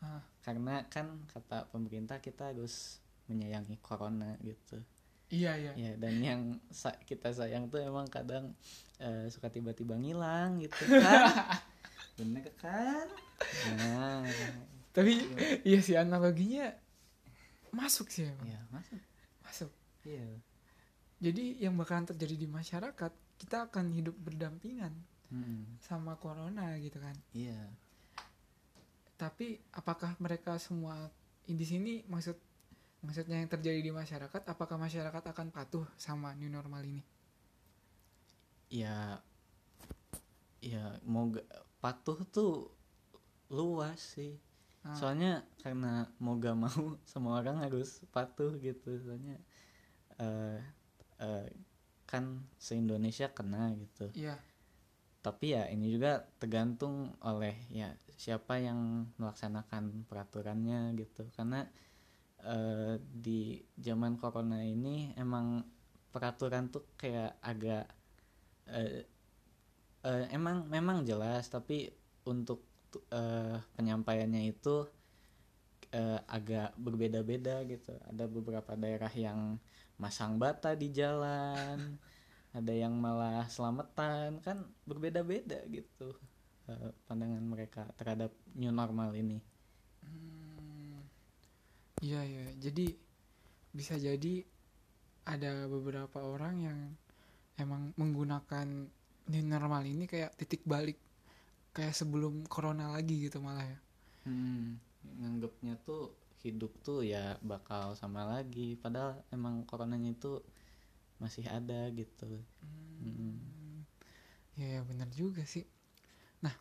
Ah. 0.01 0.25
Karena 0.41 0.89
kan 0.89 1.29
kata 1.29 1.69
pemerintah 1.69 2.25
kita 2.25 2.57
harus 2.57 3.05
menyayangi 3.29 3.77
corona 3.85 4.35
gitu. 4.41 4.81
Iya, 5.31 5.53
iya. 5.57 5.73
Ya, 5.75 5.93
dan 5.95 6.15
yang 6.19 6.41
sa- 6.69 6.99
kita 7.01 7.31
sayang 7.31 7.67
tuh 7.67 7.79
emang 7.79 8.07
kadang 8.07 8.51
eh, 8.99 9.31
suka 9.31 9.47
tiba-tiba 9.47 9.95
ngilang 9.95 10.59
gitu 10.59 10.75
kan. 10.93 11.31
Bener 12.19 12.51
kan? 12.59 13.07
Nah, 13.73 14.27
Tapi 14.91 15.23
iya 15.63 15.79
sih 15.81 15.95
analoginya 15.95 16.75
masuk 17.71 18.11
sih 18.11 18.27
emang. 18.27 18.45
ya 18.45 18.61
masuk. 18.69 19.01
Masuk. 19.41 19.71
Iya. 20.03 20.27
Jadi 21.21 21.45
yang 21.59 21.79
bakalan 21.79 22.05
terjadi 22.05 22.35
di 22.35 22.49
masyarakat, 22.49 23.13
kita 23.39 23.71
akan 23.71 23.95
hidup 23.95 24.17
berdampingan 24.19 24.91
Mm-mm. 25.31 25.79
sama 25.79 26.19
corona 26.19 26.75
gitu 26.77 26.99
kan. 26.99 27.15
Iya. 27.31 27.71
Tapi 29.15 29.61
apakah 29.71 30.17
mereka 30.19 30.57
semua 30.57 30.97
di 31.45 31.63
sini 31.63 32.03
maksud 32.05 32.35
maksudnya 33.05 33.37
yang 33.41 33.51
terjadi 33.55 33.81
di 33.87 33.93
masyarakat, 34.01 34.43
apakah 34.53 34.77
masyarakat 34.87 35.25
akan 35.33 35.49
patuh 35.57 35.87
sama 35.97 36.29
new 36.39 36.51
normal 36.53 36.83
ini? 36.85 37.03
Ya 38.71 39.21
ya 40.61 41.01
mau 41.09 41.33
ga- 41.35 41.49
patuh 41.83 42.19
tuh 42.29 42.53
luas 43.51 43.99
sih. 44.17 44.33
Ah. 44.85 44.97
Soalnya 44.97 45.45
karena 45.63 46.09
mau 46.23 46.37
gak 46.41 46.57
mau 46.57 46.81
semua 47.11 47.41
orang 47.41 47.61
harus 47.65 48.01
patuh 48.15 48.53
gitu. 48.61 48.91
Soalnya 49.05 49.37
eh 50.21 50.61
eh, 51.21 51.47
kan 52.11 52.25
se-Indonesia 52.59 53.31
kena 53.33 53.73
gitu. 53.77 54.11
Iya. 54.17 54.37
tapi 55.21 55.53
ya 55.53 55.69
ini 55.69 55.93
juga 55.93 56.25
tergantung 56.41 57.13
oleh 57.21 57.53
ya 57.69 57.93
siapa 58.17 58.57
yang 58.57 59.05
melaksanakan 59.21 60.09
peraturannya 60.09 60.97
gitu 60.97 61.29
karena 61.37 61.69
eh, 62.47 62.95
di 63.25 63.61
zaman 63.79 64.15
corona 64.21 64.59
ini 64.65 65.13
emang 65.19 65.63
peraturan 66.13 66.65
tuh 66.75 66.85
kayak 67.01 67.39
agak 67.43 67.85
eh, 68.71 69.05
eh, 70.05 70.25
emang 70.37 70.57
memang 70.69 70.99
jelas 71.09 71.49
tapi 71.53 71.89
untuk 72.29 72.59
tu- 72.93 73.05
eh, 73.13 73.57
penyampaiannya 73.77 74.43
itu 74.53 74.87
eh, 75.95 76.19
agak 76.37 76.75
berbeda-beda 76.79 77.63
gitu. 77.67 77.93
Ada 78.11 78.25
beberapa 78.31 78.73
daerah 78.79 79.11
yang 79.13 79.59
masang 80.01 80.39
bata 80.41 80.73
di 80.79 80.89
jalan 80.95 81.99
ada 82.57 82.73
yang 82.75 82.95
malah 82.99 83.47
selamatan 83.53 84.41
kan 84.47 84.59
berbeda-beda 84.89 85.61
gitu 85.71 86.17
eh, 86.71 86.91
pandangan 87.07 87.45
mereka 87.45 87.83
terhadap 88.01 88.33
new 88.57 88.73
normal 88.73 89.13
ini 89.15 89.39
Iya 92.07 92.21
iya. 92.31 92.45
Jadi 92.65 92.87
bisa 93.79 93.95
jadi 94.07 94.35
ada 95.35 95.53
beberapa 95.75 96.19
orang 96.35 96.55
yang 96.69 96.79
emang 97.63 97.83
menggunakan 98.01 98.69
new 99.31 99.45
normal 99.55 99.83
ini 99.93 100.05
kayak 100.13 100.33
titik 100.41 100.63
balik 100.73 100.99
kayak 101.77 101.95
sebelum 102.01 102.35
corona 102.55 102.87
lagi 102.97 103.17
gitu 103.29 103.39
malah 103.47 103.67
ya. 103.73 103.79
hmm, 104.25 104.65
nganggapnya 105.21 105.75
tuh 105.87 106.03
hidup 106.45 106.73
tuh 106.87 107.01
ya 107.05 107.37
bakal 107.45 107.93
sama 108.01 108.25
lagi 108.33 108.69
padahal 108.83 109.21
emang 109.37 109.55
coronanya 109.69 110.11
itu 110.17 110.41
masih 111.23 111.45
ada 111.59 111.81
gitu 112.01 112.31
Mm. 113.01 113.85
Ya, 114.61 114.67
ya 114.77 114.81
benar 114.85 115.09
juga 115.17 115.43
sih. 115.49 115.65
Nah, 116.45 116.53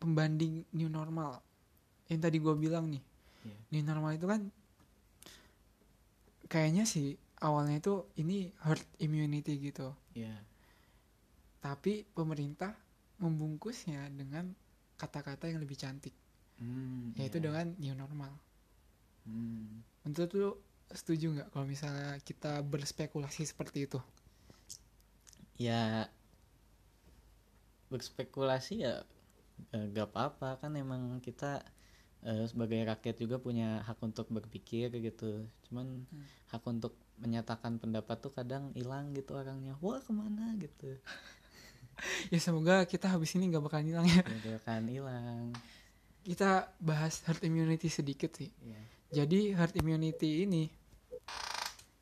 pembanding 0.00 0.64
new 0.76 0.88
normal 0.88 1.40
yang 2.10 2.20
tadi 2.20 2.36
gue 2.42 2.54
bilang 2.58 2.90
nih, 2.90 3.02
Iya. 3.46 3.56
new 3.72 3.82
normal 3.86 4.12
itu 4.18 4.26
kan 4.28 4.42
kayaknya 6.52 6.84
sih 6.84 7.08
awalnya 7.40 7.76
itu 7.80 7.94
ini 8.20 8.38
herd 8.66 8.84
immunity 9.00 9.54
gitu. 9.62 9.88
ya 10.14 10.34
Tapi 11.60 12.08
pemerintah 12.16 12.72
membungkusnya 13.20 14.08
dengan 14.12 14.48
kata-kata 14.96 15.48
yang 15.48 15.60
lebih 15.64 15.76
cantik 15.76 16.12
Hmm, 16.60 17.16
yaitu 17.16 17.40
iya. 17.40 17.44
dengan 17.48 17.66
new 17.80 17.94
normal 17.96 18.32
Hmm. 19.24 19.80
menurut 20.04 20.30
lu 20.36 20.50
setuju 20.92 21.26
nggak 21.32 21.48
kalau 21.52 21.66
misalnya 21.68 22.16
kita 22.24 22.60
berspekulasi 22.64 23.44
seperti 23.48 23.84
itu 23.88 24.00
ya 25.56 26.08
berspekulasi 27.92 28.74
ya 28.86 28.94
gak 29.72 30.08
apa-apa 30.12 30.56
kan 30.60 30.72
emang 30.74 31.20
kita 31.20 31.60
eh, 32.24 32.44
sebagai 32.48 32.80
rakyat 32.84 33.16
juga 33.16 33.36
punya 33.40 33.80
hak 33.84 33.98
untuk 34.04 34.28
berpikir 34.28 34.92
gitu. 34.92 35.44
Cuman 35.68 36.04
Hmm. 36.08 36.24
hak 36.52 36.62
untuk 36.68 36.94
menyatakan 37.20 37.76
pendapat 37.76 38.16
tuh 38.20 38.32
kadang 38.32 38.72
hilang 38.72 39.12
gitu 39.12 39.36
orangnya. 39.36 39.76
Wah 39.80 40.00
ke 40.00 40.12
mana 40.12 40.56
gitu. 40.56 40.96
Ya 42.32 42.40
semoga 42.40 42.88
kita 42.88 43.12
habis 43.12 43.36
ini 43.36 43.52
nggak 43.52 43.60
bakalan 43.60 43.92
hilang 43.92 44.08
ya. 44.08 44.24
Gitu 44.24 44.56
kan 44.64 44.88
hilang. 44.88 45.52
Kita 46.24 46.72
bahas 46.80 47.20
herd 47.28 47.44
immunity 47.44 47.92
sedikit 47.92 48.32
sih. 48.40 48.48
Ya 48.64 48.80
jadi 49.10 49.52
herd 49.52 49.76
immunity 49.76 50.48
ini 50.48 50.72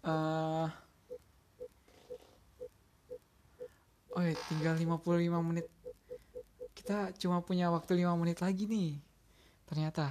eh 0.06 0.68
oh 4.14 4.22
ya 4.22 4.34
tinggal 4.46 4.74
55 4.78 5.42
menit. 5.42 5.66
Kita 6.78 7.10
cuma 7.18 7.42
punya 7.42 7.66
waktu 7.74 7.98
5 8.06 8.14
menit 8.14 8.38
lagi 8.38 8.70
nih 8.70 9.02
ternyata. 9.68 10.10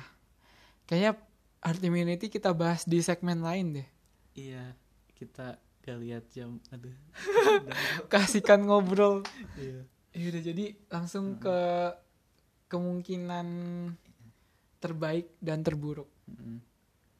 Kayaknya 0.86 1.20
herd 1.66 1.82
immunity 1.84 2.30
kita 2.30 2.54
bahas 2.54 2.86
di 2.86 3.02
segmen 3.02 3.42
lain 3.42 3.82
deh. 3.82 3.88
Iya 4.38 4.78
kita 5.18 5.58
gak 5.82 5.98
lihat 5.98 6.24
jam 6.30 6.62
aduh. 6.70 6.94
Kasihkan 8.12 8.70
ngobrol. 8.70 9.26
Iya. 9.58 9.82
Ya 10.14 10.26
udah 10.30 10.44
jadi 10.46 10.66
langsung 10.90 11.42
ke 11.42 11.58
kemungkinan 12.70 13.48
terbaik 14.78 15.34
dan 15.42 15.66
terburuk. 15.66 16.08
Mm. 16.28 16.60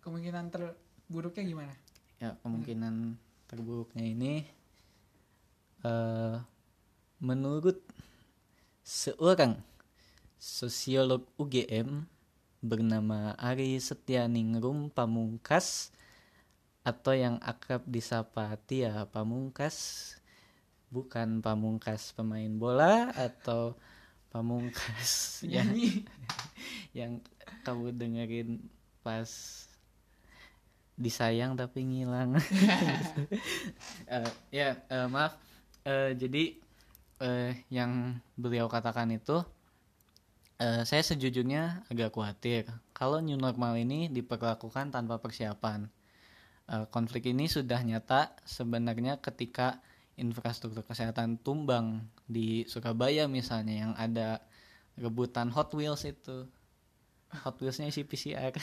kemungkinan 0.04 0.52
terburuknya 0.52 1.44
gimana? 1.44 1.74
Ya 2.20 2.36
kemungkinan 2.44 3.16
terburuknya 3.48 4.04
ini 4.04 4.44
eh 5.84 6.38
menurut 7.20 7.80
seorang 8.84 9.60
sosiolog 10.40 11.28
UGM 11.36 12.08
bernama 12.68 13.32
Ari 13.40 13.80
Setianingrum 13.80 14.92
Pamungkas 14.92 15.96
atau 16.84 17.16
yang 17.16 17.40
akrab 17.40 17.88
disapa 17.88 18.56
Tia 18.68 19.08
Pamungkas 19.08 20.16
bukan 20.92 21.40
Pamungkas 21.40 22.12
pemain 22.12 22.52
bola 22.52 23.12
atau 23.16 23.76
Pamungkas 24.28 25.42
yang 25.48 25.72
yang 26.92 27.24
kamu 27.64 27.96
dengerin 27.96 28.60
pas 29.04 29.32
disayang 30.98 31.56
tapi 31.56 31.86
ngilang. 31.88 32.36
Eh, 34.08 34.32
ya 34.56 34.80
eh, 34.88 35.08
maaf. 35.12 35.36
Eh, 35.84 36.16
jadi 36.16 36.56
eh, 37.20 37.52
yang 37.68 38.16
beliau 38.40 38.72
katakan 38.72 39.12
itu 39.12 39.44
eh, 40.58 40.84
saya 40.86 41.04
sejujurnya 41.06 41.86
agak 41.90 42.14
khawatir 42.14 42.66
kalau 42.94 43.22
new 43.22 43.38
normal 43.38 43.78
ini 43.78 44.10
diperlakukan 44.10 44.90
tanpa 44.94 45.22
persiapan. 45.22 45.90
Eh, 46.68 46.86
konflik 46.92 47.30
ini 47.30 47.48
sudah 47.48 47.80
nyata 47.86 48.36
sebenarnya 48.44 49.22
ketika 49.22 49.80
infrastruktur 50.18 50.82
kesehatan 50.82 51.38
tumbang 51.40 52.02
di 52.26 52.66
Surabaya 52.66 53.30
misalnya 53.30 53.88
yang 53.88 53.94
ada 53.96 54.42
rebutan 54.98 55.54
Hot 55.54 55.72
Wheels 55.78 56.04
itu. 56.10 56.50
Hot 57.46 57.60
Wheelsnya 57.60 57.92
isi 57.92 58.08
PCR 58.08 58.56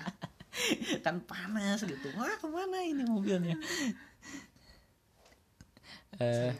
kan 1.06 1.16
panas 1.24 1.80
gitu. 1.86 2.12
Wah 2.18 2.34
ke 2.36 2.46
mana 2.50 2.84
ini 2.84 3.06
mobilnya? 3.06 3.56
Eh, 6.20 6.52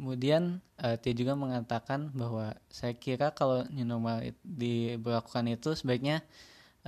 kemudian 0.00 0.64
eh, 0.80 0.96
dia 0.96 1.12
juga 1.12 1.36
mengatakan 1.36 2.08
bahwa 2.16 2.56
saya 2.72 2.96
kira 2.96 3.36
kalau 3.36 3.68
new 3.68 3.84
normal 3.84 4.24
it- 4.24 4.40
diberlakukan 4.40 5.44
itu 5.52 5.76
sebaiknya 5.76 6.24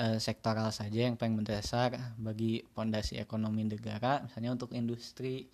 eh, 0.00 0.16
sektoral 0.16 0.72
saja 0.72 1.04
yang 1.12 1.20
paling 1.20 1.36
mendasar 1.36 2.16
bagi 2.16 2.64
fondasi 2.72 3.20
ekonomi 3.20 3.68
negara 3.68 4.24
misalnya 4.24 4.56
untuk 4.56 4.72
industri. 4.72 5.52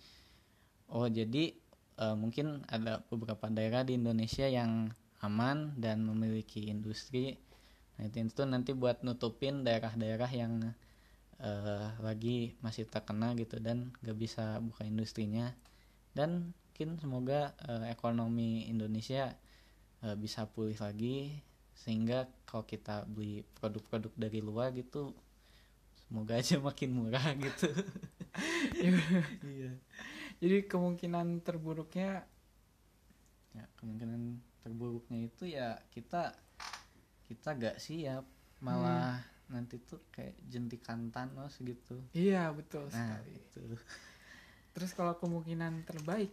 Oh 0.87 1.11
jadi 1.11 1.51
eh, 1.99 2.15
mungkin 2.15 2.63
ada 2.71 3.03
beberapa 3.11 3.51
daerah 3.51 3.83
di 3.83 3.99
Indonesia 3.99 4.47
yang 4.47 4.87
aman 5.19 5.75
dan 5.75 6.07
memiliki 6.07 6.71
industri. 6.71 7.35
Nah 7.99 8.07
itu, 8.07 8.43
nanti 8.47 8.71
buat 8.71 9.03
nutupin 9.03 9.67
daerah-daerah 9.67 10.31
yang 10.31 10.63
eh, 11.43 11.87
lagi 11.99 12.55
masih 12.63 12.87
terkena 12.87 13.35
gitu 13.35 13.59
dan 13.59 13.91
gak 13.99 14.15
bisa 14.15 14.63
buka 14.63 14.87
industrinya. 14.87 15.51
Dan 16.15 16.55
mungkin 16.79 16.95
semoga 16.95 17.51
eh, 17.67 17.91
ekonomi 17.91 18.63
Indonesia 18.71 19.35
eh, 19.99 20.15
bisa 20.15 20.47
pulih 20.47 20.79
lagi 20.79 21.35
sehingga 21.75 22.23
kalau 22.47 22.63
kita 22.63 23.03
beli 23.03 23.43
produk-produk 23.59 24.15
dari 24.15 24.39
luar 24.39 24.71
gitu 24.71 25.11
semoga 26.07 26.39
aja 26.39 26.55
makin 26.63 26.95
murah 26.95 27.35
gitu. 27.35 27.67
Iya. 28.79 29.75
Jadi 30.39 30.57
kemungkinan 30.71 31.43
terburuknya 31.43 32.23
ya 33.51 33.65
kemungkinan 33.75 34.39
terburuknya 34.63 35.27
itu 35.27 35.51
ya 35.51 35.83
kita 35.91 36.31
kita 37.27 37.59
gak 37.59 37.75
siap. 37.83 38.23
Malah 38.63 39.19
nanti 39.51 39.83
tuh 39.83 40.07
kayak 40.15 40.39
jentikan 40.47 41.11
Thanos 41.11 41.59
gitu. 41.59 41.99
Iya 42.15 42.55
betul 42.55 42.87
nah 42.95 43.19
sekali. 43.19 43.35
itu. 43.35 43.63
Terus 44.71 44.95
kalau 44.95 45.19
kemungkinan 45.19 45.83
terbaik 45.83 46.31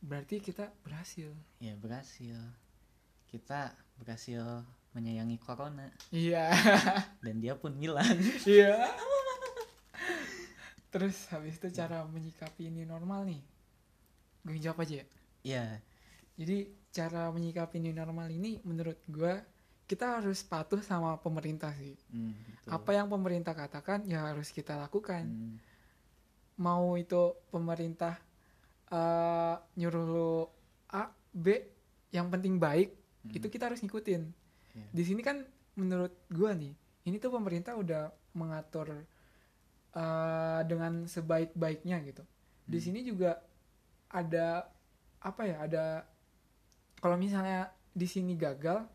berarti 0.00 0.40
kita 0.40 0.72
berhasil. 0.82 1.30
Ya 1.60 1.76
berhasil. 1.76 2.36
Kita 3.28 3.72
berhasil 4.00 4.64
menyayangi 4.96 5.38
corona. 5.38 5.88
Iya. 6.10 6.50
Dan 7.24 7.38
dia 7.38 7.54
pun 7.54 7.76
hilang. 7.78 8.18
Iya. 8.48 8.90
Terus 10.90 11.30
habis 11.30 11.54
itu 11.60 11.70
cara 11.70 12.02
menyikapi 12.08 12.66
ini 12.66 12.82
normal 12.82 13.22
nih. 13.28 13.42
Gue 14.42 14.58
jawab 14.58 14.82
aja 14.82 15.04
ya. 15.04 15.06
Ya 15.46 15.64
jadi 16.40 16.72
cara 16.88 17.28
menyikapi 17.28 17.76
new 17.84 17.92
normal 17.92 18.32
ini 18.32 18.64
menurut 18.64 18.96
gue 19.04 19.44
kita 19.84 20.22
harus 20.22 20.40
patuh 20.40 20.80
sama 20.80 21.20
pemerintah 21.20 21.68
sih. 21.76 21.92
Betul. 22.08 22.70
apa 22.72 22.90
yang 22.96 23.12
pemerintah 23.12 23.52
katakan 23.52 24.08
ya 24.08 24.32
harus 24.32 24.48
kita 24.48 24.80
lakukan. 24.80 25.28
Hmm, 25.28 25.60
mau 26.56 26.96
itu 26.96 27.36
pemerintah 27.52 28.16
eh, 28.90 29.54
nyuruh 29.76 30.04
lo 30.06 30.32
A 30.90 31.08
B 31.30 31.46
yang 32.10 32.26
penting 32.28 32.58
baik 32.58 32.90
hmm, 33.22 33.36
itu 33.38 33.46
kita 33.46 33.70
harus 33.70 33.80
ngikutin. 33.80 34.22
Iya. 34.70 34.86
di 34.94 35.02
sini 35.02 35.18
kan 35.18 35.42
menurut 35.74 36.14
gua 36.30 36.54
nih 36.54 36.70
ini 37.02 37.18
tuh 37.18 37.34
pemerintah 37.34 37.74
udah 37.74 38.10
mengatur 38.34 39.02
eh, 39.94 40.60
dengan 40.66 41.06
sebaik-baiknya 41.06 41.98
gitu. 42.06 42.22
Di 42.66 42.78
Hmm. 42.78 42.84
sini 42.84 43.00
juga 43.02 43.42
ada 44.10 44.70
apa 45.20 45.42
ya 45.46 45.56
ada 45.66 45.84
kalau 46.98 47.18
misalnya 47.18 47.70
di 47.90 48.06
sini 48.06 48.38
gagal 48.38 48.86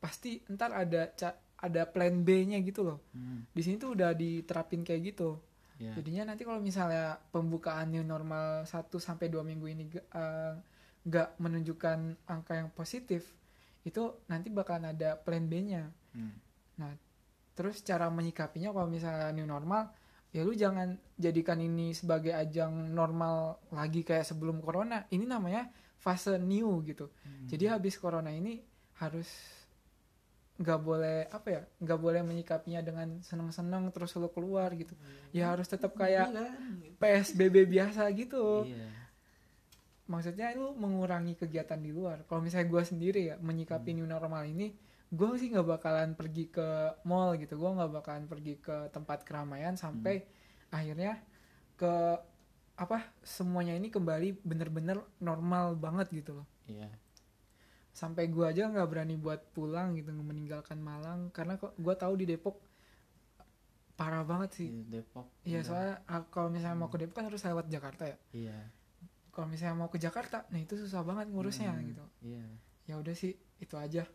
pasti 0.00 0.40
ntar 0.48 0.72
ada 0.72 1.12
ada 1.60 1.82
plan 1.84 2.24
B-nya 2.24 2.56
gitu 2.64 2.80
loh. 2.80 2.98
Hmm, 3.12 3.44
di 3.52 3.60
sini 3.60 3.76
tuh 3.76 3.92
udah 3.92 4.16
diterapin 4.16 4.80
kayak 4.80 5.12
gitu 5.12 5.36
ya. 5.80 5.92
Jadinya 5.96 6.30
nanti 6.30 6.44
kalau 6.44 6.60
misalnya 6.60 7.16
pembukaan 7.32 7.88
new 7.88 8.04
normal 8.04 8.68
1 8.68 8.92
sampai 9.00 9.32
2 9.32 9.40
minggu 9.40 9.66
ini 9.66 9.84
eh, 9.96 10.54
nggak 11.08 11.40
menunjukkan 11.40 12.28
angka 12.28 12.52
yang 12.60 12.68
positif, 12.76 13.24
itu 13.88 14.20
nanti 14.28 14.52
bakalan 14.52 14.92
ada 14.92 15.16
plan 15.16 15.48
B-nya. 15.48 15.88
Hmm, 16.12 16.36
Terus 17.56 17.80
cara 17.84 18.12
menyikapinya 18.12 18.72
kalau 18.72 18.88
misalnya 18.88 19.32
new 19.32 19.48
normal, 19.48 19.88
ya 20.32 20.44
lu 20.44 20.52
jangan 20.52 20.96
jadikan 21.16 21.60
ini 21.60 21.96
sebagai 21.96 22.36
ajang 22.36 22.92
normal 22.92 23.60
lagi 23.72 24.04
kayak 24.04 24.28
sebelum 24.28 24.60
corona. 24.60 25.08
Ini 25.08 25.24
namanya 25.24 25.68
fase 26.00 26.36
new 26.40 26.80
gitu. 26.84 27.08
hmm, 27.08 27.48
Jadi 27.48 27.64
habis 27.68 27.96
corona 28.00 28.32
ini 28.32 28.60
harus 29.00 29.28
nggak 30.60 30.80
boleh 30.84 31.24
apa 31.32 31.48
ya 31.48 31.60
nggak 31.80 32.00
boleh 32.00 32.20
menyikapinya 32.20 32.84
dengan 32.84 33.08
seneng-seneng 33.24 33.88
terus 33.96 34.12
lu 34.20 34.28
keluar 34.28 34.68
gitu 34.76 34.92
ya 35.32 35.56
harus 35.56 35.64
tetap 35.64 35.96
kayak 35.96 36.28
hilang 36.28 36.84
gitu. 36.84 36.96
PSBB 37.00 37.56
biasa 37.64 38.04
gitu. 38.12 38.68
iya 38.68 39.00
Maksudnya 40.10 40.50
lu 40.58 40.74
mengurangi 40.74 41.38
kegiatan 41.38 41.78
di 41.78 41.94
luar. 41.94 42.26
Kalau 42.26 42.42
misalnya 42.42 42.66
gue 42.66 42.82
sendiri 42.82 43.20
ya 43.30 43.38
menyikapi 43.38 43.94
new 43.94 44.10
normal 44.10 44.42
ini, 44.42 44.74
gue 45.06 45.28
sih 45.38 45.54
nggak 45.54 45.78
bakalan 45.78 46.18
pergi 46.18 46.50
ke 46.50 46.98
mall 47.06 47.38
gitu. 47.38 47.54
Gue 47.54 47.70
nggak 47.78 47.94
bakalan 47.94 48.26
pergi 48.26 48.58
ke 48.58 48.90
tempat 48.90 49.22
keramaian 49.22 49.78
sampai 49.78 50.26
akhirnya 50.74 51.14
ke 51.78 51.94
apa 52.74 53.06
semuanya 53.22 53.78
ini 53.78 53.86
kembali 53.86 54.42
bener-bener 54.42 54.98
normal 55.22 55.78
banget 55.78 56.10
gitu 56.10 56.42
loh. 56.42 56.46
iya 56.66 56.90
sampai 58.00 58.32
gue 58.32 58.44
aja 58.48 58.64
nggak 58.72 58.88
berani 58.88 59.20
buat 59.20 59.52
pulang 59.52 59.92
gitu 59.92 60.08
meninggalkan 60.16 60.80
Malang. 60.80 61.28
Karena 61.36 61.60
kok 61.60 61.76
gue 61.76 61.94
tahu 61.94 62.16
di 62.16 62.24
Depok 62.32 62.56
parah 63.92 64.24
banget 64.24 64.50
sih. 64.56 64.68
Di 64.72 64.84
Depok 64.88 65.28
iya 65.44 65.60
udah. 65.60 65.68
soalnya 65.68 65.94
ah, 66.08 66.22
kalau 66.32 66.48
misalnya 66.48 66.78
mau 66.80 66.88
ke 66.88 66.96
Depok 66.96 67.20
kan 67.20 67.28
harus 67.28 67.44
lewat 67.44 67.68
Jakarta 67.68 68.08
ya? 68.08 68.16
Iya. 68.32 68.58
Kalau 69.30 69.46
misalnya 69.46 69.76
mau 69.76 69.92
ke 69.92 70.00
Jakarta 70.00 70.48
nah 70.48 70.56
itu 70.58 70.74
susah 70.80 71.04
banget 71.04 71.28
ngurusnya 71.28 71.70
Hmm, 71.76 71.84
gitu. 71.92 72.04
iya. 72.24 72.44
Ya 72.88 72.94
udah 72.96 73.12
sih 73.12 73.36
itu 73.60 73.76
aja. 73.76 74.08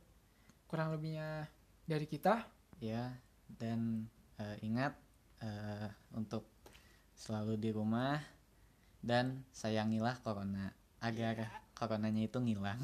Kurang 0.65 0.89
lebihnya 0.89 1.45
dari 1.85 2.09
kita. 2.09 2.41
Ya 2.81 3.13
dan 3.45 4.09
eh, 4.41 4.57
ingat 4.65 4.97
eh, 5.45 5.87
untuk 6.17 6.49
selalu 7.13 7.55
di 7.61 7.69
rumah 7.69 8.17
dan 9.05 9.45
sayangilah 9.53 10.17
corona. 10.25 10.73
Agar 10.97 11.61
coronanya 11.75 12.23
itu 12.23 12.39
ngilang. 12.39 12.79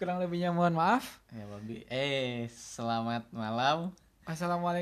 Kurang 0.00 0.18
lebihnya 0.24 0.50
mohon 0.50 0.72
maaf. 0.72 1.20
Ya 1.28 1.44
babi 1.44 1.84
eh 1.92 2.48
selamat 2.48 3.28
malam. 3.30 3.92
Assalamualaikum 4.24 4.80